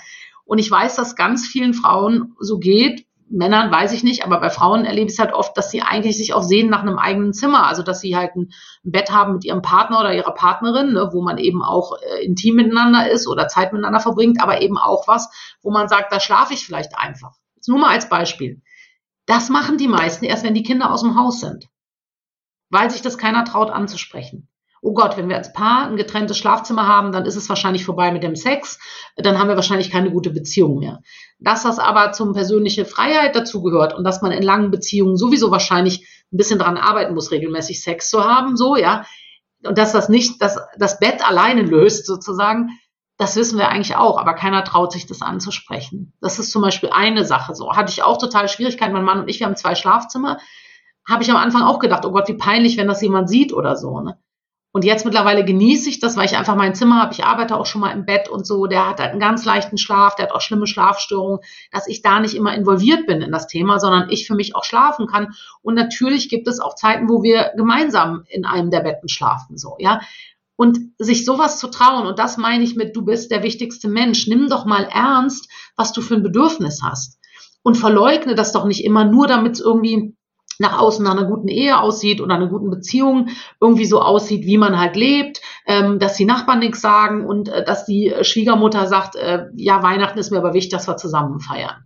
Und 0.47 0.59
ich 0.59 0.71
weiß, 0.71 0.97
dass 0.97 1.17
ganz 1.17 1.47
vielen 1.47 1.75
Frauen 1.75 2.35
so 2.41 2.59
geht, 2.59 3.04
Männern 3.29 3.71
weiß 3.71 3.93
ich 3.93 4.05
nicht, 4.05 4.25
aber 4.25 4.39
bei 4.39 4.51
Frauen 4.51 4.85
erlebe 4.85 5.07
ich 5.07 5.15
es 5.15 5.19
halt 5.19 5.33
oft, 5.33 5.57
dass 5.57 5.71
sie 5.71 5.83
eigentlich 5.83 6.17
sich 6.17 6.35
auch 6.35 6.43
sehen 6.43 6.69
nach 6.69 6.83
einem 6.83 6.99
eigenen 6.99 7.33
Zimmer. 7.33 7.67
Also 7.67 7.83
dass 7.83 8.01
sie 8.01 8.17
halt 8.17 8.37
ein, 8.37 8.53
Bett 8.83 9.11
haben 9.11 9.35
mit 9.35 9.45
ihrem 9.45 9.63
Partner 9.63 10.01
oder 10.01 10.15
ihrer 10.15 10.35
Partnerin, 10.35 10.93
ne, 10.93 11.11
wo 11.13 11.23
man 11.23 11.39
eben 11.39 11.63
auch 11.63 11.97
äh, 12.01 12.25
intim 12.25 12.57
miteinander 12.57 13.11
ist 13.11 13.27
oder 13.27 13.49
Zeit 13.49 13.73
miteinander 13.73 14.01
verbringt, 14.01 14.43
aber 14.43 14.61
eben 14.61 14.79
auch 14.79 15.09
was, 15.09 15.31
wo 15.63 15.71
man 15.71 15.89
sagt, 15.89 16.13
da 16.13 16.21
schlafe 16.21 16.55
ich 16.55 16.67
vielleicht 16.67 16.97
einfach. 16.99 17.37
Jetzt 17.57 17.69
nur 17.69 17.79
mal 17.79 17.91
als 17.91 18.09
Beispiel. 18.09 18.63
Das 19.27 19.49
machen 19.49 19.79
die 19.79 19.89
meisten 19.89 20.27
erst, 20.27 20.45
wenn 20.45 20.55
die 20.55 20.63
Kinder 20.63 20.93
aus 20.93 21.01
dem 21.01 21.17
Haus 21.17 21.41
sind, 21.41 21.67
weil 22.69 22.91
sich 22.91 23.01
das 23.01 23.17
keiner 23.17 23.45
traut 23.45 23.71
anzusprechen 23.71 24.49
oh 24.85 24.93
Gott, 24.93 25.17
wenn 25.17 25.31
wir 25.31 25.37
als 25.37 25.53
Paar 25.53 25.89
ein 25.89 25.97
getrenntes 25.97 26.37
Schlafzimmer 26.37 26.87
haben, 26.87 27.11
dann 27.11 27.25
ist 27.25 27.37
es 27.37 27.49
wahrscheinlich 27.49 27.87
vorbei 27.87 28.13
mit 28.13 28.23
dem 28.23 28.37
Sex, 28.37 28.79
dann 29.17 29.39
haben 29.39 29.49
wir 29.49 29.57
wahrscheinlich 29.57 29.91
keine 29.91 30.11
gute 30.11 30.31
Beziehung 30.31 30.79
mehr. 30.79 31.01
Dass 31.39 31.63
das 31.63 31.79
aber 31.79 32.13
zum 32.13 32.35
persönliche 32.35 32.85
Freiheit 32.85 33.35
dazugehört 33.35 33.95
und 33.95 34.05
dass 34.05 34.21
man 34.21 34.31
in 34.31 34.43
langen 34.43 34.71
Beziehungen 34.71 35.17
sowieso 35.17 35.51
wahrscheinlich 35.51 36.07
ein 36.33 36.37
bisschen 36.37 36.59
daran 36.59 36.77
arbeiten 36.77 37.15
muss, 37.15 37.31
regelmäßig 37.31 37.83
Sex 37.83 38.11
zu 38.11 38.25
haben, 38.25 38.57
so, 38.57 38.77
ja, 38.77 39.07
und 39.67 39.79
dass 39.79 39.93
das 39.93 40.11
nicht 40.11 40.43
das, 40.43 40.59
das 40.77 41.01
Bett 41.01 41.27
alleine 41.27 41.63
löst, 41.63 42.05
sozusagen, 42.07 42.79
das 43.17 43.37
wissen 43.37 43.59
wir 43.59 43.69
eigentlich 43.69 43.97
auch, 43.97 44.19
aber 44.19 44.35
keiner 44.35 44.65
traut 44.65 44.93
sich 44.93 45.07
das 45.07 45.23
anzusprechen. 45.23 46.13
Das 46.21 46.39
ist 46.39 46.51
zum 46.51 46.61
Beispiel 46.61 46.91
eine 46.91 47.25
Sache 47.25 47.55
so. 47.55 47.75
Hatte 47.75 47.91
ich 47.91 48.03
auch 48.03 48.19
total 48.19 48.49
Schwierigkeiten. 48.49 48.93
Mein 48.93 49.05
Mann 49.05 49.21
und 49.21 49.29
ich, 49.29 49.41
wir 49.41 49.47
haben 49.47 49.57
zwei 49.57 49.77
Schlafzimmer. 49.77 50.39
Habe 51.09 51.23
ich 51.23 51.31
am 51.31 51.37
Anfang 51.37 51.63
auch 51.63 51.79
gedacht, 51.79 52.05
oh 52.05 52.11
Gott, 52.11 52.29
wie 52.29 52.37
peinlich, 52.37 52.77
wenn 52.77 52.89
das 52.89 53.01
jemand 53.01 53.31
sieht 53.31 53.53
oder 53.53 53.77
so. 53.77 54.01
Ne? 54.01 54.19
Und 54.77 54.85
jetzt 54.85 55.05
mittlerweile 55.05 55.45
genieße 55.45 55.89
ich 55.89 56.01
das, 56.01 56.17
weil 56.17 56.25
ich 56.25 56.37
einfach 56.37 56.57
mein 56.57 56.75
Zimmer 56.75 57.01
habe. 57.01 57.13
Ich 57.13 57.25
arbeite 57.25 57.57
auch 57.57 57.65
schon 57.65 57.81
mal 57.81 57.93
im 57.93 58.05
Bett 58.05 58.29
und 58.29 58.45
so. 58.45 58.67
Der 58.67 58.89
hat 58.89 58.99
halt 58.99 59.13
einen 59.13 59.21
ganz 59.21 59.45
leichten 59.45 59.79
Schlaf, 59.79 60.17
der 60.17 60.27
hat 60.27 60.35
auch 60.35 60.41
schlimme 60.41 60.67
Schlafstörungen, 60.67 61.39
dass 61.71 61.87
ich 61.87 62.03
da 62.03 62.19
nicht 62.19 62.35
immer 62.35 62.57
involviert 62.57 63.07
bin 63.07 63.23
in 63.23 63.31
das 63.31 63.47
Thema, 63.47 63.79
sondern 63.79 64.11
ich 64.11 64.27
für 64.27 64.35
mich 64.35 64.57
auch 64.57 64.65
schlafen 64.65 65.07
kann. 65.07 65.29
Und 65.63 65.75
natürlich 65.77 66.29
gibt 66.29 66.49
es 66.49 66.59
auch 66.59 66.75
Zeiten, 66.75 67.09
wo 67.09 67.23
wir 67.23 67.53
gemeinsam 67.57 68.25
in 68.27 68.45
einem 68.45 68.73
der 68.73 68.81
Betten 68.81 69.09
schlafen, 69.09 69.57
so, 69.57 69.77
ja. 69.79 70.01
Und 70.57 70.81
sich 70.99 71.25
sowas 71.25 71.61
zu 71.61 71.69
trauen, 71.69 72.09
und 72.09 72.19
das 72.19 72.37
meine 72.37 72.65
ich 72.65 72.75
mit, 72.75 72.97
du 72.97 73.05
bist 73.05 73.31
der 73.31 73.45
wichtigste 73.45 73.87
Mensch. 73.87 74.27
Nimm 74.27 74.49
doch 74.49 74.65
mal 74.67 74.89
ernst, 74.91 75.49
was 75.77 75.93
du 75.93 76.01
für 76.01 76.15
ein 76.15 76.25
Bedürfnis 76.25 76.81
hast. 76.83 77.21
Und 77.63 77.77
verleugne 77.77 78.35
das 78.35 78.51
doch 78.51 78.65
nicht 78.65 78.85
immer 78.85 79.05
nur, 79.05 79.29
damit 79.29 79.53
es 79.53 79.61
irgendwie 79.61 80.17
nach 80.59 80.79
außen 80.79 81.05
nach 81.05 81.13
einer 81.13 81.27
guten 81.27 81.49
Ehe 81.49 81.81
aussieht 81.81 82.21
oder 82.21 82.35
einer 82.35 82.49
guten 82.49 82.71
Beziehung 82.71 83.29
irgendwie 83.61 83.87
so 83.87 84.01
aussieht, 84.01 84.47
wie 84.47 84.59
man 84.59 84.79
halt 84.79 84.97
lebt, 84.97 85.41
ähm, 85.67 85.99
dass 85.99 86.17
die 86.17 86.25
Nachbarn 86.25 86.61
nichts 86.61 86.81
sagen 86.81 87.27
und 87.27 87.49
äh, 87.49 87.65
dass 87.65 87.85
die 87.85 88.15
Schwiegermutter 88.23 88.87
sagt, 88.87 89.17
äh, 89.17 89.47
ja, 89.57 89.83
Weihnachten 89.83 90.19
ist 90.19 90.31
mir 90.31 90.39
aber 90.39 90.55
wichtig, 90.55 90.73
dass 90.73 90.89
wir 90.89 90.97
zusammen 90.97 91.41
feiern. 91.41 91.85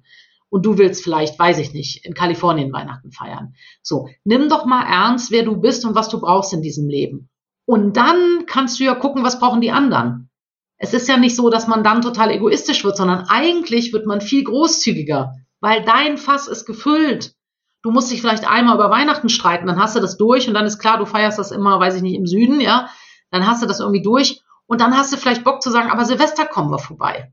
Und 0.51 0.65
du 0.65 0.79
willst 0.79 1.05
vielleicht, 1.05 1.39
weiß 1.39 1.59
ich 1.59 1.75
nicht, 1.75 2.07
in 2.07 2.15
Kalifornien 2.15 2.73
Weihnachten 2.73 3.13
feiern. 3.13 3.55
So, 3.83 4.09
nimm 4.25 4.49
doch 4.49 4.65
mal 4.65 4.83
ernst, 4.83 5.31
wer 5.31 5.43
du 5.43 5.57
bist 5.57 5.85
und 5.85 5.95
was 5.95 6.09
du 6.09 6.21
brauchst 6.21 6.55
in 6.55 6.63
diesem 6.63 6.89
Leben. 6.89 7.29
Und 7.67 7.99
dann 7.99 8.45
kannst 8.47 8.81
du 8.81 8.85
ja 8.85 8.95
gucken, 8.95 9.25
was 9.25 9.39
brauchen 9.39 9.61
die 9.61 9.73
anderen. 9.73 10.31
Es 10.79 10.95
ist 10.95 11.09
ja 11.09 11.19
nicht 11.19 11.37
so, 11.37 11.51
dass 11.51 11.67
man 11.67 11.85
dann 11.85 12.01
total 12.01 12.31
egoistisch 12.31 12.83
wird, 12.85 12.97
sondern 12.97 13.27
eigentlich 13.29 13.93
wird 13.93 14.07
man 14.07 14.21
viel 14.21 14.45
großzügiger, 14.45 15.35
weil 15.61 15.85
dein 15.85 16.17
Fass 16.17 16.49
ist 16.49 16.65
gefüllt 16.65 17.35
Du 17.83 17.91
musst 17.91 18.11
dich 18.11 18.21
vielleicht 18.21 18.49
einmal 18.49 18.75
über 18.75 18.91
Weihnachten 18.91 19.29
streiten, 19.29 19.67
dann 19.67 19.81
hast 19.81 19.95
du 19.95 20.01
das 20.01 20.17
durch 20.17 20.49
und 20.49 20.55
dann 20.55 20.67
ist 20.67 20.79
klar, 20.79 20.99
du 20.99 21.07
feierst 21.07 21.39
das 21.39 21.53
immer, 21.53 21.79
weiß 21.79 21.95
ich 21.95 22.03
nicht, 22.03 22.17
im 22.17 22.27
Süden, 22.27 22.61
ja. 22.61 22.89
Dann 23.31 23.47
hast 23.47 23.63
du 23.63 23.67
das 23.67 23.81
irgendwie 23.81 24.03
durch 24.03 24.43
und 24.67 24.81
dann 24.81 24.97
hast 24.97 25.13
du 25.13 25.17
vielleicht 25.17 25.45
Bock 25.45 25.63
zu 25.63 25.71
sagen, 25.71 25.91
aber 25.91 26.05
Silvester 26.05 26.45
kommen 26.47 26.71
wir 26.71 26.79
vorbei. 26.79 27.33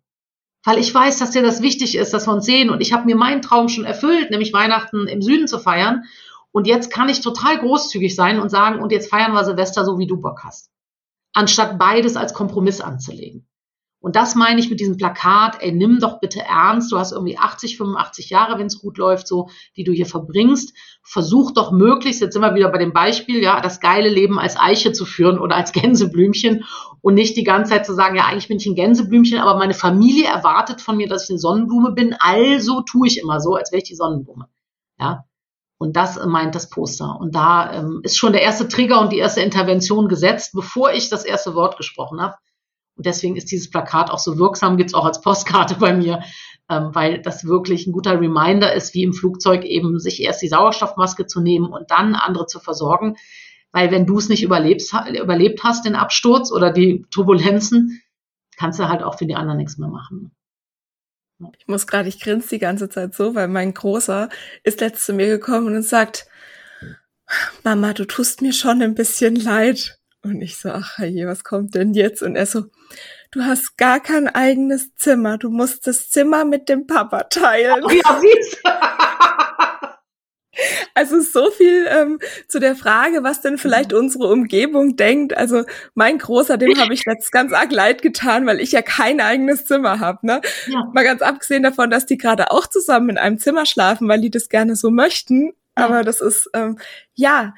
Weil 0.64 0.78
ich 0.80 0.94
weiß, 0.94 1.20
dass 1.20 1.32
dir 1.32 1.44
das 1.44 1.62
wichtig 1.62 1.96
ist, 1.96 2.14
dass 2.14 2.28
wir 2.28 2.34
uns 2.34 2.46
sehen 2.46 2.70
und 2.70 2.82
ich 2.82 2.94
habe 2.94 3.06
mir 3.06 3.16
meinen 3.16 3.42
Traum 3.42 3.70
schon 3.70 3.86
erfüllt, 3.86 4.32
nämlich 4.32 4.54
Weihnachten 4.54 5.08
im 5.08 5.22
Süden 5.22 5.48
zu 5.48 5.60
feiern. 5.60 6.04
Und 6.52 6.68
jetzt 6.68 6.92
kann 6.92 7.10
ich 7.10 7.22
total 7.22 7.60
großzügig 7.60 8.16
sein 8.16 8.40
und 8.40 8.50
sagen, 8.50 8.82
und 8.82 8.92
jetzt 8.92 9.10
feiern 9.10 9.34
wir 9.34 9.44
Silvester 9.44 9.84
so, 9.84 10.00
wie 10.00 10.08
du 10.08 10.18
Bock 10.18 10.44
hast. 10.44 10.72
Anstatt 11.34 11.78
beides 11.78 12.16
als 12.16 12.34
Kompromiss 12.34 12.82
anzulegen. 12.82 13.48
Und 14.06 14.16
das 14.16 14.36
meine 14.36 14.60
ich 14.60 14.70
mit 14.70 14.80
diesem 14.80 14.98
Plakat, 14.98 15.64
ey, 15.64 15.72
nimm 15.72 15.98
doch 16.00 16.20
bitte 16.20 16.40
ernst, 16.40 16.92
du 16.92 17.00
hast 17.00 17.12
irgendwie 17.12 17.40
80, 17.40 17.78
85 17.78 18.30
Jahre, 18.30 18.60
wenn 18.60 18.68
es 18.68 18.80
gut 18.80 19.00
läuft, 19.00 19.28
so, 19.28 19.50
die 19.76 19.84
du 19.84 19.92
hier 19.94 20.06
verbringst. 20.06 20.78
Versuch 21.02 21.54
doch 21.54 21.72
möglichst, 21.72 22.22
jetzt 22.22 22.34
sind 22.34 22.44
wir 22.44 22.54
wieder 22.54 22.70
bei 22.70 22.78
dem 22.78 22.94
Beispiel, 22.94 23.42
ja, 23.42 23.60
das 23.62 23.80
geile 23.80 24.08
Leben 24.08 24.38
als 24.38 24.60
Eiche 24.60 24.92
zu 24.92 25.06
führen 25.08 25.40
oder 25.40 25.56
als 25.56 25.72
Gänseblümchen 25.72 26.66
und 27.02 27.16
nicht 27.16 27.36
die 27.36 27.44
ganze 27.44 27.72
Zeit 27.72 27.88
zu 27.88 27.96
sagen, 27.96 28.16
ja, 28.16 28.26
eigentlich 28.26 28.48
bin 28.48 28.58
ich 28.58 28.68
ein 28.68 28.76
Gänseblümchen, 28.76 29.40
aber 29.40 29.58
meine 29.58 29.74
Familie 29.74 30.28
erwartet 30.28 30.82
von 30.82 30.98
mir, 30.98 31.08
dass 31.08 31.24
ich 31.24 31.32
eine 31.32 31.40
Sonnenblume 31.40 31.94
bin, 31.94 32.16
also 32.20 32.82
tue 32.82 33.08
ich 33.08 33.20
immer 33.20 33.40
so, 33.40 33.56
als 33.56 33.72
wäre 33.72 33.82
ich 33.82 33.90
die 33.90 33.96
Sonnenblume. 33.96 34.48
Ja. 35.00 35.26
Und 35.80 35.96
das 35.96 36.24
meint 36.24 36.54
das 36.54 36.70
Poster. 36.70 37.18
Und 37.20 37.34
da 37.34 37.74
ähm, 37.74 38.02
ist 38.04 38.18
schon 38.18 38.34
der 38.34 38.44
erste 38.44 38.68
Trigger 38.68 39.02
und 39.02 39.12
die 39.12 39.18
erste 39.18 39.42
Intervention 39.42 40.10
gesetzt, 40.10 40.52
bevor 40.54 40.92
ich 40.92 41.10
das 41.10 41.26
erste 41.26 41.56
Wort 41.56 41.78
gesprochen 41.78 42.22
habe. 42.22 42.36
Und 42.96 43.06
deswegen 43.06 43.36
ist 43.36 43.52
dieses 43.52 43.70
Plakat 43.70 44.10
auch 44.10 44.20
so 44.20 44.38
wirksam, 44.38 44.78
gibt's 44.78 44.94
auch 44.94 45.06
als 45.06 45.22
Postkarte 45.22 45.76
bei 45.76 45.94
mir, 45.94 46.24
ähm, 46.70 46.90
weil 46.94 47.22
das 47.22 47.46
wirklich 47.46 47.88
ein 47.88 47.92
guter 47.92 48.20
Reminder 48.20 48.74
ist, 48.74 48.94
wie 48.94 49.04
im 49.04 49.14
Flugzeug 49.14 49.66
eben 49.66 50.00
sich 50.00 50.22
erst 50.22 50.42
die 50.42 50.48
Sauerstoffmaske 50.48 51.26
zu 51.28 51.42
nehmen 51.42 51.68
und 51.72 51.92
dann 51.92 52.16
andere 52.16 52.48
zu 52.48 52.60
versorgen. 52.60 53.18
Weil 53.72 53.92
wenn 53.92 54.06
du 54.06 54.18
es 54.18 54.30
nicht 54.30 54.44
überlebst, 54.44 54.94
überlebt 55.22 55.64
hast, 55.64 55.86
den 55.86 55.96
Absturz 55.96 56.52
oder 56.52 56.72
die 56.72 57.06
Turbulenzen, 57.12 58.02
kannst 58.58 58.80
du 58.80 58.88
halt 58.88 59.04
auch 59.04 59.18
für 59.18 59.26
die 59.26 59.36
anderen 59.36 59.58
nichts 59.58 59.78
mehr 59.78 59.90
machen. 59.90 60.32
Ich 61.60 61.68
muss 61.68 61.86
gerade, 61.86 62.08
ich 62.08 62.22
grinse 62.22 62.48
die 62.48 62.60
ganze 62.60 62.88
Zeit 62.88 63.14
so, 63.14 63.36
weil 63.36 63.50
mein 63.50 63.74
Großer 63.74 64.30
ist 64.64 64.80
letzt 64.80 65.06
zu 65.06 65.12
mir 65.12 65.28
gekommen 65.28 65.76
und 65.76 65.84
sagt, 65.84 66.28
Mama, 67.64 67.94
du 67.94 68.06
tust 68.06 68.42
mir 68.42 68.54
schon 68.54 68.82
ein 68.82 68.96
bisschen 68.96 69.36
leid. 69.36 70.00
Und 70.26 70.42
ich 70.42 70.58
so, 70.58 70.70
ach 70.70 70.98
je, 70.98 71.28
was 71.28 71.44
kommt 71.44 71.76
denn 71.76 71.94
jetzt? 71.94 72.24
Und 72.24 72.36
er 72.36 72.48
so, 72.48 72.66
du 73.30 73.44
hast 73.44 73.78
gar 73.78 74.00
kein 74.00 74.28
eigenes 74.28 74.96
Zimmer. 74.96 75.38
Du 75.38 75.52
musst 75.52 75.86
das 75.86 76.10
Zimmer 76.10 76.46
mit 76.46 76.68
dem 76.68 76.88
Papa 76.88 77.26
teilen. 77.26 77.84
Oh 77.84 77.92
ja, 77.92 78.20
süß. 78.20 78.58
Also 80.94 81.20
so 81.20 81.52
viel 81.52 81.86
ähm, 81.90 82.20
zu 82.48 82.62
der 82.62 82.78
Frage, 82.78 83.24
was 83.24 83.42
denn 83.42 83.58
vielleicht 83.58 83.92
mhm. 83.92 83.98
unsere 83.98 84.28
Umgebung 84.30 84.96
denkt. 84.96 85.36
Also 85.36 85.66
mein 85.96 86.18
Großer, 86.18 86.58
dem 86.58 86.80
habe 86.80 86.94
ich 86.94 87.04
jetzt 87.06 87.34
ganz 87.34 87.52
arg 87.52 87.74
leid 87.74 88.02
getan, 88.02 88.46
weil 88.46 88.62
ich 88.62 88.72
ja 88.72 88.82
kein 88.82 89.20
eigenes 89.20 89.66
Zimmer 89.66 90.00
habe. 90.00 90.26
Ne? 90.26 90.40
Ja. 90.68 90.90
Mal 90.94 91.04
ganz 91.04 91.22
abgesehen 91.22 91.64
davon, 91.64 91.90
dass 91.90 92.06
die 92.06 92.18
gerade 92.18 92.52
auch 92.52 92.68
zusammen 92.68 93.10
in 93.10 93.18
einem 93.18 93.38
Zimmer 93.38 93.66
schlafen, 93.66 94.08
weil 94.08 94.22
die 94.22 94.32
das 94.32 94.48
gerne 94.48 94.78
so 94.78 94.92
möchten. 94.92 95.52
Aber 95.76 96.06
das 96.06 96.22
ist, 96.22 96.50
ähm, 96.54 96.80
ja, 97.16 97.54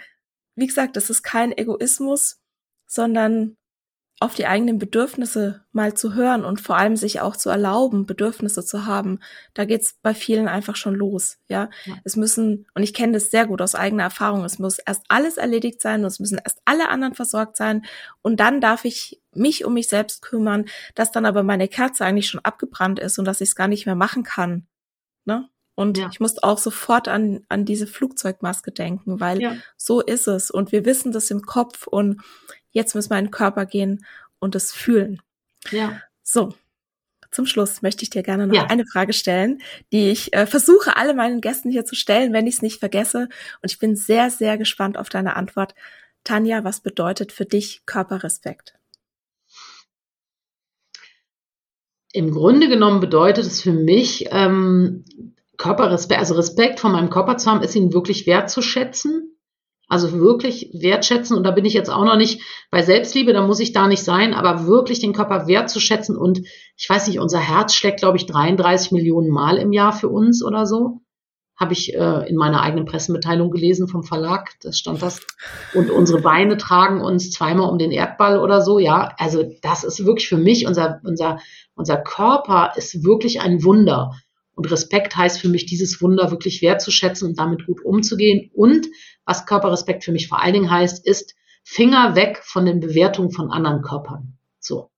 wie 0.56 0.66
gesagt, 0.66 0.98
das 0.98 1.12
ist 1.12 1.22
kein 1.22 1.56
Egoismus 1.56 2.40
sondern 2.88 3.58
auf 4.20 4.34
die 4.34 4.48
eigenen 4.48 4.80
Bedürfnisse 4.80 5.64
mal 5.72 5.94
zu 5.94 6.16
hören 6.16 6.44
und 6.44 6.60
vor 6.60 6.76
allem 6.76 6.96
sich 6.96 7.22
auch 7.22 7.36
zu 7.36 7.52
erlauben, 7.52 8.08
Bedürfnisse 8.08 8.66
zu 8.66 8.88
haben. 8.88 9.20
Da 9.54 9.66
geht's 9.66 10.00
bei 10.02 10.16
vielen 10.16 10.48
einfach 10.48 10.76
schon 10.76 10.96
los. 10.96 11.38
Ja, 11.50 11.70
ja. 11.86 11.96
es 12.04 12.16
müssen 12.16 12.66
und 12.74 12.82
ich 12.82 12.96
kenne 12.96 13.14
das 13.14 13.30
sehr 13.30 13.46
gut 13.46 13.62
aus 13.62 13.76
eigener 13.76 14.04
Erfahrung. 14.04 14.44
Es 14.44 14.58
muss 14.58 14.80
erst 14.80 15.04
alles 15.08 15.38
erledigt 15.38 15.82
sein 15.82 16.02
und 16.02 16.08
es 16.08 16.20
müssen 16.20 16.40
erst 16.44 16.62
alle 16.66 16.90
anderen 16.90 17.14
versorgt 17.14 17.58
sein 17.58 17.86
und 18.24 18.40
dann 18.40 18.60
darf 18.60 18.86
ich 18.86 19.22
mich 19.36 19.66
um 19.66 19.76
mich 19.76 19.88
selbst 19.88 20.24
kümmern, 20.24 20.66
dass 20.96 21.12
dann 21.12 21.28
aber 21.28 21.44
meine 21.44 21.68
Kerze 21.68 22.04
eigentlich 22.04 22.28
schon 22.28 22.44
abgebrannt 22.44 22.98
ist 22.98 23.20
und 23.20 23.26
dass 23.26 23.42
ich 23.42 23.50
es 23.50 23.56
gar 23.56 23.68
nicht 23.68 23.86
mehr 23.86 23.96
machen 23.96 24.24
kann. 24.24 24.66
Ne? 25.26 25.48
Und 25.76 26.00
ja. 26.00 26.10
ich 26.12 26.20
musste 26.20 26.44
auch 26.44 26.58
sofort 26.58 27.08
an, 27.08 27.42
an 27.50 27.66
diese 27.66 27.86
Flugzeugmaske 27.86 28.72
denken, 28.72 29.20
weil 29.20 29.40
ja. 29.40 29.58
so 29.76 30.02
ist 30.02 30.28
es. 30.28 30.50
Und 30.50 30.72
wir 30.72 30.86
wissen 30.86 31.12
das 31.12 31.30
im 31.30 31.44
Kopf 31.44 31.86
und 31.86 32.20
Jetzt 32.78 32.94
müssen 32.94 33.10
wir 33.10 33.18
in 33.18 33.26
den 33.26 33.32
Körper 33.32 33.66
gehen 33.66 34.06
und 34.38 34.54
es 34.54 34.72
fühlen. 34.72 35.20
Ja. 35.72 36.00
So. 36.22 36.54
Zum 37.32 37.48
Schluss 37.48 37.82
möchte 37.82 38.04
ich 38.04 38.12
dir 38.12 38.22
gerne 38.22 38.46
noch 38.46 38.56
ja. 38.56 38.68
eine 38.68 38.86
Frage 38.86 39.14
stellen, 39.14 39.62
die 39.92 40.12
ich 40.12 40.32
äh, 40.34 40.46
versuche, 40.46 40.96
alle 40.96 41.16
meinen 41.16 41.42
Gästen 41.42 41.72
hier 41.72 41.86
zu 41.86 41.96
stellen, 41.96 42.34
wenn 42.34 42.46
ich 42.46 42.56
es 42.56 42.62
nicht 42.62 42.80
vergesse. 42.80 43.30
Und 43.64 43.72
ich 43.72 43.80
bin 43.80 43.96
sehr, 43.96 44.30
sehr 44.30 44.60
gespannt 44.60 44.96
auf 44.96 45.10
deine 45.10 45.36
Antwort. 45.36 45.74
Tanja, 46.24 46.64
was 46.64 46.82
bedeutet 46.82 47.32
für 47.32 47.46
dich 47.46 47.82
Körperrespekt? 47.88 48.76
Im 52.14 52.32
Grunde 52.32 52.70
genommen 52.70 53.00
bedeutet 53.00 53.46
es 53.46 53.60
für 53.60 53.74
mich, 53.74 54.28
ähm, 54.30 55.04
Körperrespekt, 55.58 56.20
also 56.20 56.36
Respekt 56.36 56.80
vor 56.80 56.92
meinem 56.92 57.10
Körper 57.10 57.38
zu 57.38 57.50
haben, 57.50 57.64
ist 57.64 57.76
ihn 57.76 57.92
wirklich 57.92 58.28
wertzuschätzen 58.28 59.37
also 59.88 60.12
wirklich 60.14 60.70
wertschätzen. 60.74 61.36
Und 61.36 61.44
da 61.44 61.52
bin 61.52 61.66
ich 61.66 61.74
jetzt 61.74 61.90
auch 61.90 62.04
noch 62.04 62.18
nicht 62.18 62.42
bei 62.70 62.82
Selbstliebe, 62.82 63.34
da 63.34 63.46
muss 63.46 63.60
ich 63.60 63.72
da 63.72 63.88
nicht 63.88 64.04
sein, 64.04 64.34
aber 64.34 64.68
wirklich 64.68 65.00
den 65.00 65.14
Körper 65.14 65.48
wertzuschätzen. 65.48 66.18
Und 66.18 66.42
ich 66.76 66.90
weiß 66.90 67.08
nicht, 67.08 67.20
unser 67.20 67.40
Herz 67.40 67.74
schlägt, 67.74 68.00
glaube 68.00 68.18
ich, 68.18 68.26
33 68.26 68.92
Millionen 68.92 69.30
Mal 69.30 69.58
im 69.58 69.72
Jahr 69.72 69.94
für 69.94 70.10
uns 70.10 70.44
oder 70.44 70.66
so. 70.66 71.02
Habe 71.56 71.74
ich 71.74 71.96
äh, 71.96 72.30
in 72.30 72.36
meiner 72.36 72.62
eigenen 72.62 72.86
Pressemitteilung 72.86 73.50
gelesen 73.50 73.88
vom 73.88 74.04
Verlag, 74.04 74.52
das 74.62 74.78
stand 74.78 75.02
das. 75.02 75.22
Und 75.74 75.90
unsere 75.90 76.22
Beine 76.22 76.58
tragen 76.58 77.02
uns 77.02 77.32
zweimal 77.32 77.70
um 77.70 77.80
den 77.80 77.92
Erdball 77.92 78.40
oder 78.40 78.62
so, 78.62 78.78
ja. 78.78 79.16
Also 79.18 79.44
das 79.64 79.84
ist 79.84 80.06
wirklich 80.06 80.28
für 80.28 80.38
mich, 80.38 80.68
unser, 80.68 81.00
unser, 81.04 81.40
unser 81.74 81.98
Körper 81.98 82.74
ist 82.76 83.04
wirklich 83.04 83.42
ein 83.42 83.64
Wunder. 83.64 84.12
Und 84.54 84.70
Respekt 84.72 85.16
heißt 85.16 85.40
für 85.40 85.50
mich, 85.50 85.66
dieses 85.66 86.02
Wunder 86.02 86.30
wirklich 86.30 86.62
wertzuschätzen 86.62 87.30
und 87.30 87.40
damit 87.40 87.66
gut 87.66 87.84
umzugehen. 87.84 88.52
Und 88.54 88.88
was 89.28 89.46
Körperrespekt 89.46 90.04
für 90.04 90.12
mich 90.12 90.28
vor 90.28 90.42
allen 90.42 90.54
Dingen 90.54 90.72
heißt, 90.72 91.06
ist 91.06 91.36
Finger 91.64 92.16
weg 92.16 92.42
von 92.44 92.66
den 92.66 92.80
Bewertungen 92.80 93.30
von 93.30 93.52
anderen 93.52 93.82
Körpern. 93.82 94.38
So. 94.60 94.90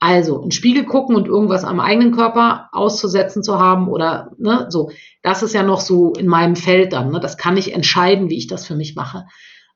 Also, 0.00 0.40
in 0.40 0.52
Spiegel 0.52 0.84
gucken 0.86 1.16
und 1.16 1.28
irgendwas 1.28 1.64
am 1.64 1.80
eigenen 1.80 2.12
Körper 2.12 2.68
auszusetzen 2.72 3.42
zu 3.42 3.58
haben 3.58 3.88
oder, 3.88 4.30
ne, 4.38 4.66
so. 4.70 4.90
Das 5.22 5.42
ist 5.42 5.54
ja 5.54 5.62
noch 5.62 5.80
so 5.80 6.12
in 6.12 6.28
meinem 6.28 6.56
Feld 6.56 6.92
dann, 6.92 7.10
ne. 7.10 7.20
Das 7.20 7.36
kann 7.36 7.56
ich 7.56 7.74
entscheiden, 7.74 8.30
wie 8.30 8.38
ich 8.38 8.46
das 8.46 8.66
für 8.66 8.74
mich 8.74 8.94
mache. 8.94 9.26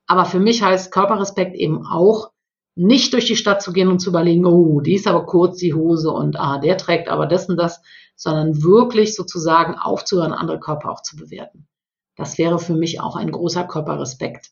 Aber 0.06 0.24
für 0.24 0.40
mich 0.40 0.62
heißt 0.62 0.92
Körperrespekt 0.92 1.54
eben 1.54 1.86
auch, 1.86 2.30
nicht 2.74 3.12
durch 3.12 3.26
die 3.26 3.36
Stadt 3.36 3.60
zu 3.60 3.72
gehen 3.72 3.88
und 3.88 3.98
zu 3.98 4.08
überlegen, 4.08 4.46
oh, 4.46 4.80
die 4.80 4.94
ist 4.94 5.06
aber 5.06 5.26
kurz, 5.26 5.58
die 5.58 5.74
Hose 5.74 6.10
und 6.10 6.40
ah, 6.40 6.58
der 6.58 6.78
trägt 6.78 7.08
aber 7.08 7.26
das 7.26 7.48
und 7.48 7.58
das, 7.58 7.82
sondern 8.16 8.62
wirklich 8.62 9.14
sozusagen 9.14 9.74
aufzuhören, 9.74 10.32
andere 10.32 10.58
Körper 10.58 10.90
auch 10.90 11.02
zu 11.02 11.16
bewerten. 11.16 11.68
Das 12.16 12.38
wäre 12.38 12.58
für 12.58 12.74
mich 12.74 13.00
auch 13.00 13.16
ein 13.16 13.30
großer 13.30 13.64
Körperrespekt. 13.64 14.50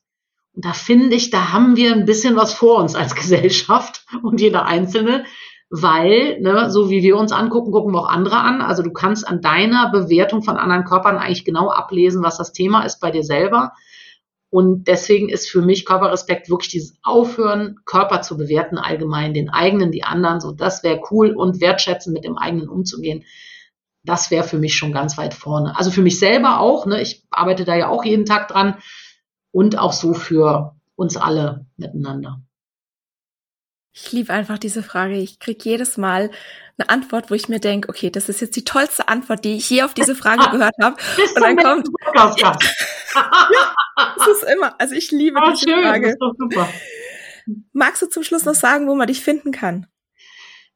Und 0.55 0.65
da 0.65 0.73
finde 0.73 1.15
ich, 1.15 1.31
da 1.31 1.53
haben 1.53 1.77
wir 1.77 1.93
ein 1.93 2.07
bisschen 2.07 2.37
was 2.37 2.53
vor 2.53 2.79
uns 2.79 2.95
als 2.95 3.15
Gesellschaft 3.17 4.05
und 4.23 4.41
jeder 4.41 4.67
Einzelne, 4.67 5.25
weil, 5.71 6.41
ne, 6.41 6.69
so 6.71 6.91
wie 6.91 7.03
wir 7.03 7.17
uns 7.17 7.31
angucken, 7.31 7.71
gucken 7.71 7.95
wir 7.95 8.01
auch 8.01 8.09
andere 8.09 8.39
an. 8.39 8.61
Also 8.61 8.83
du 8.83 8.93
kannst 8.93 9.27
an 9.27 9.41
deiner 9.41 9.91
Bewertung 9.91 10.43
von 10.43 10.57
anderen 10.57 10.85
Körpern 10.85 11.17
eigentlich 11.17 11.45
genau 11.45 11.71
ablesen, 11.71 12.23
was 12.25 12.39
das 12.39 12.53
Thema 12.53 12.83
ist 12.83 12.99
bei 12.99 13.13
dir 13.13 13.23
selber. 13.23 13.73
Und 14.53 14.89
deswegen 14.89 15.29
ist 15.29 15.49
für 15.49 15.63
mich 15.63 15.87
Körperrespekt 15.87 16.51
wirklich 16.51 16.71
dieses 16.71 16.99
Aufhören, 17.05 17.77
Körper 17.85 18.21
zu 18.21 18.37
bewerten 18.37 18.79
allgemein, 18.79 19.33
den 19.33 19.49
eigenen, 19.49 19.93
die 19.93 20.03
anderen, 20.03 20.41
so 20.41 20.51
das 20.51 20.83
wäre 20.83 21.03
cool 21.13 21.31
und 21.31 21.61
wertschätzen, 21.61 22.13
mit 22.13 22.25
dem 22.25 22.37
eigenen 22.37 22.69
umzugehen 22.69 23.25
das 24.05 24.31
wäre 24.31 24.45
für 24.47 24.59
mich 24.59 24.75
schon 24.75 24.93
ganz 24.93 25.19
weit 25.19 25.35
vorne. 25.35 25.77
Also 25.77 25.91
für 25.91 26.03
mich 26.03 26.19
selber 26.19 26.61
auch, 26.61 26.87
ne? 26.87 27.01
ich 27.01 27.27
arbeite 27.31 27.65
da 27.65 27.75
ja 27.77 27.89
auch 27.89 28.05
jeden 28.05 28.27
Tag 28.27 28.49
dran 28.49 28.79
und 29.53 29.79
auch 29.79 29.93
so 29.93 30.15
für 30.15 30.75
uns 30.97 31.17
alle 31.17 31.67
miteinander. 31.77 32.41
Ich 33.93 34.13
liebe 34.13 34.33
einfach 34.33 34.59
diese 34.59 34.83
Frage. 34.83 35.17
Ich 35.17 35.41
kriege 35.41 35.69
jedes 35.69 35.97
Mal 35.97 36.31
eine 36.79 36.89
Antwort, 36.89 37.31
wo 37.31 37.35
ich 37.35 37.49
mir 37.49 37.59
denke, 37.59 37.89
okay, 37.89 38.11
das 38.11 38.29
ist 38.29 38.41
jetzt 38.41 38.55
die 38.57 38.65
tollste 38.65 39.09
Antwort, 39.09 39.45
die 39.45 39.57
ich 39.57 39.69
je 39.69 39.83
auf 39.83 39.95
diese 39.95 40.15
Frage 40.15 40.49
gehört 40.51 40.75
habe. 40.81 40.97
Und 41.35 41.43
dann 41.43 41.57
kommt. 41.57 41.89
ja, 42.39 42.57
das 44.17 44.29
ist 44.29 44.45
immer, 44.45 44.81
also 44.81 44.95
ich 44.95 45.11
liebe 45.11 45.41
oh, 45.43 45.51
diese 45.51 45.69
schön, 45.69 45.83
Frage. 45.83 46.17
Magst 47.73 48.03
du 48.03 48.07
zum 48.07 48.23
Schluss 48.23 48.45
noch 48.45 48.55
sagen, 48.55 48.87
wo 48.87 48.95
man 48.95 49.09
dich 49.09 49.23
finden 49.23 49.51
kann? 49.51 49.87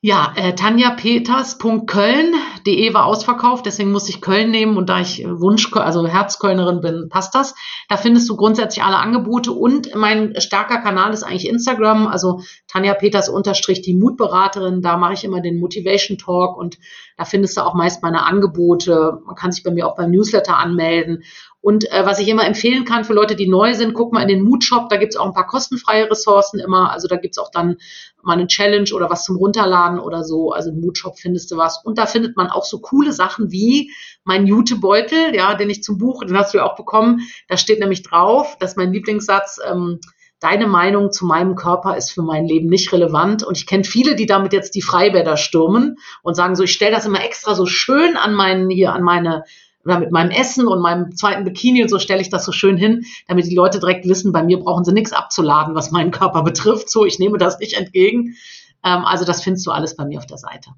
Ja, 0.06 0.34
äh, 0.36 0.54
tanjapeters.köln.de 0.54 2.92
war 2.92 3.06
ausverkauft, 3.06 3.64
deswegen 3.64 3.90
musste 3.90 4.10
ich 4.10 4.20
Köln 4.20 4.50
nehmen 4.50 4.76
und 4.76 4.90
da 4.90 5.00
ich 5.00 5.24
Wunsch, 5.26 5.72
also 5.72 6.06
Herzkölnerin 6.06 6.82
bin, 6.82 7.08
passt 7.08 7.34
das. 7.34 7.54
Da 7.88 7.96
findest 7.96 8.28
du 8.28 8.36
grundsätzlich 8.36 8.84
alle 8.84 8.98
Angebote 8.98 9.52
und 9.52 9.94
mein 9.94 10.38
starker 10.42 10.82
Kanal 10.82 11.14
ist 11.14 11.22
eigentlich 11.22 11.48
Instagram, 11.48 12.06
also 12.06 12.42
Tanja 12.68 12.92
Peters 12.92 13.30
unterstrich 13.30 13.80
die 13.80 13.94
Mutberaterin, 13.94 14.82
da 14.82 14.98
mache 14.98 15.14
ich 15.14 15.24
immer 15.24 15.40
den 15.40 15.58
Motivation 15.58 16.18
Talk 16.18 16.58
und 16.58 16.76
da 17.16 17.24
findest 17.24 17.56
du 17.56 17.62
auch 17.62 17.72
meist 17.72 18.02
meine 18.02 18.26
Angebote. 18.26 19.22
Man 19.24 19.36
kann 19.36 19.52
sich 19.52 19.64
bei 19.64 19.70
mir 19.70 19.86
auch 19.86 19.96
beim 19.96 20.10
Newsletter 20.10 20.58
anmelden 20.58 21.24
und 21.64 21.90
äh, 21.90 22.04
was 22.04 22.18
ich 22.18 22.28
immer 22.28 22.44
empfehlen 22.44 22.84
kann 22.84 23.04
für 23.04 23.14
Leute, 23.14 23.36
die 23.36 23.48
neu 23.48 23.72
sind, 23.72 23.94
guck 23.94 24.12
mal 24.12 24.20
in 24.20 24.28
den 24.28 24.42
Mood-Shop, 24.42 24.90
da 24.90 24.98
gibt's 24.98 25.16
auch 25.16 25.24
ein 25.24 25.32
paar 25.32 25.46
kostenfreie 25.46 26.10
Ressourcen 26.10 26.60
immer. 26.60 26.92
Also 26.92 27.08
da 27.08 27.16
gibt's 27.16 27.38
auch 27.38 27.50
dann 27.50 27.78
mal 28.26 28.34
eine 28.34 28.46
Challenge 28.46 28.90
oder 28.94 29.10
was 29.10 29.24
zum 29.24 29.36
Runterladen 29.36 29.98
oder 29.98 30.24
so. 30.24 30.52
Also 30.52 30.70
im 30.70 30.80
Mood-Shop 30.80 31.18
findest 31.18 31.50
du 31.50 31.56
was. 31.56 31.82
Und 31.84 31.98
da 31.98 32.06
findet 32.06 32.36
man 32.36 32.48
auch 32.48 32.64
so 32.64 32.80
coole 32.80 33.12
Sachen 33.12 33.50
wie 33.50 33.92
mein 34.24 34.46
Jutebeutel, 34.46 35.34
ja, 35.34 35.54
den 35.54 35.70
ich 35.70 35.82
zum 35.82 35.98
Buch, 35.98 36.24
den 36.24 36.36
hast 36.36 36.54
du 36.54 36.58
ja 36.58 36.64
auch 36.64 36.76
bekommen. 36.76 37.20
Da 37.48 37.56
steht 37.56 37.80
nämlich 37.80 38.02
drauf, 38.02 38.56
dass 38.58 38.76
mein 38.76 38.92
Lieblingssatz, 38.92 39.60
ähm, 39.70 40.00
deine 40.44 40.66
Meinung 40.66 41.10
zu 41.10 41.24
meinem 41.24 41.54
Körper 41.54 41.96
ist 41.96 42.10
für 42.10 42.22
mein 42.22 42.44
Leben 42.44 42.68
nicht 42.68 42.92
relevant. 42.92 43.42
Und 43.42 43.56
ich 43.56 43.66
kenne 43.66 43.84
viele, 43.84 44.14
die 44.14 44.26
damit 44.26 44.52
jetzt 44.52 44.74
die 44.74 44.82
Freibäder 44.82 45.38
stürmen 45.38 45.96
und 46.22 46.34
sagen 46.34 46.54
so, 46.54 46.64
ich 46.64 46.72
stelle 46.72 46.94
das 46.94 47.06
immer 47.06 47.24
extra 47.24 47.54
so 47.54 47.64
schön 47.64 48.16
an 48.18 48.34
meinen, 48.34 48.68
hier 48.68 48.92
an 48.92 49.02
meine, 49.02 49.44
oder 49.84 49.98
mit 49.98 50.10
meinem 50.10 50.30
Essen 50.30 50.66
und 50.66 50.80
meinem 50.80 51.14
zweiten 51.16 51.44
Bikini 51.44 51.82
und 51.82 51.88
so 51.88 51.98
stelle 51.98 52.20
ich 52.20 52.30
das 52.30 52.44
so 52.44 52.52
schön 52.52 52.76
hin, 52.76 53.04
damit 53.28 53.46
die 53.46 53.54
Leute 53.54 53.80
direkt 53.80 54.08
wissen, 54.08 54.32
bei 54.32 54.42
mir 54.42 54.58
brauchen 54.58 54.84
sie 54.84 54.92
nichts 54.92 55.12
abzuladen, 55.12 55.74
was 55.74 55.90
meinen 55.90 56.10
Körper 56.10 56.42
betrifft. 56.42 56.90
So, 56.90 57.04
ich 57.04 57.18
nehme 57.18 57.38
das 57.38 57.58
nicht 57.58 57.74
entgegen. 57.74 58.36
Ähm, 58.84 59.04
also 59.04 59.24
das 59.24 59.42
findest 59.42 59.66
du 59.66 59.70
alles 59.70 59.96
bei 59.96 60.04
mir 60.04 60.18
auf 60.18 60.26
der 60.26 60.38
Seite. 60.38 60.70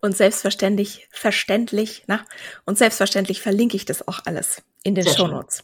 Und 0.00 0.16
selbstverständlich, 0.16 1.08
verständlich, 1.10 2.04
na, 2.06 2.20
und 2.64 2.78
selbstverständlich 2.78 3.40
verlinke 3.40 3.76
ich 3.76 3.84
das 3.84 4.06
auch 4.06 4.20
alles 4.24 4.62
in 4.82 4.94
den 4.94 5.04
Sehr 5.04 5.14
Shownotes. 5.14 5.62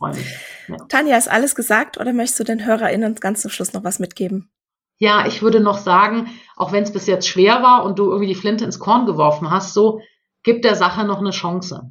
Ja. 0.69 0.77
Tanja, 0.89 1.17
ist 1.17 1.31
alles 1.31 1.55
gesagt 1.55 1.99
oder 1.99 2.13
möchtest 2.13 2.41
du 2.41 2.45
den 2.45 2.65
HörerInnen 2.65 3.15
ganz 3.17 3.43
zum 3.43 3.51
Schluss 3.51 3.73
noch 3.73 3.85
was 3.85 3.99
mitgeben? 3.99 4.51
Ja, 4.99 5.27
ich 5.27 5.43
würde 5.43 5.61
noch 5.61 5.79
sagen, 5.79 6.31
auch 6.57 6.73
wenn 6.73 6.85
es 6.85 6.93
bis 6.93 7.07
jetzt 7.07 7.27
schwer 7.27 7.63
war 7.63 7.85
und 7.85 7.99
du 7.99 8.05
irgendwie 8.05 8.29
die 8.29 8.35
Flinte 8.35 8.65
ins 8.65 8.79
Korn 8.79 9.07
geworfen 9.07 9.51
hast, 9.51 9.75
so, 9.75 10.01
gib 10.43 10.63
der 10.63 10.77
Sache 10.77 11.05
noch 11.05 11.19
eine 11.19 11.31
Chance. 11.31 11.91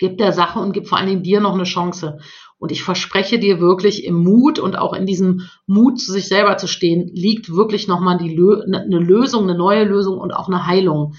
Gib 0.00 0.16
der 0.16 0.32
Sache 0.32 0.58
und 0.58 0.72
gib 0.72 0.88
vor 0.88 0.96
allen 0.96 1.08
Dingen 1.08 1.22
dir 1.22 1.40
noch 1.40 1.52
eine 1.52 1.64
Chance. 1.64 2.18
Und 2.56 2.72
ich 2.72 2.82
verspreche 2.82 3.38
dir 3.38 3.60
wirklich 3.60 4.04
im 4.04 4.16
Mut 4.16 4.58
und 4.58 4.76
auch 4.76 4.94
in 4.94 5.04
diesem 5.04 5.42
Mut, 5.66 6.00
zu 6.00 6.10
sich 6.10 6.26
selber 6.26 6.56
zu 6.56 6.66
stehen, 6.66 7.10
liegt 7.14 7.54
wirklich 7.54 7.86
nochmal 7.86 8.16
die 8.16 8.34
Lö 8.34 8.62
eine 8.62 8.98
Lösung, 8.98 9.42
eine 9.42 9.54
neue 9.54 9.84
Lösung 9.84 10.16
und 10.16 10.32
auch 10.32 10.48
eine 10.48 10.66
Heilung. 10.66 11.14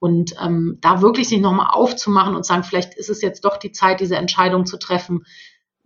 Und 0.00 0.34
ähm, 0.44 0.78
da 0.80 1.00
wirklich 1.00 1.28
sich 1.28 1.40
nochmal 1.40 1.68
aufzumachen 1.70 2.34
und 2.34 2.44
sagen, 2.44 2.64
vielleicht 2.64 2.94
ist 2.94 3.08
es 3.08 3.22
jetzt 3.22 3.44
doch 3.44 3.56
die 3.56 3.70
Zeit, 3.70 4.00
diese 4.00 4.16
Entscheidung 4.16 4.66
zu 4.66 4.78
treffen, 4.78 5.24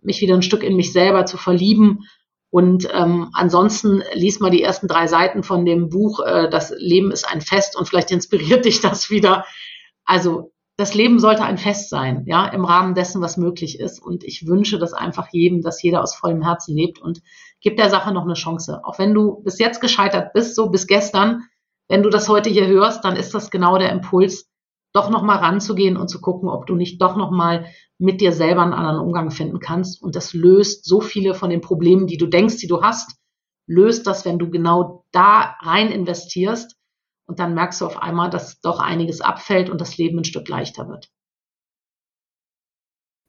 mich 0.01 0.19
wieder 0.19 0.33
ein 0.33 0.41
Stück 0.41 0.63
in 0.63 0.75
mich 0.75 0.91
selber 0.91 1.25
zu 1.25 1.37
verlieben. 1.37 2.05
Und 2.49 2.89
ähm, 2.91 3.29
ansonsten 3.33 4.01
lies 4.15 4.39
mal 4.39 4.49
die 4.49 4.63
ersten 4.63 4.87
drei 4.87 5.05
Seiten 5.05 5.43
von 5.43 5.65
dem 5.65 5.89
Buch, 5.89 6.19
äh, 6.19 6.49
Das 6.49 6.73
Leben 6.75 7.11
ist 7.11 7.27
ein 7.27 7.41
Fest 7.41 7.77
und 7.77 7.87
vielleicht 7.87 8.09
inspiriert 8.09 8.65
dich 8.65 8.81
das 8.81 9.11
wieder. 9.11 9.45
Also 10.03 10.51
das 10.79 10.93
Leben 10.93 11.19
sollte 11.19 11.43
ein 11.43 11.57
Fest 11.57 11.89
sein, 11.89 12.23
ja, 12.25 12.47
im 12.47 12.63
Rahmen 12.63 12.95
dessen, 12.95 13.21
was 13.21 13.35
möglich 13.35 13.81
ist. 13.81 14.01
Und 14.01 14.23
ich 14.23 14.47
wünsche 14.47 14.79
das 14.79 14.93
einfach 14.93 15.27
jedem, 15.33 15.61
dass 15.61 15.83
jeder 15.83 16.01
aus 16.01 16.15
vollem 16.15 16.41
Herzen 16.41 16.73
lebt 16.73 16.99
und 16.99 17.21
gibt 17.59 17.79
der 17.79 17.89
Sache 17.89 18.13
noch 18.13 18.23
eine 18.23 18.35
Chance. 18.35 18.79
Auch 18.85 18.97
wenn 18.97 19.13
du 19.13 19.43
bis 19.43 19.59
jetzt 19.59 19.81
gescheitert 19.81 20.31
bist, 20.31 20.55
so 20.55 20.69
bis 20.69 20.87
gestern, 20.87 21.41
wenn 21.89 22.01
du 22.01 22.09
das 22.09 22.29
heute 22.29 22.49
hier 22.49 22.65
hörst, 22.67 23.03
dann 23.03 23.17
ist 23.17 23.33
das 23.33 23.51
genau 23.51 23.77
der 23.77 23.91
Impuls, 23.91 24.47
doch 24.93 25.09
nochmal 25.09 25.39
ranzugehen 25.39 25.97
und 25.97 26.07
zu 26.07 26.21
gucken, 26.21 26.47
ob 26.47 26.65
du 26.65 26.75
nicht 26.75 27.01
doch 27.01 27.17
nochmal 27.17 27.65
mit 27.97 28.21
dir 28.21 28.31
selber 28.31 28.61
einen 28.61 28.71
anderen 28.71 29.01
Umgang 29.01 29.31
finden 29.31 29.59
kannst. 29.59 30.01
Und 30.01 30.15
das 30.15 30.33
löst 30.33 30.85
so 30.85 31.01
viele 31.01 31.33
von 31.33 31.49
den 31.49 31.59
Problemen, 31.59 32.07
die 32.07 32.17
du 32.17 32.25
denkst, 32.25 32.55
die 32.55 32.67
du 32.67 32.81
hast, 32.81 33.17
löst 33.67 34.07
das, 34.07 34.23
wenn 34.23 34.39
du 34.39 34.49
genau 34.49 35.03
da 35.11 35.57
rein 35.59 35.91
investierst. 35.91 36.77
Und 37.29 37.37
dann 37.37 37.53
merkst 37.53 37.79
du 37.79 37.85
auf 37.85 38.01
einmal, 38.01 38.31
dass 38.31 38.59
doch 38.59 38.79
einiges 38.79 39.21
abfällt 39.21 39.69
und 39.69 39.79
das 39.79 39.99
Leben 39.99 40.17
ein 40.17 40.23
Stück 40.23 40.49
leichter 40.49 40.89
wird. 40.89 41.11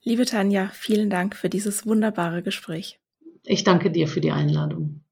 Liebe 0.03 0.25
Tanja, 0.25 0.71
vielen 0.73 1.11
Dank 1.11 1.37
für 1.37 1.51
dieses 1.51 1.85
wunderbare 1.85 2.43
Gespräch. 2.43 2.99
Ich 3.43 3.63
danke 3.63 3.91
dir 3.91 4.09
für 4.09 4.23
die 4.23 4.31
Einladung. 4.31 5.05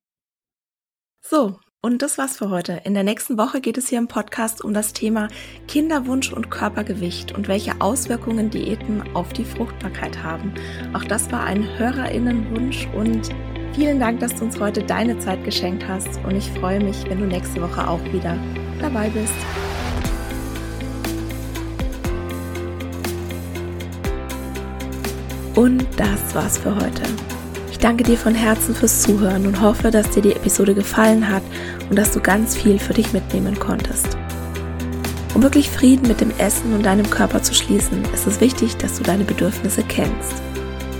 So, 1.20 1.61
und 1.82 2.01
das 2.01 2.16
war's 2.16 2.39
für 2.39 2.49
heute. 2.49 2.80
In 2.84 2.95
der 2.95 3.05
nächsten 3.05 3.36
Woche 3.36 3.61
geht 3.61 3.76
es 3.76 3.89
hier 3.89 3.99
im 3.99 4.09
Podcast 4.09 4.64
um 4.64 4.72
das 4.72 4.95
Thema 4.95 5.28
Kinderwunsch 5.66 6.32
und 6.32 6.51
Körpergewicht 6.51 7.32
und 7.32 7.47
welche 7.47 7.82
Auswirkungen 7.82 8.49
Diäten 8.49 9.03
auf 9.14 9.34
die 9.34 9.45
Fruchtbarkeit 9.45 10.22
haben. 10.22 10.55
Auch 10.95 11.05
das 11.05 11.30
war 11.30 11.45
ein 11.45 11.78
Hörerinnenwunsch 11.78 12.89
und 12.97 13.28
vielen 13.74 14.01
Dank, 14.01 14.20
dass 14.20 14.34
du 14.36 14.45
uns 14.47 14.59
heute 14.59 14.82
deine 14.82 15.18
Zeit 15.18 15.45
geschenkt 15.45 15.86
hast 15.86 16.24
und 16.24 16.36
ich 16.36 16.51
freue 16.53 16.82
mich, 16.82 17.05
wenn 17.11 17.20
du 17.20 17.26
nächste 17.26 17.61
Woche 17.61 17.86
auch 17.86 18.03
wieder 18.14 18.39
dabei 18.81 19.09
bist. 19.09 19.33
Und 25.55 25.87
das 25.97 26.35
war's 26.35 26.59
für 26.59 26.74
heute. 26.74 27.03
Ich 27.72 27.79
danke 27.79 28.05
dir 28.05 28.16
von 28.16 28.35
Herzen 28.35 28.74
fürs 28.74 29.03
Zuhören 29.03 29.47
und 29.47 29.61
hoffe, 29.61 29.91
dass 29.91 30.11
dir 30.11 30.22
die 30.22 30.33
Episode 30.33 30.74
gefallen 30.74 31.29
hat 31.29 31.43
und 31.91 31.97
dass 31.99 32.12
du 32.12 32.20
ganz 32.20 32.57
viel 32.57 32.79
für 32.79 32.95
dich 32.95 33.12
mitnehmen 33.12 33.59
konntest. 33.59 34.16
Um 35.35 35.43
wirklich 35.43 35.70
Frieden 35.70 36.09
mit 36.09 36.20
dem 36.20 36.33
Essen 36.39 36.72
und 36.74 36.85
deinem 36.85 37.09
Körper 37.09 37.43
zu 37.43 37.55
schließen, 37.55 38.03
ist 38.12 38.26
es 38.26 38.41
wichtig, 38.41 38.76
dass 38.76 38.99
du 38.99 39.05
deine 39.05 39.24
Bedürfnisse 39.24 39.83
kennst. 39.85 40.43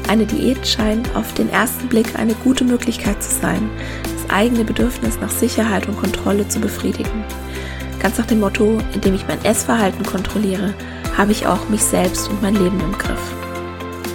Eine 0.09 0.27
Diät 0.27 0.67
scheint 0.67 1.15
auf 1.17 1.35
den 1.35 1.51
ersten 1.51 1.89
Blick 1.89 2.19
eine 2.19 2.35
gute 2.35 2.65
Möglichkeit 2.65 3.23
zu 3.23 3.35
sein, 3.35 3.69
das 4.03 4.31
eigene 4.31 4.65
Bedürfnis 4.65 5.19
nach 5.21 5.31
Sicherheit 5.31 5.87
und 5.89 5.97
Kontrolle 5.97 6.49
zu 6.49 6.61
befriedigen. 6.61 7.25
Ganz 8.01 8.19
nach 8.19 8.27
dem 8.27 8.41
Motto, 8.41 8.79
indem 8.95 9.15
ich 9.15 9.27
mein 9.27 9.45
Essverhalten 9.45 10.05
kontrolliere, 10.05 10.75
habe 11.17 11.33
ich 11.33 11.47
auch 11.47 11.69
mich 11.69 11.83
selbst 11.83 12.29
und 12.31 12.43
mein 12.43 12.55
Leben 12.55 12.79
im 12.81 12.97
Griff. 12.97 13.35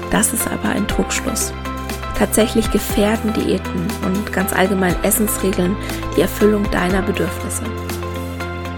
Das 0.09 0.31
ist 0.31 0.47
aber 0.47 0.69
ein 0.69 0.87
Trugschluss. 0.87 1.51
Tatsächlich 2.17 2.71
gefährden 2.71 3.33
Diäten 3.33 3.87
und 4.05 4.31
ganz 4.31 4.53
allgemein 4.53 4.95
Essensregeln 5.03 5.75
die 6.15 6.21
Erfüllung 6.21 6.69
deiner 6.71 7.01
Bedürfnisse. 7.01 7.63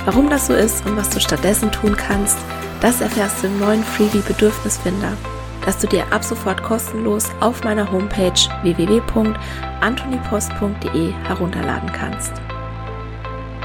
Warum 0.06 0.28
das 0.30 0.48
so 0.48 0.54
ist 0.54 0.86
und 0.86 0.96
was 0.98 1.10
du 1.10 1.20
stattdessen 1.20 1.72
tun 1.72 1.98
kannst, 1.98 2.38
das 2.82 3.02
erfährst 3.02 3.44
du 3.44 3.48
im 3.48 3.60
neuen 3.60 3.84
Freebie 3.84 4.24
Bedürfnisfinder, 4.26 5.12
das 5.66 5.78
du 5.78 5.88
dir 5.88 6.06
ab 6.12 6.24
sofort 6.24 6.64
kostenlos 6.64 7.26
auf 7.42 7.62
meiner 7.64 7.92
Homepage 7.92 8.40
www.antonipost.de 8.64 11.12
herunterladen 11.28 11.92
kannst. 11.92 12.32